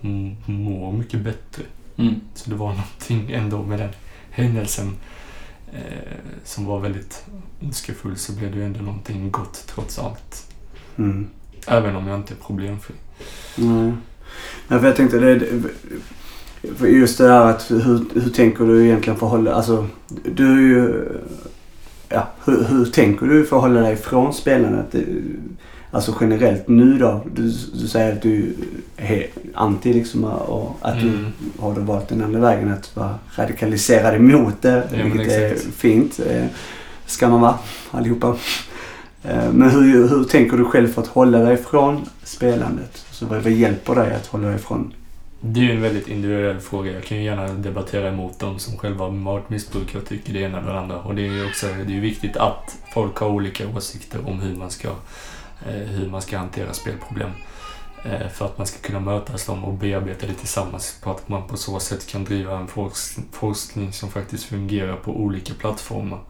mm, 0.01 0.37
mår 0.47 0.93
mycket 0.93 1.21
bättre. 1.21 1.63
Mm. 1.97 2.21
Så 2.35 2.51
det 2.51 2.57
var 2.57 2.69
någonting 2.69 3.33
ändå 3.33 3.63
med 3.63 3.79
den 3.79 3.91
händelsen 4.31 4.97
eh, 5.73 6.15
som 6.45 6.67
var 6.67 6.81
väldigt 6.81 7.25
ondskefull 7.61 8.17
så 8.17 8.33
blev 8.33 8.51
det 8.51 8.57
ju 8.57 8.65
ändå 8.65 8.81
någonting 8.81 9.31
gott 9.31 9.65
trots 9.67 9.99
allt. 9.99 10.55
Mm. 10.97 11.29
Även 11.67 11.97
om 11.97 12.07
jag 12.07 12.19
inte 12.19 12.35
är 12.35 12.39
problemfri. 12.47 12.95
Nej. 13.57 13.93
Nej, 14.69 14.81
för 14.81 14.87
jag 14.87 14.97
tänkte 14.97 15.19
det, 15.19 15.63
just 16.81 17.19
det 17.19 17.29
här 17.29 17.47
att 17.51 17.71
hur, 17.71 18.05
hur 18.21 18.31
tänker 18.31 18.65
du 18.65 18.85
egentligen 18.85 19.19
förhålla 19.19 19.55
Alltså 19.55 19.87
du 20.35 20.53
är 20.53 20.61
ju... 20.61 21.05
Ja, 22.09 22.29
hur, 22.45 22.65
hur 22.65 22.85
tänker 22.85 23.27
du 23.27 23.45
förhålla 23.45 23.81
dig 23.81 23.97
från 23.97 24.35
spelandet? 24.35 24.95
Alltså 25.91 26.15
generellt 26.21 26.69
nu 26.69 26.99
då? 26.99 27.21
Du, 27.35 27.43
du 27.75 27.89
säger 27.89 28.13
att 28.13 28.23
du 28.23 28.55
är 28.97 29.27
anti 29.55 29.93
liksom 29.93 30.25
och 30.25 30.77
att 30.81 31.03
Mm. 31.03 31.27
du 31.57 31.63
har 31.63 31.73
valt 31.73 32.09
den 32.09 32.23
andra 32.25 32.41
vägen 32.41 32.73
att 32.73 32.97
vara 32.97 33.15
radikaliserad 33.37 34.15
emot 34.15 34.63
det. 34.63 34.83
Ja, 34.93 35.05
vilket 35.05 35.33
är 35.33 35.55
fint. 35.77 36.21
Eh, 36.31 36.45
ska 37.07 37.29
man 37.29 37.41
vara 37.41 37.55
allihopa. 37.91 38.37
Eh, 39.25 39.53
Men 39.53 39.71
hur, 39.71 40.09
hur 40.09 40.25
tänker 40.25 40.57
du 40.57 40.65
själv 40.65 40.89
för 40.89 41.03
att 41.03 41.09
hålla 41.09 41.39
dig 41.39 41.57
från 41.57 42.01
spelandet? 42.25 43.05
Så 43.11 43.27
vad, 43.27 43.43
vad 43.43 43.53
hjälper 43.53 43.95
dig 43.95 44.15
att 44.15 44.27
hålla 44.27 44.47
dig 44.47 44.57
ifrån? 44.57 44.93
Det 45.45 45.61
är 45.61 45.65
ju 45.65 45.73
en 45.73 45.83
väldigt 45.83 46.09
individuell 46.09 46.61
fråga. 46.61 46.93
Jag 46.93 47.05
kan 47.05 47.19
ju 47.19 47.25
gärna 47.25 47.49
debattera 47.49 48.09
emot 48.09 48.39
dem 48.39 48.59
som 48.59 48.79
själva 48.79 49.05
har 49.05 49.11
varit 49.11 49.51
missbrukare 49.51 50.03
och 50.03 50.09
tycker 50.09 50.33
det 50.33 50.41
ena 50.41 50.59
eller 50.59 50.73
det 50.73 50.79
andra. 50.79 50.99
Och 50.99 51.15
det 51.15 51.23
är 51.23 51.33
ju 51.33 51.47
också 51.47 51.67
det 51.87 51.97
är 51.97 52.01
viktigt 52.01 52.37
att 52.37 52.79
folk 52.95 53.17
har 53.17 53.29
olika 53.29 53.69
åsikter 53.69 54.29
om 54.29 54.41
hur 54.41 54.57
man 54.57 54.71
ska, 54.71 54.89
eh, 55.67 55.75
hur 55.75 56.11
man 56.11 56.23
ska 56.23 56.39
hantera 56.39 56.73
spelproblem. 56.73 57.31
Eh, 58.05 58.29
för 58.29 58.45
att 58.45 58.59
man 58.59 58.67
ska 58.67 58.79
kunna 58.79 59.01
mötas 59.01 59.47
dem 59.47 59.65
och 59.65 59.75
bearbeta 59.75 60.27
det 60.27 60.35
tillsammans. 60.35 61.01
På 61.03 61.11
att 61.11 61.29
man 61.29 61.47
på 61.49 61.57
så 61.57 61.81
sätt 61.81 62.07
kan 62.07 62.25
driva 62.25 62.57
en 62.59 62.69
forsk- 62.69 63.21
forskning 63.33 63.93
som 63.93 64.11
faktiskt 64.11 64.45
fungerar 64.45 64.97
på 64.97 65.17
olika 65.17 65.55
plattformar. 65.55 66.21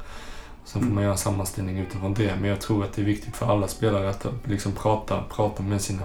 Sen 0.64 0.82
får 0.82 0.90
man 0.90 1.02
göra 1.02 1.12
en 1.12 1.18
sammanställning 1.18 1.78
utifrån 1.78 2.14
det. 2.14 2.36
Men 2.40 2.50
jag 2.50 2.60
tror 2.60 2.84
att 2.84 2.92
det 2.92 3.02
är 3.02 3.06
viktigt 3.06 3.36
för 3.36 3.46
alla 3.46 3.68
spelare 3.68 4.10
att 4.10 4.26
liksom 4.44 4.72
prata, 4.72 5.22
prata 5.30 5.62
med 5.62 5.80
sina, 5.80 6.02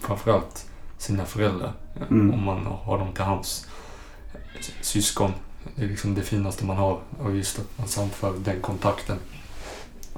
framförallt 0.00 0.65
sina 0.98 1.26
föräldrar. 1.26 1.72
Mm. 2.10 2.34
Om 2.34 2.44
man 2.44 2.66
har 2.66 2.98
dem 2.98 3.12
till 3.12 3.24
hands. 3.24 3.66
Syskon. 4.80 5.32
Det 5.76 5.84
är 5.84 5.88
liksom 5.88 6.14
det 6.14 6.22
finaste 6.22 6.64
man 6.64 6.76
har. 6.76 7.00
Och 7.18 7.36
just 7.36 7.58
att 7.58 7.78
man 7.78 7.88
samför 7.88 8.34
den 8.38 8.60
kontakten. 8.60 9.18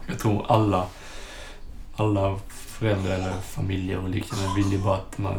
Jag 0.07 0.19
tror 0.19 0.47
alla, 0.49 0.87
alla 1.97 2.39
föräldrar 2.51 3.15
eller 3.15 3.33
familjer 3.41 3.99
och 3.99 4.09
liknande 4.09 4.49
vill 4.57 4.73
ju 4.73 4.79
bara 4.79 4.97
att 4.97 5.19
man... 5.19 5.35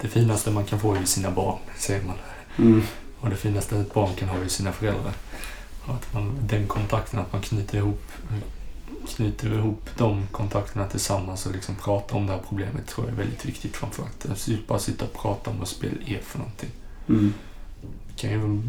Det 0.00 0.08
finaste 0.08 0.50
man 0.50 0.64
kan 0.64 0.80
få 0.80 0.94
är 0.94 1.00
ju 1.00 1.06
sina 1.06 1.30
barn, 1.30 1.58
säger 1.76 2.02
man. 2.02 2.16
Mm. 2.58 2.82
Och 3.20 3.30
det 3.30 3.36
finaste 3.36 3.76
ett 3.76 3.94
barn 3.94 4.14
kan 4.14 4.28
ha 4.28 4.38
är 4.38 4.48
sina 4.48 4.72
föräldrar. 4.72 5.12
Och 5.86 5.94
att 5.94 6.12
man, 6.14 6.38
den 6.42 6.66
kontakten, 6.66 7.20
att 7.20 7.32
man 7.32 7.42
knyter 7.42 7.78
ihop, 7.78 8.02
knyter 9.06 9.52
ihop 9.54 9.90
de 9.98 10.26
kontakterna 10.32 10.88
tillsammans 10.88 11.46
och 11.46 11.52
liksom 11.52 11.74
pratar 11.74 12.16
om 12.16 12.26
det 12.26 12.32
här 12.32 12.40
problemet 12.48 12.86
tror 12.86 13.06
jag 13.06 13.12
är 13.14 13.18
väldigt 13.18 13.44
viktigt 13.46 13.76
framförallt. 13.76 14.26
Alltså 14.30 14.50
bara 14.68 14.78
sitta 14.78 15.04
och 15.04 15.12
prata 15.12 15.50
om 15.50 15.58
vad 15.58 15.68
spel 15.68 15.98
är 16.06 16.18
för 16.18 16.38
någonting. 16.38 16.70
Mm. 17.08 17.32
kan 18.16 18.30
ju 18.30 18.60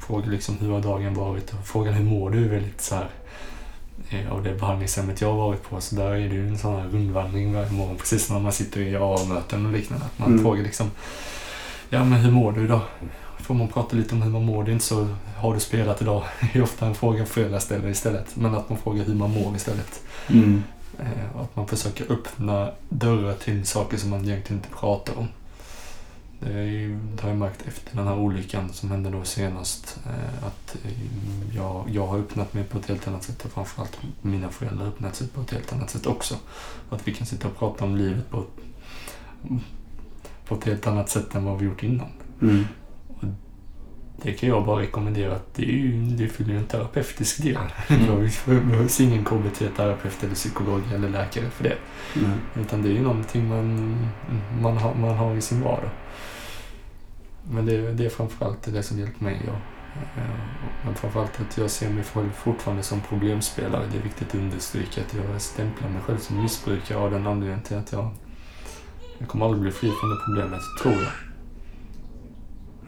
fråga 0.00 0.26
liksom 0.26 0.58
hur 0.58 0.70
har 0.72 0.80
dagen 0.80 1.14
varit 1.14 1.52
och 1.52 1.66
frågan 1.66 1.94
hur 1.94 2.04
mår 2.04 2.30
du 2.30 2.44
är 2.44 2.48
väldigt 2.48 2.80
så 2.80 2.94
här 2.94 3.08
eh, 4.10 4.32
av 4.32 4.42
det 4.44 4.54
behandlingshemmet 4.54 5.20
jag 5.20 5.28
har 5.28 5.36
varit 5.36 5.62
på 5.62 5.80
så 5.80 5.94
där 5.96 6.10
är 6.10 6.28
det 6.28 6.34
ju 6.34 6.48
en 6.48 6.58
sån 6.58 6.76
här 6.80 6.88
rundvandring 6.88 7.54
varje 7.54 7.70
morgon 7.72 7.96
precis 7.96 8.30
när 8.30 8.38
man 8.40 8.52
sitter 8.52 8.80
i 8.80 8.96
AA-möten 8.96 9.66
och 9.66 9.72
liknande. 9.72 10.04
Att 10.04 10.18
man 10.18 10.28
Mm. 10.32 10.42
frågar 10.44 10.62
liksom 10.62 10.90
Ja 11.90 12.04
men 12.04 12.18
hur 12.20 12.30
mår 12.30 12.52
du 12.52 12.64
idag? 12.64 12.80
Får 13.42 13.54
man 13.54 13.68
prata 13.68 13.96
lite 13.96 14.14
om 14.14 14.22
hur 14.22 14.30
man 14.30 14.44
mår. 14.44 14.64
Det 14.64 14.70
är 14.70 14.72
inte 14.72 14.84
så 14.84 15.08
har 15.36 15.54
du 15.54 15.60
spelat 15.60 16.02
idag? 16.02 16.22
Det 16.52 16.58
är 16.58 16.62
ofta 16.62 16.86
en 16.86 16.94
fråga 16.94 17.26
föräldrar 17.26 17.58
ställer 17.58 17.88
istället. 17.88 18.36
Men 18.36 18.54
att 18.54 18.68
man 18.68 18.78
frågar 18.78 19.04
hur 19.04 19.14
man 19.14 19.30
mår 19.30 19.56
istället. 19.56 20.02
Mm. 20.28 20.62
Eh, 20.98 21.40
att 21.40 21.56
man 21.56 21.66
försöker 21.68 22.12
öppna 22.12 22.70
dörrar 22.88 23.34
till 23.34 23.66
saker 23.66 23.96
som 23.96 24.10
man 24.10 24.24
egentligen 24.24 24.62
inte 24.62 24.76
pratar 24.78 25.18
om. 25.18 25.28
Det, 26.40 26.52
är 26.52 26.98
det 27.16 27.22
har 27.22 27.28
jag 27.28 27.38
märkt 27.38 27.66
efter 27.68 27.96
den 27.96 28.06
här 28.06 28.18
olyckan 28.18 28.72
som 28.72 28.90
hände 28.90 29.10
då 29.10 29.24
senast. 29.24 29.98
eh, 30.06 30.46
Att 30.46 30.76
eh, 30.84 30.90
jag, 31.56 31.84
jag 31.90 32.06
har 32.06 32.18
öppnat 32.18 32.54
mig 32.54 32.64
på 32.64 32.78
ett 32.78 32.86
helt 32.86 33.08
annat 33.08 33.22
sätt 33.22 33.44
och 33.44 33.50
framförallt 33.52 33.98
mina 34.22 34.48
föräldrar 34.48 34.84
har 34.84 34.92
öppnat 34.92 35.16
sig 35.16 35.28
på 35.28 35.40
ett 35.40 35.50
helt 35.50 35.72
annat 35.72 35.90
sätt 35.90 36.06
också. 36.06 36.34
Att 36.90 37.08
vi 37.08 37.14
kan 37.14 37.26
sitta 37.26 37.48
och 37.48 37.58
prata 37.58 37.84
om 37.84 37.96
livet 37.96 38.30
på 38.30 38.44
på 40.46 40.54
ett 40.54 40.64
helt 40.64 40.86
annat 40.86 41.08
sätt 41.08 41.34
än 41.34 41.44
vad 41.44 41.58
vi 41.58 41.64
gjort 41.66 41.82
innan. 41.82 42.08
Mm. 42.42 42.64
Det 44.16 44.32
kan 44.32 44.48
jag 44.48 44.66
bara 44.66 44.82
rekommendera 44.82 45.34
att 45.34 45.54
det, 45.54 45.62
är 45.62 45.76
ju, 45.76 46.02
det 46.02 46.28
fyller 46.28 46.54
en 46.54 46.64
terapeutisk 46.64 47.42
del. 47.42 47.56
Mm. 47.88 48.28
Det 48.44 48.60
behövs 48.60 49.00
ingen 49.00 49.24
KBT-terapeut 49.24 50.24
eller 50.24 50.34
psykolog 50.34 50.80
eller 50.94 51.08
läkare 51.08 51.50
för 51.50 51.64
det. 51.64 51.76
Mm. 52.16 52.30
Utan 52.60 52.82
det 52.82 52.88
är 52.88 52.92
ju 52.92 53.02
någonting 53.02 53.48
man, 53.48 53.96
man, 54.60 54.76
har, 54.76 54.94
man 54.94 55.16
har 55.16 55.34
i 55.36 55.40
sin 55.40 55.60
vardag. 55.62 55.90
Men 57.50 57.66
det, 57.66 57.92
det 57.92 58.04
är 58.04 58.10
framförallt 58.10 58.72
det 58.72 58.82
som 58.82 58.98
hjälpt 58.98 59.20
mig. 59.20 59.42
Ja. 59.46 59.52
Eh, 60.16 60.22
Men 60.84 60.94
framförallt 60.94 61.40
att 61.40 61.58
jag 61.58 61.70
ser 61.70 61.90
mig 61.90 62.04
själv 62.04 62.30
fortfarande 62.30 62.82
som 62.82 63.00
problemspelare. 63.00 63.86
Det 63.92 63.98
är 63.98 64.02
viktigt 64.02 64.28
att 64.28 64.34
understryka 64.34 65.00
att 65.00 65.14
jag 65.14 65.40
stämplar 65.40 65.88
mig 65.88 66.00
själv 66.02 66.18
som 66.18 66.42
missbrukare 66.42 66.98
av 66.98 67.10
den 67.10 67.26
anledningen 67.26 67.62
till 67.62 67.76
att 67.76 67.92
jag, 67.92 68.10
jag 69.18 69.28
kommer 69.28 69.44
aldrig 69.44 69.62
bli 69.62 69.70
fri 69.72 69.90
från 70.00 70.10
det 70.10 70.16
problemet, 70.26 70.60
tror 70.82 70.94
jag. 70.94 71.12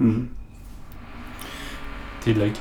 Mm. 0.01 0.29
Tillägg? 2.25 2.53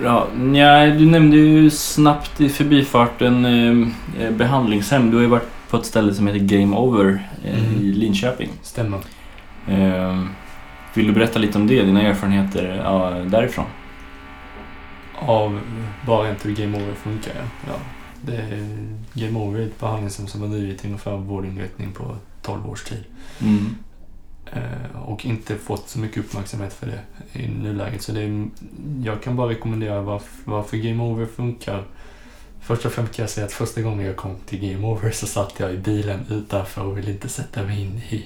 Bra. 0.00 0.28
Nja, 0.36 0.86
du 0.86 1.06
nämnde 1.06 1.36
ju 1.36 1.70
snabbt 1.70 2.40
i 2.40 2.48
förbifarten 2.48 3.44
eh, 3.44 3.88
eh, 4.24 4.30
behandlingshem. 4.32 5.10
Du 5.10 5.16
har 5.16 5.22
ju 5.22 5.28
varit 5.28 5.48
på 5.70 5.76
ett 5.76 5.86
ställe 5.86 6.14
som 6.14 6.26
heter 6.26 6.40
Game 6.40 6.76
Over 6.76 7.28
eh, 7.44 7.58
Mm. 7.58 7.80
i 7.80 7.92
Linköping. 7.92 8.48
Stämmer. 8.62 8.98
Eh, 9.68 10.24
vill 10.94 11.06
du 11.06 11.12
berätta 11.12 11.38
lite 11.38 11.58
om 11.58 11.66
det, 11.66 11.82
dina 11.82 12.02
erfarenheter 12.02 12.82
ja, 12.84 13.10
därifrån? 13.10 13.64
Av 15.14 15.60
bara 16.06 16.30
inte 16.30 16.52
Game 16.52 16.76
Over 16.78 16.94
funkar, 16.94 17.32
ja. 17.36 17.42
ja. 17.66 17.74
Det 18.22 18.36
är, 18.36 18.66
Game 19.14 19.38
Over 19.38 19.60
är 19.60 19.66
ett 19.66 19.80
behandlingshem 19.80 20.26
som 20.26 20.40
har 20.40 20.48
drivit 20.48 20.84
ungefär 20.84 21.16
vårdinrättning 21.16 21.92
på 21.92 22.16
12 22.42 22.70
års 22.70 22.84
tid. 22.84 23.04
Mm. 23.40 23.74
Eh, 24.52 25.00
och 25.02 25.26
inte 25.26 25.56
fått 25.56 25.88
så 25.88 25.98
mycket 25.98 26.18
uppmärksamhet 26.24 26.72
för 26.72 26.86
det 26.86 27.00
i 27.40 27.48
nuläget. 27.48 28.02
Så 28.02 28.12
det 28.12 28.20
är, 28.22 28.48
jag 29.04 29.22
kan 29.22 29.36
bara 29.36 29.48
rekommendera 29.50 30.00
varför, 30.00 30.28
varför 30.44 30.76
Game 30.76 31.02
Over 31.02 31.26
funkar. 31.26 31.84
Först 32.60 32.86
och 32.86 32.92
främst 32.92 33.14
kan 33.14 33.22
jag 33.22 33.30
säga 33.30 33.46
att 33.46 33.52
första 33.52 33.80
gången 33.82 34.06
jag 34.06 34.16
kom 34.16 34.36
till 34.46 34.60
Game 34.72 34.86
Over 34.86 35.10
så 35.10 35.26
satt 35.26 35.54
jag 35.60 35.74
i 35.74 35.78
bilen 35.78 36.20
utanför 36.30 36.82
och 36.82 36.98
ville 36.98 37.10
inte 37.10 37.28
sätta 37.28 37.62
mig 37.62 37.80
in 37.82 37.96
i 38.10 38.24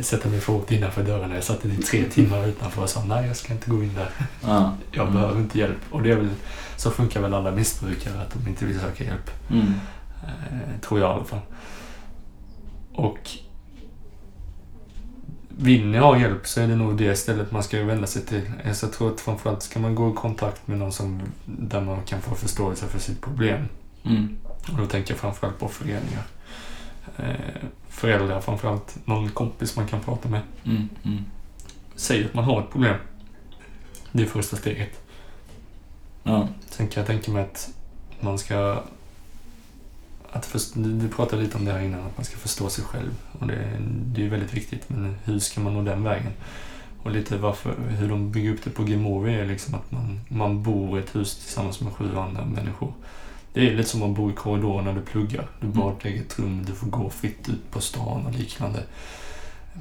sätta 0.00 0.28
min 0.28 0.40
fot 0.40 0.72
innanför 0.72 1.02
dörrarna. 1.02 1.34
Jag 1.34 1.44
satt 1.44 1.64
i 1.64 1.76
tre 1.76 2.04
timmar 2.04 2.46
utanför 2.46 2.82
och 2.82 2.88
sa 2.88 3.04
nej, 3.04 3.26
jag 3.26 3.36
ska 3.36 3.52
inte 3.52 3.70
gå 3.70 3.82
in 3.82 3.94
där. 3.94 4.10
Ja. 4.42 4.74
Jag 4.90 5.02
Mm. 5.02 5.14
behöver 5.14 5.40
inte 5.40 5.58
hjälp. 5.58 5.76
Och 5.90 6.02
det 6.02 6.10
är 6.10 6.16
väl, 6.16 6.28
så 6.76 6.90
funkar 6.90 7.20
väl 7.20 7.34
alla 7.34 7.50
missbrukare, 7.50 8.20
att 8.20 8.30
de 8.34 8.48
inte 8.48 8.64
vill 8.64 8.80
söka 8.80 9.04
hjälp. 9.04 9.30
Mm. 9.50 9.74
Eh, 10.22 10.80
tror 10.80 11.00
jag 11.00 11.10
i 11.10 11.14
alla 11.14 11.24
fall. 11.24 11.40
Och 12.94 13.18
vill 15.58 15.86
ni 15.86 15.98
ha 15.98 16.18
hjälp 16.18 16.46
så 16.46 16.60
är 16.60 16.68
det 16.68 16.76
nog 16.76 16.96
det 16.96 17.16
stället 17.16 17.50
man 17.52 17.62
ska 17.62 17.82
vända 17.84 18.06
sig 18.06 18.22
till. 18.22 18.50
Eh, 18.64 18.72
Så 18.72 18.86
jag 18.86 18.92
tror 18.92 19.12
att 19.14 19.20
framförallt 19.20 19.62
ska 19.62 19.80
man 19.80 19.94
gå 19.94 20.10
i 20.10 20.14
kontakt 20.14 20.66
med 20.66 20.78
någon 20.78 20.92
som, 20.92 21.22
där 21.44 21.80
man 21.80 22.02
kan 22.02 22.20
få 22.20 22.34
förståelse 22.34 22.86
för 22.86 22.98
sitt 22.98 23.20
problem. 23.20 23.68
Mm. 24.04 24.36
Och 24.72 24.78
då 24.78 24.86
tänker 24.86 25.12
jag 25.12 25.20
framförallt 25.20 25.58
på 25.58 25.68
föreningar. 25.68 26.22
Eh, 27.16 27.62
föräldrar 27.88 28.40
framförallt. 28.40 28.96
Någon 29.04 29.28
kompis 29.30 29.76
man 29.76 29.86
kan 29.86 30.00
prata 30.00 30.28
med. 30.28 30.40
Mm. 30.64 30.88
Mm. 31.04 31.24
Säg 31.96 32.24
att 32.24 32.34
man 32.34 32.44
har 32.44 32.60
ett 32.60 32.70
problem. 32.70 32.96
Det 34.12 34.22
är 34.22 34.26
första 34.26 34.56
steget. 34.56 35.00
Ja. 36.22 36.48
Sen 36.70 36.88
kan 36.88 37.00
jag 37.00 37.06
tänka 37.06 37.30
mig 37.30 37.42
att 37.42 37.70
man 38.20 38.38
ska... 38.38 38.82
Att 40.34 40.46
först, 40.46 40.72
du 40.74 41.08
pratade 41.08 41.42
lite 41.42 41.58
om 41.58 41.64
det 41.64 41.72
här 41.72 41.80
innan, 41.80 42.00
att 42.00 42.16
man 42.16 42.24
ska 42.24 42.36
förstå 42.36 42.68
sig 42.68 42.84
själv. 42.84 43.10
Och 43.38 43.46
det, 43.46 43.78
det 44.06 44.24
är 44.24 44.28
väldigt 44.28 44.54
viktigt, 44.54 44.88
men 44.88 45.16
hur 45.24 45.38
ska 45.38 45.60
man 45.60 45.74
nå 45.74 45.82
den 45.82 46.02
vägen? 46.04 46.32
Och 47.02 47.10
lite 47.10 47.36
varför, 47.38 47.74
hur 47.88 48.08
de 48.08 48.30
bygger 48.32 48.52
upp 48.52 48.64
det 48.64 48.70
på 48.70 48.88
Gemovi 48.88 49.34
är 49.34 49.46
liksom 49.46 49.74
att 49.74 49.90
man, 49.92 50.20
man 50.28 50.62
bor 50.62 50.98
i 50.98 51.02
ett 51.02 51.16
hus 51.16 51.36
tillsammans 51.36 51.80
med 51.80 51.92
sju 51.92 52.16
andra 52.16 52.44
människor. 52.44 52.92
Det 53.52 53.68
är 53.70 53.74
lite 53.74 53.88
som 53.88 54.02
att 54.02 54.16
bo 54.16 54.30
i 54.30 54.32
korridoren 54.32 54.84
när 54.84 54.92
du 54.94 55.00
pluggar. 55.00 55.46
Du 55.60 55.66
bara 55.66 55.90
Mm. 55.90 55.96
lägger 56.02 56.20
ett 56.20 56.38
rum, 56.38 56.64
du 56.66 56.72
får 56.72 56.86
gå 56.86 57.10
fritt 57.10 57.48
ut 57.48 57.70
på 57.70 57.80
stan 57.80 58.26
och 58.26 58.32
liknande. 58.32 58.82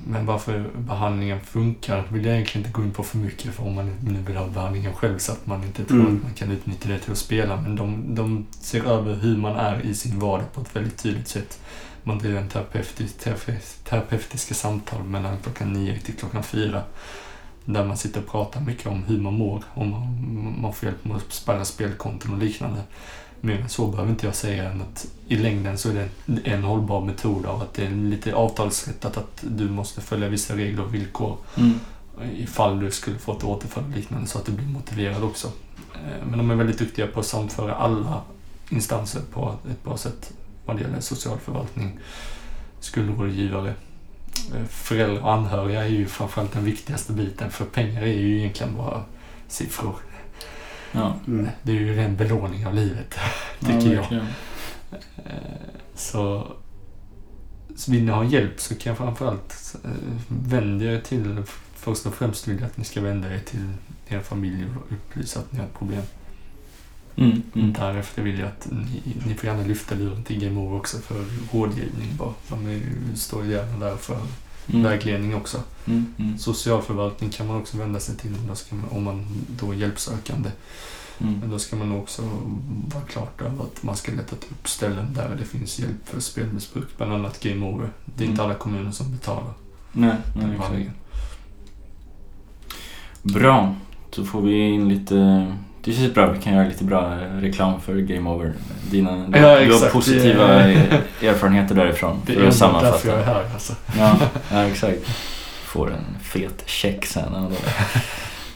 Men 0.07 0.25
varför 0.25 0.69
behandlingen 0.77 1.39
funkar 1.41 2.03
vill 2.11 2.25
jag 2.25 2.33
egentligen 2.35 2.67
inte 2.67 2.77
gå 2.79 2.83
in 2.85 2.91
på 2.91 3.03
för 3.03 3.17
mycket 3.17 3.53
för 3.53 3.63
om 3.67 3.75
man 3.75 3.95
nu 4.03 4.19
vill 4.27 4.35
ha 4.37 4.47
behandlingen 4.47 4.93
själv 4.93 5.17
så 5.17 5.31
att 5.31 5.45
man 5.45 5.63
inte 5.63 5.85
tror 5.85 5.99
Mm. 5.99 6.15
att 6.17 6.23
man 6.23 6.33
kan 6.33 6.51
utnyttja 6.51 6.89
det 6.89 6.99
till 6.99 7.11
att 7.11 7.17
spela. 7.17 7.61
Men 7.61 7.75
de, 7.75 8.15
de 8.15 8.45
ser 8.59 8.83
över 8.83 9.15
hur 9.15 9.37
man 9.37 9.55
är 9.55 9.81
i 9.85 9.93
sin 9.95 10.19
vardag 10.19 10.53
på 10.53 10.61
ett 10.61 10.75
väldigt 10.75 10.97
tydligt 11.03 11.27
sätt. 11.27 11.59
Man 12.03 12.17
driver 12.17 12.41
en 12.41 12.49
terapeutisk, 12.49 13.19
terape- 13.25 13.83
terapeutiska 13.89 14.53
samtal 14.53 15.03
mellan 15.03 15.37
klockan 15.43 15.73
nio 15.73 15.99
till 15.99 16.13
klockan 16.15 16.43
fyra. 16.43 16.81
Där 17.65 17.85
man 17.85 17.97
sitter 17.97 18.19
och 18.21 18.27
pratar 18.31 18.61
mycket 18.61 18.87
om 18.87 19.03
hur 19.03 19.21
man 19.21 19.33
mår. 19.33 19.63
Om 19.73 19.89
man, 19.89 20.55
man 20.61 20.73
får 20.73 20.89
hjälp 20.89 21.05
med 21.05 21.17
att 21.17 21.33
spärra 21.33 21.65
spelkonton 21.65 22.31
och 22.33 22.37
liknande. 22.39 22.81
Men 23.45 23.69
så 23.69 23.87
behöver 23.87 24.09
inte 24.11 24.25
jag 24.25 24.35
säga 24.35 24.71
än 24.71 24.81
att 24.81 25.07
i 25.27 25.35
längden 25.35 25.77
så 25.77 25.89
är 25.89 25.93
det 25.93 26.09
en, 26.49 26.63
hållbar 26.63 27.01
metod 27.05 27.45
av 27.45 27.61
att 27.61 27.73
det 27.73 27.85
är 27.85 27.89
lite 27.89 28.35
avtalsrättat 28.35 29.17
att 29.17 29.43
du 29.47 29.69
måste 29.69 30.01
följa 30.01 30.29
vissa 30.29 30.55
regler 30.55 30.83
och 30.83 30.93
villkor 30.93 31.37
Mm. 31.57 31.79
ifall 32.37 32.79
du 32.79 32.91
skulle 32.91 33.17
få 33.19 33.37
ett 33.37 33.43
återfall 33.43 33.83
liknande 33.95 34.27
så 34.27 34.37
att 34.39 34.45
du 34.45 34.51
blir 34.51 34.67
motiverad 34.67 35.23
också. 35.23 35.47
Eh, 35.93 36.25
Men 36.29 36.37
de 36.37 36.51
är 36.51 36.55
väldigt 36.55 36.79
duktiga 36.79 37.07
på 37.07 37.19
att 37.19 37.25
samföra 37.25 37.75
alla 37.75 38.21
instanser 38.69 39.21
på 39.33 39.55
ett 39.71 39.83
bra 39.83 39.97
sätt 39.97 40.33
vad 40.65 40.75
det 40.75 40.81
gäller 40.81 40.99
socialförvaltning, 40.99 41.99
skuldrådgivare, 42.79 43.73
eh, 44.55 44.65
föräldrar 44.69 45.21
och 45.21 45.33
anhöriga 45.33 45.83
är 45.85 45.89
ju 45.89 46.05
framförallt 46.05 46.51
den 46.53 46.65
viktigaste 46.65 47.13
biten 47.13 47.51
för 47.51 47.65
pengar 47.65 48.01
är 48.01 48.13
ju 48.13 48.39
egentligen 48.39 48.75
bara 48.77 49.01
siffror. 49.47 49.95
Ja. 50.93 51.15
Mm. 51.27 51.47
Det 51.63 51.71
är 51.71 51.75
ju 51.75 51.99
en 52.01 52.15
belåning 52.15 52.67
av 52.67 52.75
livet, 52.75 53.15
ja, 53.59 53.67
tycker 53.67 53.93
jag. 53.93 54.01
verkligen. 54.01 54.25
Eh, 55.25 55.31
Så, 55.95 56.47
så 57.75 57.91
vill 57.91 58.03
ni 58.03 58.11
ha 58.11 58.23
hjälp 58.23 58.59
så 58.59 58.75
kan 58.75 58.89
jag 58.89 58.97
framförallt 58.97 59.75
eh, 59.83 59.89
vända 60.27 60.85
er 60.85 60.99
till, 61.01 61.43
först 61.75 62.05
och 62.05 62.13
främst 62.13 62.47
vill 62.47 62.55
jag 62.59 62.65
att 62.65 62.77
ni 62.77 62.83
ska 62.83 63.01
vända 63.01 63.33
er 63.35 63.39
till 63.39 63.69
er 64.07 64.19
familj 64.19 64.65
och 64.65 64.91
upplysa 64.91 65.39
att 65.39 65.51
ni 65.51 65.59
har 65.59 65.67
problem. 65.67 66.01
Mm. 67.15 67.41
Mm. 67.55 67.73
Därefter 67.73 68.21
vill 68.21 68.39
jag 68.39 68.47
att 68.47 68.67
ni, 68.71 69.01
ni 69.25 69.33
får 69.33 69.45
gärna 69.49 69.63
lyfta 69.63 69.95
luren 69.95 70.23
till 70.23 70.57
Over 70.57 70.77
också 70.77 70.97
för 70.97 71.25
rådgivning 71.53 72.09
bara. 72.17 72.33
De 72.49 72.67
är, 72.67 72.81
står 73.15 73.45
gärna 73.45 73.85
där 73.85 73.95
för 73.95 74.17
Mm. 74.67 74.83
vägledning 74.83 75.35
också. 75.35 75.57
Mm. 75.85 76.05
Mm. 76.17 76.37
Socialförvaltning 76.37 77.29
kan 77.29 77.47
man 77.47 77.57
också 77.57 77.77
vända 77.77 77.99
sig 77.99 78.15
till 78.17 78.31
man, 78.71 78.83
om 78.91 79.03
man 79.03 79.25
då 79.59 79.71
är 79.71 79.75
hjälpsökande. 79.75 80.49
Men 81.17 81.35
Mm. 81.35 81.49
då 81.49 81.59
ska 81.59 81.75
man 81.75 81.91
också 81.91 82.21
vara 82.93 83.03
klart 83.03 83.41
över 83.41 83.63
att 83.63 83.83
man 83.83 83.95
ska 83.95 84.11
leta 84.11 84.35
upp 84.35 84.67
ställen 84.69 85.13
där 85.13 85.35
det 85.39 85.45
finns 85.45 85.79
hjälp 85.79 86.09
för 86.09 86.19
spelmissbruk. 86.19 86.87
Bland 86.97 87.13
annat 87.13 87.39
Game 87.43 87.65
Over. 87.65 87.89
Det 88.05 88.23
är 88.23 88.27
inte 88.27 88.41
Mm. 88.41 88.45
alla 88.51 88.59
kommuner 88.59 88.91
som 88.91 89.11
betalar 89.11 89.53
Nej, 89.91 90.15
den 90.35 90.49
nej. 90.49 90.57
Bra. 93.21 93.75
Då 94.15 94.23
får 94.25 94.41
vi 94.41 94.57
in 94.59 94.89
lite... 94.89 95.47
Det 95.85 95.93
känns 95.93 96.13
bra. 96.13 96.31
Vi 96.31 96.39
kan 96.39 96.53
göra 96.53 96.67
lite 96.67 96.83
bra 96.83 97.17
reklam 97.41 97.81
för 97.81 97.95
Game 97.95 98.29
Over. 98.29 98.53
Dina, 98.91 99.25
Ja, 99.33 99.59
du 99.59 99.73
har 99.73 99.89
positiva 99.89 100.61
erfarenheter 101.21 101.75
därifrån. 101.75 102.21
Det 102.25 102.33
är 102.33 102.47
att 102.47 102.61
ändå 102.61 102.79
därför 102.81 103.09
jag 103.09 103.19
är 103.19 103.23
sammanfatta. 103.23 103.33
här 103.33 103.53
alltså. 103.53 103.73
Ja, 103.97 104.15
ja, 104.51 104.63
exakt. 104.63 104.99
Får 105.65 105.91
en 105.91 106.19
fet 106.21 106.63
check 106.65 107.05
sen. 107.05 107.55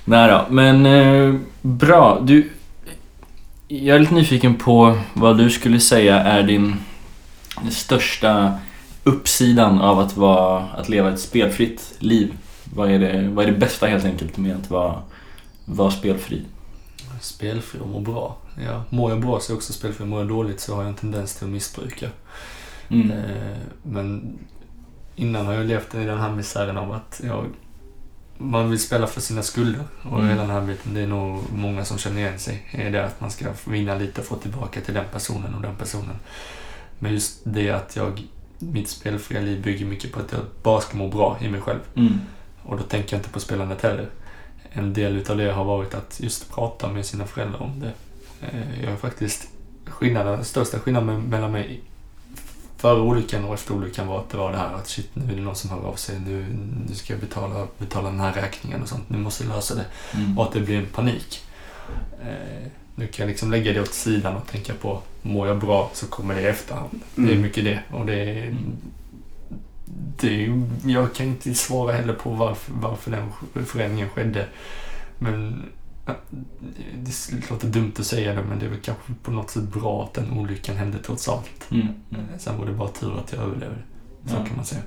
Nej 0.05 0.29
då, 0.29 0.45
men 0.49 0.85
eh, 0.85 1.35
bra. 1.61 2.19
Du, 2.21 2.49
jag 3.67 3.95
är 3.95 3.99
lite 3.99 4.13
nyfiken 4.13 4.55
på 4.55 4.97
vad 5.13 5.37
du 5.37 5.49
skulle 5.49 5.79
säga 5.79 6.19
är 6.19 6.43
din 6.43 6.75
största 7.69 8.53
uppsidan 9.03 9.81
av 9.81 9.99
att, 9.99 10.17
vara, 10.17 10.63
att 10.63 10.89
leva 10.89 11.11
ett 11.13 11.19
spelfritt 11.19 11.93
liv. 11.99 12.33
Vad 12.63 12.91
är, 12.91 12.99
det, 12.99 13.29
vad 13.29 13.45
är 13.45 13.51
det 13.51 13.57
bästa 13.57 13.85
helt 13.87 14.05
enkelt 14.05 14.37
med 14.37 14.55
att 14.55 14.69
vara, 14.69 14.95
vara 15.65 15.91
spelfri? 15.91 16.41
Spelfri 17.21 17.79
och 17.79 17.87
må 17.87 17.99
bra. 17.99 18.37
Ja, 18.65 18.83
mår 18.89 19.11
jag 19.11 19.21
bra 19.21 19.39
så 19.39 19.51
är 19.51 19.53
jag 19.53 19.57
också 19.57 19.73
spelfri. 19.73 20.05
Mår 20.05 20.19
jag 20.19 20.27
dåligt 20.27 20.59
så 20.59 20.75
har 20.75 20.81
jag 20.81 20.89
en 20.89 20.95
tendens 20.95 21.35
till 21.35 21.45
att 21.45 21.51
missbruka. 21.53 22.09
Mm. 22.89 23.11
Eh, 23.11 23.57
Men 23.83 24.37
innan 25.15 25.45
har 25.45 25.53
jag 25.53 25.65
levt 25.65 25.95
i 25.95 26.03
den 26.05 26.19
här 26.19 26.31
misären 26.31 26.77
av 26.77 26.91
att 26.91 27.21
jag, 27.23 27.45
man 28.37 28.69
vill 28.69 28.79
spela 28.79 29.07
för 29.07 29.21
sina 29.21 29.43
skulder. 29.43 29.83
Och 30.03 30.17
Mm. 30.19 30.27
hela 30.29 30.41
den 30.41 30.51
här 30.51 30.61
biten, 30.61 30.93
det 30.93 31.01
är 31.01 31.07
nog 31.07 31.43
många 31.53 31.85
som 31.85 31.97
känner 31.97 32.17
igen 32.19 32.39
sig. 32.39 32.67
Är 32.71 32.91
det 32.91 33.05
att 33.05 33.21
man 33.21 33.31
ska 33.31 33.45
vinna 33.67 33.95
lite 33.95 34.21
och 34.21 34.27
få 34.27 34.35
tillbaka 34.35 34.81
till 34.81 34.93
den 34.93 35.05
personen 35.13 35.55
och 35.55 35.61
den 35.61 35.75
personen. 35.75 36.15
Men 36.99 37.13
just 37.13 37.39
det 37.43 37.69
att 37.71 37.95
jag, 37.95 38.23
mitt 38.59 38.89
spelfria 38.89 39.41
liv 39.41 39.63
bygger 39.63 39.85
mycket 39.85 40.11
på 40.11 40.19
att 40.19 40.31
jag 40.31 40.41
bara 40.63 40.81
ska 40.81 40.97
må 40.97 41.07
bra 41.07 41.37
i 41.41 41.49
mig 41.49 41.61
själv. 41.61 41.79
Mm. 41.95 42.13
Och 42.63 42.77
då 42.77 42.83
tänker 42.83 43.13
jag 43.15 43.19
inte 43.19 43.29
på 43.29 43.39
spelandet 43.39 43.81
heller. 43.81 44.09
En 44.77 44.93
del 44.93 45.15
utav 45.17 45.37
det 45.37 45.51
har 45.51 45.63
varit 45.63 45.93
att 45.93 46.19
just 46.19 46.51
prata 46.51 46.87
med 46.91 47.05
sina 47.05 47.25
föräldrar 47.25 47.61
om 47.61 47.79
det. 47.79 47.91
Eh, 48.47 48.83
Jag 48.83 48.89
har 48.89 48.97
faktiskt 48.97 49.47
skillnaden, 49.85 50.45
största 50.45 50.79
skillnaden 50.79 51.09
me- 51.09 51.27
mellan 51.29 51.51
mig 51.51 51.81
före 52.77 52.99
olyckan 53.01 53.45
och 53.45 53.53
efter 53.53 53.73
olyckan 53.73 54.07
var 54.07 54.19
att 54.19 54.29
det 54.29 54.37
var 54.37 54.51
det 54.51 54.57
här 54.57 54.73
att 54.73 54.87
shit, 54.87 55.09
nu 55.13 55.31
är 55.31 55.35
det 55.35 55.41
någon 55.41 55.55
som 55.55 55.69
hör 55.69 55.77
av 55.87 55.95
sig. 55.95 56.19
Nu, 56.19 56.45
nu 56.89 56.95
ska 56.95 57.13
jag 57.13 57.19
betala, 57.19 57.67
betala 57.77 58.09
den 58.09 58.19
här 58.19 58.33
räkningen 58.33 58.81
och 58.81 58.87
sånt. 58.89 59.09
Nu 59.09 59.17
måste 59.17 59.43
jag 59.43 59.55
lösa 59.55 59.75
det. 59.75 59.85
Mm. 60.13 60.37
Och 60.37 60.43
att 60.45 60.51
det 60.53 60.59
blir 60.59 60.77
en 60.77 60.85
panik. 60.85 61.41
Eh, 62.21 62.67
nu 62.95 63.07
kan 63.07 63.23
jag 63.23 63.27
liksom 63.29 63.51
lägga 63.51 63.73
det 63.73 63.81
åt 63.81 63.93
sidan 63.93 64.35
och 64.35 64.47
tänka 64.47 64.73
på, 64.73 65.01
mår 65.21 65.47
jag 65.47 65.59
bra 65.59 65.91
så 65.93 66.05
kommer 66.07 66.35
det 66.35 66.41
i 66.41 66.45
efterhand. 66.45 67.01
Det 67.15 67.21
är 67.21 67.27
Mm. 67.27 67.41
mycket 67.41 67.63
det. 67.63 67.79
Och 67.91 68.05
det 68.05 68.13
är, 68.15 68.43
Mm. 68.47 68.57
Det, 70.19 70.63
jag 70.85 71.13
kan 71.13 71.25
inte 71.25 71.53
svara 71.53 71.93
heller 71.93 72.13
på 72.13 72.29
varför, 72.29 72.73
varför 72.73 73.11
den 73.11 73.65
förändringen 73.65 74.09
skedde. 74.09 74.47
Men 75.19 75.63
det 76.95 77.49
låter 77.49 77.67
dumt 77.67 77.93
att 77.99 78.05
säga 78.05 78.33
det, 78.33 78.43
men 78.43 78.59
det 78.59 78.65
är 78.65 78.69
väl 78.69 78.79
kanske 78.81 79.13
på 79.23 79.31
något 79.31 79.49
sätt 79.49 79.63
bra 79.63 80.03
att 80.03 80.13
den 80.13 80.31
olyckan 80.39 80.75
hände 80.77 80.97
trots 81.05 81.29
allt. 81.29 81.67
Mm. 81.71 81.87
Mm. 82.11 82.25
Sen 82.39 82.57
var 82.57 82.65
det 82.65 82.71
bara 82.73 82.89
tur 82.89 83.19
att 83.19 83.33
jag 83.33 83.41
överlevde. 83.43 83.77
Så 84.25 84.35
Ja. 84.35 84.45
kan 84.45 84.55
man 84.55 84.65
säga. 84.65 84.81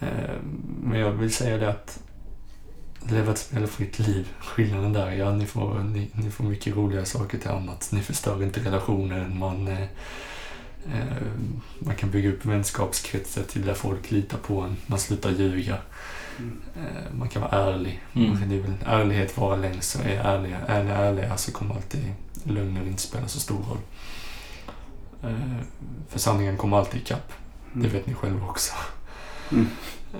Eh, 0.00 0.34
Men 0.82 1.00
jag 1.00 1.10
vill 1.10 1.34
säga 1.34 1.56
det 1.56 1.68
att 1.70 2.00
leva 3.10 3.32
ett 3.32 3.38
spelfritt 3.38 3.98
liv, 3.98 4.28
skillnaden 4.40 4.92
där, 4.92 5.10
ja 5.12 5.32
ni 5.32 5.46
får, 5.46 5.78
ni, 5.78 6.10
ni 6.12 6.30
får 6.30 6.44
mycket 6.44 6.76
roliga 6.76 7.04
saker 7.04 7.38
till 7.38 7.50
annat. 7.50 7.88
Ni 7.92 8.00
förstör 8.00 8.42
inte 8.42 8.60
relationer, 8.60 9.28
man, 9.28 9.68
eh, 9.68 9.82
eh, 9.82 9.88
man 11.78 11.96
kan 11.96 12.10
bygga 12.10 12.30
upp 12.30 12.44
vänskapskretsar 12.44 13.42
till 13.42 13.66
där 13.66 13.74
folk 13.74 14.10
litar 14.10 14.38
på 14.38 14.60
en, 14.60 14.76
man 14.86 14.98
slutar 14.98 15.30
ljuga. 15.30 15.78
Eh, 16.76 17.12
man 17.18 17.28
kan 17.28 17.42
vara 17.42 17.52
ärlig. 17.52 18.00
Mm. 18.14 18.48
Det 18.48 18.56
är 18.56 18.60
väl 18.60 18.74
ärlighet 18.86 19.38
vara 19.38 19.56
längst, 19.56 19.90
så 19.90 19.98
är 19.98 20.18
ärliga, 20.18 20.58
är 20.58 20.84
ni 20.84 20.90
ärliga 20.90 21.36
så 21.36 21.52
kommer 21.52 21.74
alltid 21.74 22.14
lögner 22.44 22.86
inte 22.86 23.02
spela 23.02 23.28
så 23.28 23.40
stor 23.40 23.56
roll. 23.56 23.78
Eh, 25.22 25.64
för 26.08 26.18
sanningen 26.18 26.56
kommer 26.56 26.76
alltid 26.76 27.00
ikapp. 27.00 27.32
Det 27.72 27.88
vet 27.88 28.06
ni 28.06 28.14
själva 28.14 28.46
också. 28.46 28.72
Mm. 29.52 29.66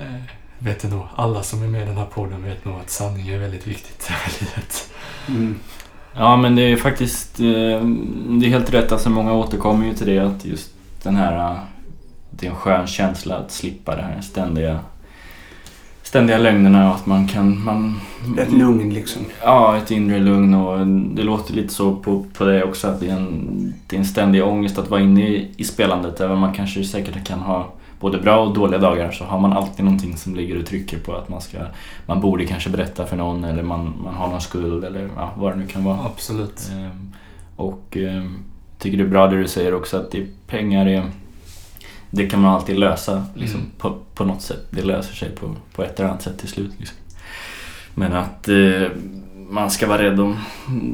Eh, 0.01 0.23
vet 0.59 0.83
ni 0.83 0.91
nog, 0.91 1.07
alla 1.17 1.43
som 1.43 1.62
är 1.62 1.69
med 1.69 1.83
i 1.83 1.87
den 1.87 1.97
här 1.97 2.07
podden 2.07 2.43
vet 2.43 2.65
nog 2.65 2.81
att 2.81 2.91
sanning 2.91 3.29
är 3.29 3.39
väldigt 3.39 3.67
viktigt 3.67 4.11
i 4.11 4.45
livet. 4.45 4.91
Mm. 5.29 5.61
Ja 6.17 6.37
men 6.37 6.57
det 6.57 6.62
är 6.62 6.77
faktiskt 6.77 7.41
eh, 7.41 7.47
Det 8.29 8.47
är 8.47 8.49
helt 8.49 8.75
rätt, 8.75 8.93
alltså 8.93 9.11
många 9.11 9.33
återkommer 9.33 9.87
ju 9.87 9.95
till 9.95 10.07
det 10.07 10.19
att 10.19 10.45
just 10.45 10.71
den 11.03 11.17
här 11.17 11.51
eh, 11.51 11.59
Det 12.31 12.47
är 12.47 12.51
en 12.51 12.57
skön 12.57 12.87
känsla 12.87 13.37
att 13.37 13.51
slippa 13.51 13.97
det 13.97 14.03
här 14.03 14.21
ständiga 14.21 14.79
Ständiga 16.03 16.39
lögnerna 16.39 16.89
och 16.89 16.95
att 16.95 17.07
man 17.07 17.29
kan 17.29 17.65
man, 17.65 18.01
Ett 18.39 18.53
lugn 18.53 18.95
liksom. 18.95 19.23
Ja, 19.43 19.77
ett 19.77 19.91
inre 19.91 20.19
lugn 20.19 20.55
och 20.55 20.87
det 20.87 21.23
låter 21.23 21.55
lite 21.55 21.75
så 21.75 21.97
på, 21.97 22.25
på 22.39 22.45
det 22.45 22.65
också 22.65 22.89
att 22.89 23.01
det 23.01 23.09
är, 23.09 23.17
en, 23.17 23.75
det 23.87 23.97
är 23.97 24.01
en 24.01 24.07
ständig 24.07 24.45
ångest 24.45 24.79
att 24.79 24.91
vara 24.91 25.01
inne 25.01 25.29
i, 25.29 25.51
i 25.57 25.65
spelandet. 25.65 26.21
Även 26.21 26.33
om 26.33 26.41
man 26.41 26.55
kanske 26.55 26.85
säkert 26.85 27.27
kan 27.27 27.39
ha 27.39 27.73
både 28.05 28.19
bra 28.19 28.39
och 28.39 28.55
dåliga 28.55 28.81
dagar 28.81 29.11
så 29.13 29.25
har 29.25 29.39
man 29.39 29.53
alltid 29.53 29.85
någonting 29.85 30.17
som 30.17 30.35
ligger 30.35 30.59
och 30.59 30.67
trycker 30.67 30.99
på 30.99 31.17
att 31.17 31.29
man 31.29 31.41
ska 31.41 31.59
Man 32.07 32.21
borde 32.21 32.47
kanske 32.47 32.71
berätta 32.71 33.07
för 33.07 33.17
någon 33.17 33.45
eller 33.45 33.63
man, 33.63 33.95
man 34.05 34.15
har 34.15 34.29
någon 34.29 34.41
skuld 34.41 34.85
eller 34.85 35.11
ja, 35.17 35.33
vad 35.37 35.53
det 35.53 35.57
nu 35.57 35.67
kan 35.67 35.85
vara. 35.85 35.99
Absolut. 36.05 36.71
Ehm, 36.73 37.13
Och 37.57 37.97
ehm, 37.97 38.37
tycker 38.79 38.99
det 38.99 39.05
är 39.05 39.09
bra 39.09 39.27
det 39.27 39.37
du 39.37 39.49
säger 39.49 39.75
också 39.75 39.97
att 39.97 40.11
det, 40.11 40.27
pengar 40.47 40.87
är 40.87 41.11
Det 42.11 42.27
kan 42.27 42.41
man 42.41 42.55
alltid 42.55 42.79
lösa 42.79 43.25
liksom, 43.35 43.61
Mm. 43.61 43.71
på, 43.79 43.97
på 44.15 44.25
något 44.25 44.43
sätt. 44.43 44.67
Det 44.71 44.83
löser 44.83 45.15
sig 45.15 45.31
på, 45.31 45.55
på 45.75 45.83
ett 45.83 46.01
eller 46.01 46.09
annat 46.09 46.23
sätt 46.23 46.39
till 46.39 46.49
slut. 46.49 46.73
Liksom. 46.79 46.97
Men 47.95 48.13
att 48.13 48.49
eh, 48.49 48.89
man 49.51 49.71
ska 49.71 49.87
vara 49.87 50.03
rädd 50.03 50.21
om 50.21 50.37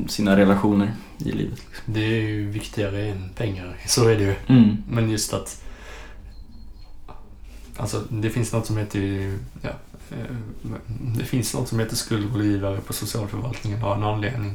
sina 0.09 0.37
relationer 0.37 0.93
i 1.19 1.33
livet. 1.33 1.63
Liksom. 1.69 1.95
Det 1.95 2.01
är 2.05 2.21
ju 2.21 2.51
viktigare 2.51 3.07
än 3.07 3.31
pengar, 3.37 3.77
så 3.87 4.09
är 4.09 4.17
det 4.17 4.25
ju. 4.25 4.35
Mm. 4.47 4.77
Men 4.91 5.11
just 5.11 5.35
att... 5.35 5.65
Alltså, 7.77 8.03
det 8.09 8.31
finns 8.31 8.53
något 8.53 8.67
som 8.67 8.77
heter... 8.77 9.35
Ja, 9.63 9.71
eh, 10.11 10.37
det 11.19 11.25
finns 11.25 11.55
något 11.55 11.69
som 11.69 11.79
heter 11.81 11.97
skuldrådgivare 11.97 12.81
på 12.81 12.93
socialförvaltningen 12.93 13.85
av 13.85 13.97
en 13.97 14.05
anledning. 14.05 14.55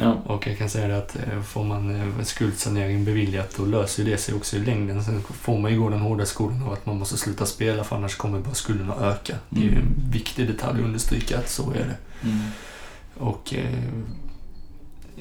Ja. 0.00 0.12
Och 0.26 0.46
jag 0.46 0.58
kan 0.58 0.68
säga 0.70 0.88
det 0.88 0.98
att 0.98 1.16
eh, 1.16 1.42
får 1.42 1.64
man 1.64 1.96
eh, 2.18 2.24
skuldsanering 2.24 3.04
beviljat 3.04 3.54
då 3.56 3.64
löser 3.64 4.04
det 4.04 4.18
sig 4.18 4.34
också 4.34 4.56
i 4.56 4.60
längden. 4.60 5.04
Sen 5.04 5.22
får 5.22 5.58
man 5.58 5.72
ju 5.72 5.80
gå 5.80 5.88
den 5.88 6.00
hårda 6.00 6.26
skolan 6.26 6.62
av 6.62 6.72
att 6.72 6.86
man 6.86 6.98
måste 6.98 7.16
sluta 7.16 7.46
spela 7.46 7.84
för 7.84 7.96
annars 7.96 8.16
kommer 8.16 8.40
bara 8.40 8.54
skulden 8.54 8.90
att 8.90 9.00
öka. 9.02 9.36
Det 9.48 9.60
är 9.60 9.64
ju 9.64 9.70
Mm. 9.72 9.82
en 9.82 10.10
viktig 10.10 10.46
detalj 10.46 10.78
att 10.80 10.84
understryka 10.86 11.38
att 11.38 11.48
så 11.50 11.70
är 11.70 11.74
det. 11.74 12.28
Mm. 12.28 12.38
Och 13.18 13.54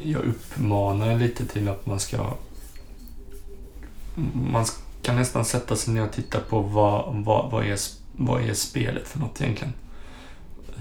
jag 0.04 0.22
uppmanar 0.24 1.16
lite 1.20 1.46
till 1.46 1.68
att 1.70 1.86
man 1.86 2.00
ska... 2.00 2.34
Man 4.52 4.66
kan 5.02 5.16
nästan 5.16 5.46
sätta 5.46 5.76
sig 5.76 5.94
ner 5.94 6.04
och 6.04 6.12
titta 6.12 6.40
på 6.40 6.60
vad, 6.60 7.16
vad, 7.16 7.52
vad, 7.52 7.66
är, 7.66 7.78
vad 8.12 8.42
är 8.42 8.54
spelet 8.54 9.08
för 9.08 9.20
något 9.20 9.42
egentligen. 9.42 9.74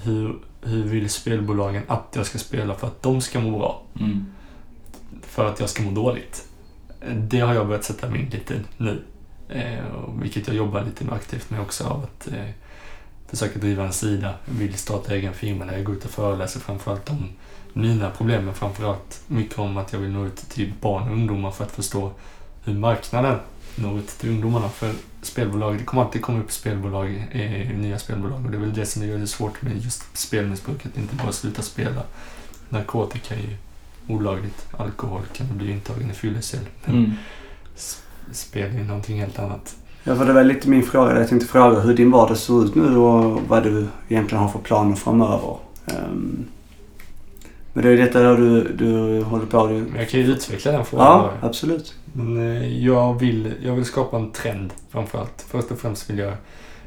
Hur, 0.02 0.38
hur 0.62 0.84
vill 0.84 1.10
spelbolagen 1.10 1.82
att 1.88 2.06
jag 2.12 2.26
ska 2.26 2.38
spela 2.38 2.74
för 2.74 2.86
att 2.86 3.02
de 3.02 3.20
ska 3.20 3.40
må 3.40 3.58
bra? 3.58 3.82
Mm. 4.00 4.26
För 5.22 5.46
att 5.46 5.60
jag 5.60 5.68
ska 5.68 5.82
må 5.82 5.90
dåligt? 5.90 6.48
Det 7.16 7.40
har 7.40 7.54
jag 7.54 7.66
börjat 7.66 7.84
sätta 7.84 8.08
mig 8.08 8.20
in 8.20 8.28
lite 8.28 8.54
nu. 8.76 9.02
Eh, 9.48 9.84
vilket 10.20 10.46
jag 10.46 10.56
jobbar 10.56 10.84
lite 10.84 11.14
aktivt 11.14 11.50
med 11.50 11.60
också 11.60 11.84
av 11.84 12.02
att 12.02 12.28
eh, 12.28 12.50
försöka 13.26 13.58
driva 13.58 13.84
en 13.84 13.92
sida. 13.92 14.34
Jag 14.44 14.54
vill 14.54 14.74
starta 14.74 15.14
egen 15.14 15.34
firma 15.34 15.64
där 15.64 15.72
jag 15.72 15.84
går 15.84 15.94
ut 15.94 16.04
och 16.04 16.10
föreläser 16.10 16.60
framförallt 16.60 17.10
om 17.10 17.28
mina 17.72 18.10
problem 18.10 18.44
men 18.44 18.54
framförallt 18.54 19.22
mycket 19.26 19.58
om 19.58 19.76
att 19.76 19.92
jag 19.92 20.00
vill 20.00 20.10
nå 20.10 20.26
ut 20.26 20.36
till 20.36 20.72
barn 20.80 21.08
och 21.08 21.12
ungdomar 21.12 21.50
för 21.50 21.64
att 21.64 21.72
förstå 21.72 22.12
hur 22.64 22.74
marknaden 22.74 23.38
når 23.76 23.98
ut 23.98 24.08
till 24.08 24.30
ungdomarna. 24.30 24.68
För 24.68 24.92
spelbolag, 25.22 25.78
det 25.78 25.84
kommer 25.84 26.02
alltid 26.04 26.22
komma 26.22 26.40
upp 26.40 26.52
spelbolag, 26.52 27.28
eh, 27.32 27.76
nya 27.78 27.98
spelbolag 27.98 28.44
och 28.44 28.50
det 28.50 28.56
är 28.56 28.60
väl 28.60 28.74
det 28.74 28.86
som 28.86 29.06
gör 29.06 29.18
det 29.18 29.26
svårt 29.26 29.62
med 29.62 29.84
just 29.84 30.18
spelmissbruket, 30.18 30.96
inte 30.98 31.14
bara 31.14 31.32
sluta 31.32 31.62
spela. 31.62 32.02
Narkotika 32.68 33.34
är 33.34 33.38
ju 33.38 33.56
olagligt, 34.08 34.66
alkohol 34.78 35.22
kan 35.32 35.46
bli 35.58 35.70
intagen 35.72 36.10
i 36.10 36.14
fyllecell. 36.14 36.66
Men 36.84 36.94
Mm. 36.96 37.12
spel 38.32 38.74
är 38.74 38.78
ju 38.78 38.84
någonting 38.84 39.20
helt 39.20 39.38
annat. 39.38 39.76
Ja, 40.04 40.16
för 40.16 40.26
det 40.26 40.32
var 40.32 40.44
lite 40.44 40.68
min 40.68 40.82
fråga. 40.82 41.18
Jag 41.18 41.28
tänkte 41.28 41.48
fråga 41.48 41.80
hur 41.80 41.94
din 41.94 42.10
vardag 42.10 42.36
ser 42.36 42.64
ut 42.64 42.74
nu 42.74 42.96
och 42.96 43.42
vad 43.48 43.62
du 43.62 43.86
egentligen 44.08 44.42
har 44.42 44.50
för 44.50 44.58
planer 44.58 44.96
framöver. 44.96 45.56
Ehm, 45.86 46.44
men 47.72 47.84
det 47.84 47.90
är 47.90 47.96
detta 47.96 48.36
du, 48.36 48.72
du 48.72 49.22
håller 49.22 49.46
på. 49.46 49.66
Men 49.66 49.96
jag 49.96 50.08
kan 50.08 50.20
ju 50.20 50.26
utveckla 50.26 50.72
den 50.72 50.84
frågan. 50.84 51.06
Ja, 51.06 51.32
absolut. 51.40 51.94
Men 52.12 52.56
eh, 52.56 52.84
jag 52.84 53.18
vill, 53.18 53.52
jag 53.62 53.74
vill 53.74 53.84
skapa 53.84 54.16
en 54.16 54.30
trend 54.30 54.72
framförallt. 54.88 55.46
Först 55.48 55.70
och 55.70 55.78
främst 55.78 56.10
vill 56.10 56.18
jag, 56.18 56.34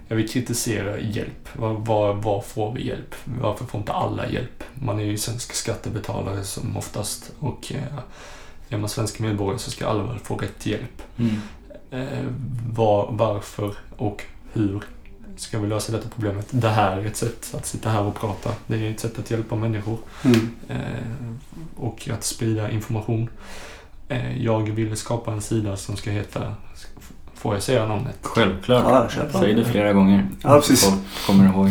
jag 0.07 0.15
vill 0.15 0.29
kritisera 0.29 0.99
hjälp. 0.99 1.49
Var, 1.53 1.73
var, 1.73 2.13
var 2.13 2.41
får 2.41 2.73
vi 2.73 2.88
hjälp? 2.88 3.15
Varför 3.41 3.65
får 3.65 3.79
inte 3.79 3.93
alla 3.93 4.29
hjälp? 4.29 4.63
Man 4.73 4.99
är 4.99 5.03
ju 5.03 5.17
svensk 5.17 5.53
skattebetalare 5.53 6.43
som 6.43 6.77
oftast 6.77 7.31
och 7.39 7.71
eh, 7.75 7.99
är 8.69 8.77
man 8.77 8.89
svensk 8.89 9.19
medborgare 9.19 9.59
så 9.59 9.71
ska 9.71 9.88
alla 9.88 10.03
väl 10.03 10.19
få 10.19 10.36
rätt 10.36 10.65
hjälp. 10.65 11.01
Mm. 11.17 11.36
Eh, 11.91 12.25
var, 12.73 13.09
varför 13.11 13.73
och 13.97 14.23
hur 14.53 14.84
ska 15.36 15.59
vi 15.59 15.67
lösa 15.67 15.91
detta 15.91 16.09
problemet? 16.09 16.47
Det 16.51 16.69
här 16.69 16.97
är 16.97 17.05
ett 17.05 17.17
sätt 17.17 17.53
att 17.57 17.65
sitta 17.65 17.89
här 17.89 18.01
och 18.01 18.15
prata. 18.15 18.49
Det 18.67 18.75
är 18.88 18.91
ett 18.91 18.99
sätt 18.99 19.19
att 19.19 19.31
hjälpa 19.31 19.55
människor 19.55 19.97
Mm. 20.23 20.49
eh, 20.69 20.77
och 21.75 22.09
att 22.13 22.23
sprida 22.23 22.71
information. 22.71 23.29
Eh, 24.07 24.43
jag 24.43 24.69
vill 24.71 24.97
skapa 24.97 25.31
en 25.31 25.41
sida 25.41 25.77
som 25.77 25.97
ska 25.97 26.11
heta, 26.11 26.55
får 27.34 27.53
jag 27.53 27.63
säga 27.63 27.88
namnet? 27.88 28.17
Självklart. 28.21 29.13
Ja. 29.17 29.25
Säg 29.39 29.53
det 29.53 29.65
flera 29.65 29.93
gånger. 29.93 30.27
Ja, 30.43 30.55
precis. 30.59 30.84
Folk 30.86 31.01
kommer 31.27 31.45
ihåg. 31.53 31.69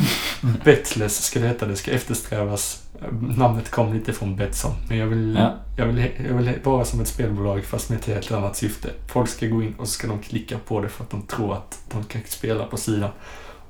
Betless 0.64 1.24
ska 1.24 1.40
det 1.40 1.46
heta, 1.48 1.66
det 1.66 1.76
ska 1.76 1.90
eftersträvas. 1.90 2.82
Namnet 3.20 3.70
kom 3.70 3.92
lite 3.94 4.12
från 4.12 4.36
Betsson, 4.36 4.72
men 4.88 4.98
jag 4.98 5.06
vill, 5.06 5.36
Ja. 5.38 5.54
jag, 5.76 5.86
vill, 5.86 6.08
jag 6.28 6.34
vill 6.34 6.52
vara 6.64 6.84
som 6.84 7.00
ett 7.00 7.08
spelbolag 7.08 7.64
fast 7.64 7.90
med 7.90 7.98
ett 7.98 8.06
helt 8.06 8.32
annat 8.32 8.56
syfte. 8.56 8.88
Folk 9.12 9.28
ska 9.30 9.46
gå 9.46 9.62
in 9.62 9.74
och 9.78 9.86
så 9.88 9.92
ska 9.92 10.06
de 10.08 10.18
klicka 10.18 10.58
på 10.66 10.80
det 10.80 10.88
för 10.88 11.04
att 11.04 11.10
de 11.10 11.22
tror 11.22 11.52
att 11.54 11.78
de 11.92 12.04
kan 12.04 12.22
spela 12.28 12.64
på 12.66 12.76
sidan. 12.76 13.10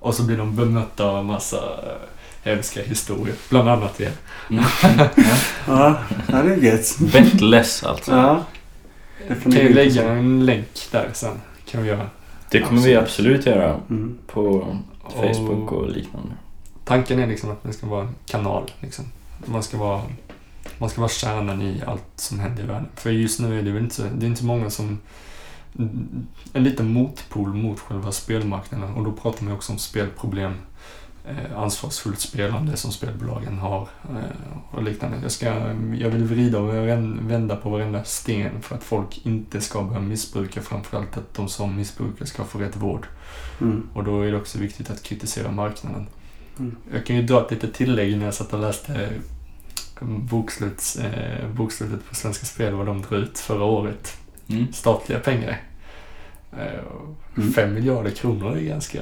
Och 0.03 0.15
så 0.15 0.23
blir 0.23 0.37
de 0.37 0.57
bemötta 0.57 1.05
av 1.05 1.19
en 1.19 1.27
massa 1.27 1.57
eh, 1.57 2.51
hemska 2.51 2.83
historier, 2.83 3.35
bland 3.49 3.69
annat 3.69 3.99
det. 3.99 4.13
Mm. 4.51 4.65
Ja, 5.67 5.99
ja 6.33 6.43
det 6.43 6.53
är 6.53 6.57
gött. 6.57 6.99
Bettless 6.99 7.85
alltså. 7.85 8.13
Ja. 8.13 8.45
Det 9.29 9.43
Kan 9.43 9.57
in 9.57 9.73
lägga 9.73 10.09
en 10.13 10.47
länk 10.47 10.89
där 10.91 11.11
sen. 11.13 11.41
Kan 11.71 11.83
vi 11.83 11.89
göra. 11.89 12.07
Det 12.51 12.61
kommer 12.61 12.81
vi 12.83 12.97
absolut 12.97 13.47
göra 13.47 13.81
Mm. 13.91 14.19
på 14.27 14.77
Facebook 15.15 15.73
och 15.73 15.91
liknande. 15.91 16.33
Tanken 16.85 17.19
är 17.19 17.27
liksom 17.27 17.51
att 17.51 17.63
det 17.63 17.73
ska 17.73 17.87
vara 17.87 18.03
en 18.03 18.15
kanal. 18.27 18.71
Liksom. 18.81 19.05
Man, 19.47 19.63
ska 19.63 19.77
vara, 19.77 20.03
man 20.79 20.91
ska 20.91 21.01
vara 21.01 21.11
kärnan 21.11 21.63
i 21.63 21.83
allt 21.87 22.03
som 22.17 22.41
händer 22.41 22.63
i 22.63 22.67
världen. 22.67 22.89
För 22.97 23.11
just 23.11 23.41
nu 23.41 23.59
är 23.59 23.63
det 23.63 23.71
väl 23.71 23.83
inte 23.83 23.95
så, 23.95 24.03
det 24.15 24.27
är 24.27 24.29
inte 24.29 24.45
många 24.45 24.71
som... 24.71 24.99
En 26.53 26.65
liten 26.65 26.93
motpol 26.93 27.55
mot 27.55 27.81
själva 27.81 28.13
spelmarknaden 28.13 28.95
och 28.95 29.05
då 29.05 29.13
pratar 29.13 29.45
man 29.45 29.55
också 29.55 29.73
om 29.73 29.79
spelproblem. 29.79 30.53
Eh, 31.29 31.59
ansvarsfullt 31.59 32.21
spelande 32.21 32.77
som 32.77 32.93
spelbolagen 32.93 33.59
har 33.59 33.89
eh, 34.11 34.77
och 34.77 34.83
liknande. 34.83 35.19
Jag, 35.23 35.33
ska, 35.33 35.47
jag 35.99 36.11
vill 36.11 36.25
vrida 36.25 36.59
och 36.59 36.75
vän- 36.75 37.29
vända 37.29 37.57
på 37.57 37.71
varenda 37.71 38.05
sten 38.05 38.63
för 38.63 38.75
att 38.75 38.85
folk 38.85 39.27
inte 39.27 39.61
ska 39.61 39.83
börja 39.83 40.01
missbruka. 40.01 40.63
Framförallt 40.63 41.17
att 41.17 41.35
de 41.35 41.49
som 41.49 41.77
missbrukar 41.77 42.25
ska 42.25 42.45
få 42.45 42.59
rätt 42.59 42.77
vård. 42.77 43.07
Mm. 43.61 43.89
Och 43.95 44.05
då 44.05 44.21
är 44.21 44.31
det 44.31 44.37
också 44.37 44.59
viktigt 44.59 44.91
att 44.91 45.03
kritisera 45.03 45.51
marknaden. 45.51 46.07
Mm. 46.59 46.77
Jag 46.93 47.07
kan 47.07 47.17
ju 47.17 47.23
dra 47.23 47.45
ett 47.45 47.51
litet 47.51 47.75
tillägg 47.75 48.19
när 48.19 48.25
jag 48.25 48.35
satt 48.35 48.53
och 48.53 48.61
läste 48.61 49.09
boksluts, 50.01 50.97
eh, 50.97 51.49
bokslutet 51.49 52.09
på 52.09 52.15
Svenska 52.15 52.47
Spel 52.47 52.75
vad 52.75 52.87
de 52.87 53.03
drog 53.03 53.21
ut 53.21 53.39
förra 53.39 53.65
året. 53.65 54.17
Mm. 54.53 54.73
Statliga 54.73 55.19
pengar. 55.19 55.61
Eh, 56.53 56.81
Mm. 57.37 57.53
Fem 57.53 57.75
miljarder 57.75 58.11
kronor 58.11 58.57
är 58.57 58.61
ganska 58.61 58.99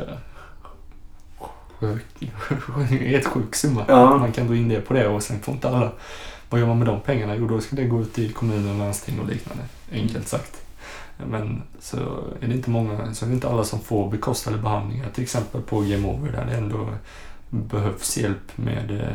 sjuk, 1.78 2.04
helt 2.90 3.26
sjuk 3.26 3.54
summa. 3.54 3.84
Ja. 3.88 4.18
Man 4.18 4.32
kan 4.32 4.46
dra 4.46 4.56
in 4.56 4.68
det 4.68 4.80
på 4.80 4.94
det 4.94 5.08
och 5.08 5.22
sen 5.22 5.40
får 5.40 5.54
inte 5.54 5.68
alla... 5.68 5.92
Vad 6.50 6.60
gör 6.60 6.66
man 6.66 6.78
med 6.78 6.86
de 6.88 7.00
pengarna? 7.00 7.36
Jo, 7.36 7.48
då 7.48 7.60
ska 7.60 7.76
det 7.76 7.84
gå 7.84 8.00
ut 8.00 8.18
i 8.18 8.28
kommuner, 8.28 8.74
landsting 8.74 9.20
och 9.20 9.28
liknande. 9.28 9.62
Enkelt 9.92 10.28
sagt. 10.28 10.62
Men 11.26 11.62
så 11.80 11.96
är 12.40 12.48
det 12.48 12.54
inte 12.54 12.70
många, 12.70 13.14
så 13.14 13.24
är 13.24 13.28
det 13.28 13.34
inte 13.34 13.48
alla 13.48 13.64
som 13.64 13.80
får 13.80 14.10
bekostade 14.10 14.58
behandlingar. 14.58 15.06
Till 15.14 15.22
exempel 15.22 15.62
på 15.62 15.80
Game 15.80 16.08
Over 16.08 16.32
där 16.32 16.46
det 16.46 16.56
ändå 16.56 16.88
behövs 17.50 18.16
hjälp 18.18 18.56
med, 18.56 18.90
eh, 19.00 19.14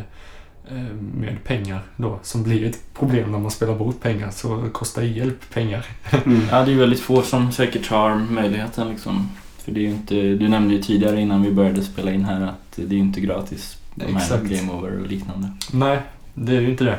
med 1.13 1.43
pengar 1.43 1.79
då. 1.97 2.19
Som 2.23 2.43
blir 2.43 2.65
ett 2.65 2.93
problem 2.93 3.31
när 3.31 3.39
man 3.39 3.51
spelar 3.51 3.75
bort 3.75 4.01
pengar. 4.01 4.31
Så 4.31 4.69
kostar 4.71 5.01
hjälp 5.01 5.53
pengar. 5.53 5.85
Mm. 6.25 6.41
Ja, 6.51 6.65
det 6.65 6.71
är 6.71 6.75
väldigt 6.75 6.99
få 6.99 7.21
som 7.21 7.51
säkert 7.51 7.87
har 7.87 8.15
möjligheten 8.15 8.89
liksom. 8.89 9.29
För 9.57 9.71
det 9.71 9.79
är 9.79 9.81
ju 9.81 9.89
inte, 9.89 10.15
du 10.15 10.47
nämnde 10.47 10.73
ju 10.73 10.81
tidigare 10.81 11.21
innan 11.21 11.43
vi 11.43 11.51
började 11.51 11.83
spela 11.83 12.11
in 12.11 12.25
här 12.25 12.41
att 12.41 12.75
det 12.75 12.83
är 12.83 12.87
ju 12.87 12.97
inte 12.97 13.21
gratis. 13.21 13.77
De 13.95 14.05
här 14.05 14.15
Exakt. 14.15 14.43
Game 14.43 14.73
Over 14.73 14.99
och 14.99 15.07
liknande. 15.07 15.51
Nej, 15.73 16.01
det 16.33 16.57
är 16.57 16.61
ju 16.61 16.69
inte 16.69 16.83
det. 16.83 16.97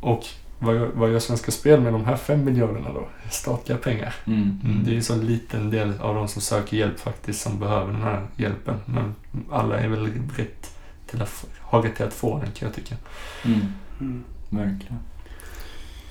Och 0.00 0.26
vad 0.58 0.74
gör, 0.74 0.90
vad 0.94 1.12
gör 1.12 1.18
Svenska 1.18 1.52
Spel 1.52 1.80
med 1.80 1.92
de 1.92 2.04
här 2.04 2.16
fem 2.16 2.44
miljarderna 2.44 2.92
då? 2.92 3.08
Statliga 3.30 3.78
pengar. 3.78 4.14
Mm. 4.26 4.60
Det 4.84 4.90
är 4.90 4.94
ju 4.94 5.02
så 5.02 5.12
en 5.14 5.26
liten 5.26 5.70
del 5.70 5.92
av 6.00 6.14
de 6.14 6.28
som 6.28 6.42
söker 6.42 6.76
hjälp 6.76 7.00
faktiskt 7.00 7.40
som 7.40 7.58
behöver 7.58 7.92
den 7.92 8.02
här 8.02 8.26
hjälpen. 8.36 8.74
Men 8.86 9.14
alla 9.50 9.78
är 9.78 9.88
väl 9.88 10.06
rätt 10.36 10.75
rätt 11.14 11.96
till 11.96 12.04
att 12.06 12.14
få 12.14 12.38
den 12.38 12.52
kan 12.52 12.68
jag 12.68 12.74
tycka. 12.74 12.94
Mm. 13.44 13.60
Mm. 14.00 14.24
Verkligen. 14.50 14.98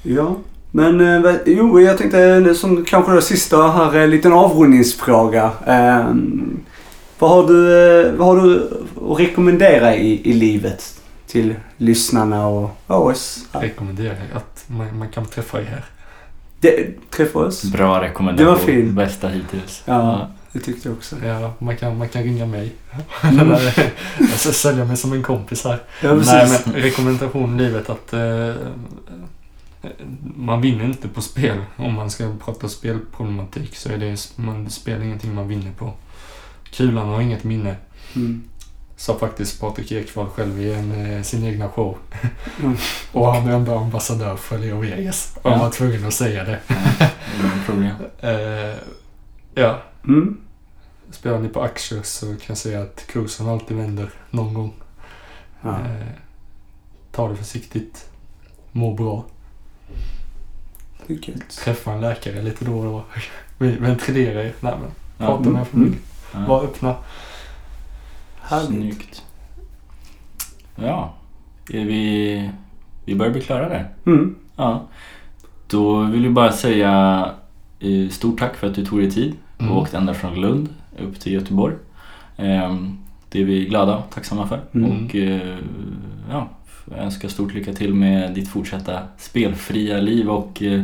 Ja, 0.03 0.35
men 0.71 1.25
eh, 1.25 1.35
jo, 1.45 1.81
jag 1.81 1.97
tänkte 1.97 2.55
som 2.55 2.85
kanske 2.85 3.11
det 3.11 3.21
sista 3.21 3.71
här, 3.71 3.95
en 3.95 4.09
liten 4.09 4.33
avrundningsfråga. 4.33 5.51
Eh, 5.67 6.13
vad, 7.19 7.29
har 7.29 7.47
du, 7.47 7.89
eh, 8.05 8.13
vad 8.13 8.27
har 8.27 8.41
du 8.41 8.69
att 9.11 9.19
rekommendera 9.19 9.95
i, 9.95 10.29
i 10.29 10.33
livet 10.33 11.01
till 11.27 11.55
lyssnarna 11.77 12.47
och 12.47 12.69
oss? 12.87 13.45
Jag 13.51 13.63
rekommenderar 13.63 14.15
att 14.33 14.65
man, 14.67 14.97
man 14.97 15.09
kan 15.09 15.25
träffa 15.25 15.61
er. 15.61 15.85
Det, 16.59 17.09
träffa 17.09 17.39
oss? 17.39 17.63
Bra 17.63 18.01
rekommendation. 18.01 18.45
Det 18.45 18.51
var 18.51 18.59
fint. 18.59 18.93
Bästa 18.93 19.27
hittills. 19.27 19.83
Ja, 19.85 20.27
det 20.55 20.61
tyckte 20.61 20.87
jag 20.89 20.97
också. 20.97 21.15
Ja, 21.25 21.53
man, 21.59 21.77
kan, 21.77 21.97
man 21.97 22.09
kan 22.09 22.23
ringa 22.23 22.45
mig. 22.45 22.73
Mm. 23.23 23.39
Eller 23.39 23.93
jag 24.19 24.39
ska 24.39 24.51
sälja 24.51 24.85
mig 24.85 24.97
som 24.97 25.13
en 25.13 25.23
kompis 25.23 25.63
här. 25.63 25.83
Ja, 26.01 26.13
Nej, 26.13 26.61
men 26.65 26.73
rekommendation 26.73 27.59
i 27.59 27.63
livet 27.63 27.89
att 27.89 28.13
eh, 28.13 28.53
man 30.35 30.61
vinner 30.61 30.85
inte 30.85 31.07
på 31.07 31.21
spel. 31.21 31.57
Om 31.75 31.93
man 31.93 32.09
ska 32.09 32.31
prata 32.45 32.67
spelproblematik 32.69 33.75
så 33.75 33.89
är 33.89 33.97
det 33.97 34.31
man, 34.35 34.69
spel 34.69 35.01
ingenting 35.03 35.35
man 35.35 35.47
vinner 35.47 35.71
på. 35.71 35.93
Kulan 36.71 37.07
har 37.09 37.21
inget 37.21 37.43
minne. 37.43 37.75
Mm. 38.15 38.43
Sa 38.97 39.17
faktiskt 39.19 39.61
Patrik 39.61 39.91
Ekwall 39.91 40.27
själv 40.27 40.61
i 40.61 40.73
en, 40.73 41.15
eh, 41.15 41.21
sin 41.21 41.43
egna 41.43 41.69
show. 41.69 41.97
Mm. 42.59 42.77
Och 43.11 43.33
han 43.33 43.47
är 43.47 43.53
ändå 43.55 43.77
ambassadör 43.77 44.35
för 44.35 44.57
Leo 44.57 44.79
Vegas. 44.79 45.33
Och 45.41 45.49
Ja. 45.49 45.55
han 45.55 45.59
var 45.59 45.69
tvungen 45.69 46.07
att 46.07 46.13
säga 46.13 46.43
det. 46.43 46.59
Inga 47.39 47.51
problem. 47.65 47.95
Eh, 48.19 48.75
ja, 49.55 49.81
Mm. 50.07 50.37
Spelar 51.25 51.39
ni 51.39 51.49
på 51.49 51.61
aktier 51.61 52.01
så 52.03 52.25
kan 52.25 52.37
jag 52.47 52.57
säga 52.57 52.81
att 52.81 53.07
kursen 53.07 53.49
alltid 53.49 53.77
vänder 53.77 54.09
någon 54.31 54.53
gång. 54.53 54.73
Ja. 55.61 55.69
Eh, 55.69 56.07
ta 57.11 57.29
det 57.29 57.35
försiktigt. 57.35 58.09
Må 58.71 58.93
bra. 58.93 59.25
Träffa 61.63 61.91
en 61.91 62.01
läkare 62.01 62.41
lite 62.41 62.65
då 62.65 62.77
och 62.77 62.85
då. 62.85 63.03
Ventilera 63.65 64.43
er. 64.43 64.53
Nej 64.59 64.73
men, 64.81 64.91
Ja, 65.17 65.25
prata 65.25 65.41
mm, 65.41 65.53
med 65.53 65.67
familj. 65.67 65.97
Ja. 66.33 66.39
Var 66.47 66.63
öppna. 66.63 66.95
Härligt. 68.41 68.67
Snyggt. 68.67 69.23
Ja, 70.75 71.13
är 71.69 71.85
vi, 71.85 72.51
vi 73.05 73.15
börjar 73.15 73.31
bli 73.31 73.41
klara 73.41 73.69
där. 73.69 73.93
Mm. 74.05 74.35
Ja. 74.55 74.87
Då 75.67 76.03
vill 76.03 76.23
vi 76.23 76.29
bara 76.29 76.51
säga 76.51 77.31
eh, 77.79 78.09
stort 78.09 78.39
tack 78.39 78.55
för 78.55 78.67
att 78.67 78.75
du 78.75 78.85
tog 78.85 78.99
dig 78.99 79.11
tid 79.11 79.35
och 79.57 79.61
Mm. 79.61 79.77
åkte 79.77 79.97
ända 79.97 80.13
från 80.13 80.35
Lund 80.41 80.69
upp 80.99 81.19
till 81.19 81.33
Göteborg. 81.33 81.75
Ehm, 82.37 82.97
Det 83.29 83.41
är 83.41 83.45
vi 83.45 83.65
glada 83.65 83.97
och 83.97 84.09
tacksamma 84.13 84.47
för. 84.47 84.61
Mm. 84.73 85.05
Och 85.05 85.15
eh, 85.15 85.57
ja, 86.31 86.49
önskar 86.97 87.29
stort 87.29 87.53
lycka 87.53 87.73
till 87.73 87.93
med 87.93 88.33
ditt 88.33 88.49
fortsatta 88.49 88.99
spelfria 89.17 89.97
liv 89.97 90.29
och 90.29 90.61
eh, 90.63 90.83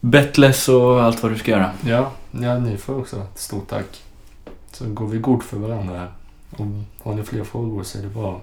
Bettless 0.00 0.68
och 0.68 1.02
allt 1.02 1.22
vad 1.22 1.32
du 1.32 1.38
ska 1.38 1.50
göra. 1.50 1.70
Ja, 1.86 2.12
ja, 2.40 2.58
ni 2.58 2.76
får 2.76 2.98
också 2.98 3.16
ett 3.16 3.38
stort 3.38 3.68
tack. 3.68 4.02
Så 4.72 4.84
går 4.88 5.06
vi 5.06 5.18
god 5.18 5.42
för 5.42 5.56
varandra 5.56 5.98
här. 5.98 6.08
Och 6.50 6.66
har 7.02 7.14
ni 7.14 7.22
fler 7.22 7.44
frågor 7.44 7.82
så 7.82 7.98
är 7.98 8.02
det 8.02 8.08
bra. 8.08 8.40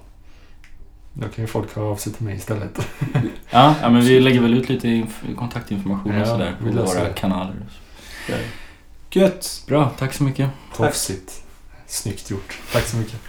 Då 1.14 1.28
kan 1.28 1.44
ju 1.44 1.48
folk 1.48 1.76
höra 1.76 1.86
av 1.86 1.96
sig 1.96 2.14
till 2.14 2.26
mig 2.26 2.36
istället. 2.36 2.88
Ja, 3.52 3.76
ja 3.82 3.90
men 3.90 4.02
vi 4.02 4.20
lägger 4.20 4.42
väl 4.42 4.54
ut 4.54 4.70
lite 4.70 4.88
inf- 4.88 5.36
kontaktinformation 5.36 6.12
och 6.14 6.20
Ja, 6.20 6.26
sådär 6.26 6.52
på 6.60 6.66
våra 6.66 7.04
det. 7.04 7.14
kanaler. 7.16 7.56
Gött. 9.16 9.64
Bra, 9.68 9.92
tack 10.00 10.14
så 10.14 10.24
mycket. 10.24 10.50
Proffsigt. 10.76 11.44
Snyggt 11.88 12.30
gjort. 12.30 12.58
Tack 12.72 12.88
så 12.88 12.98
mycket. 12.98 13.20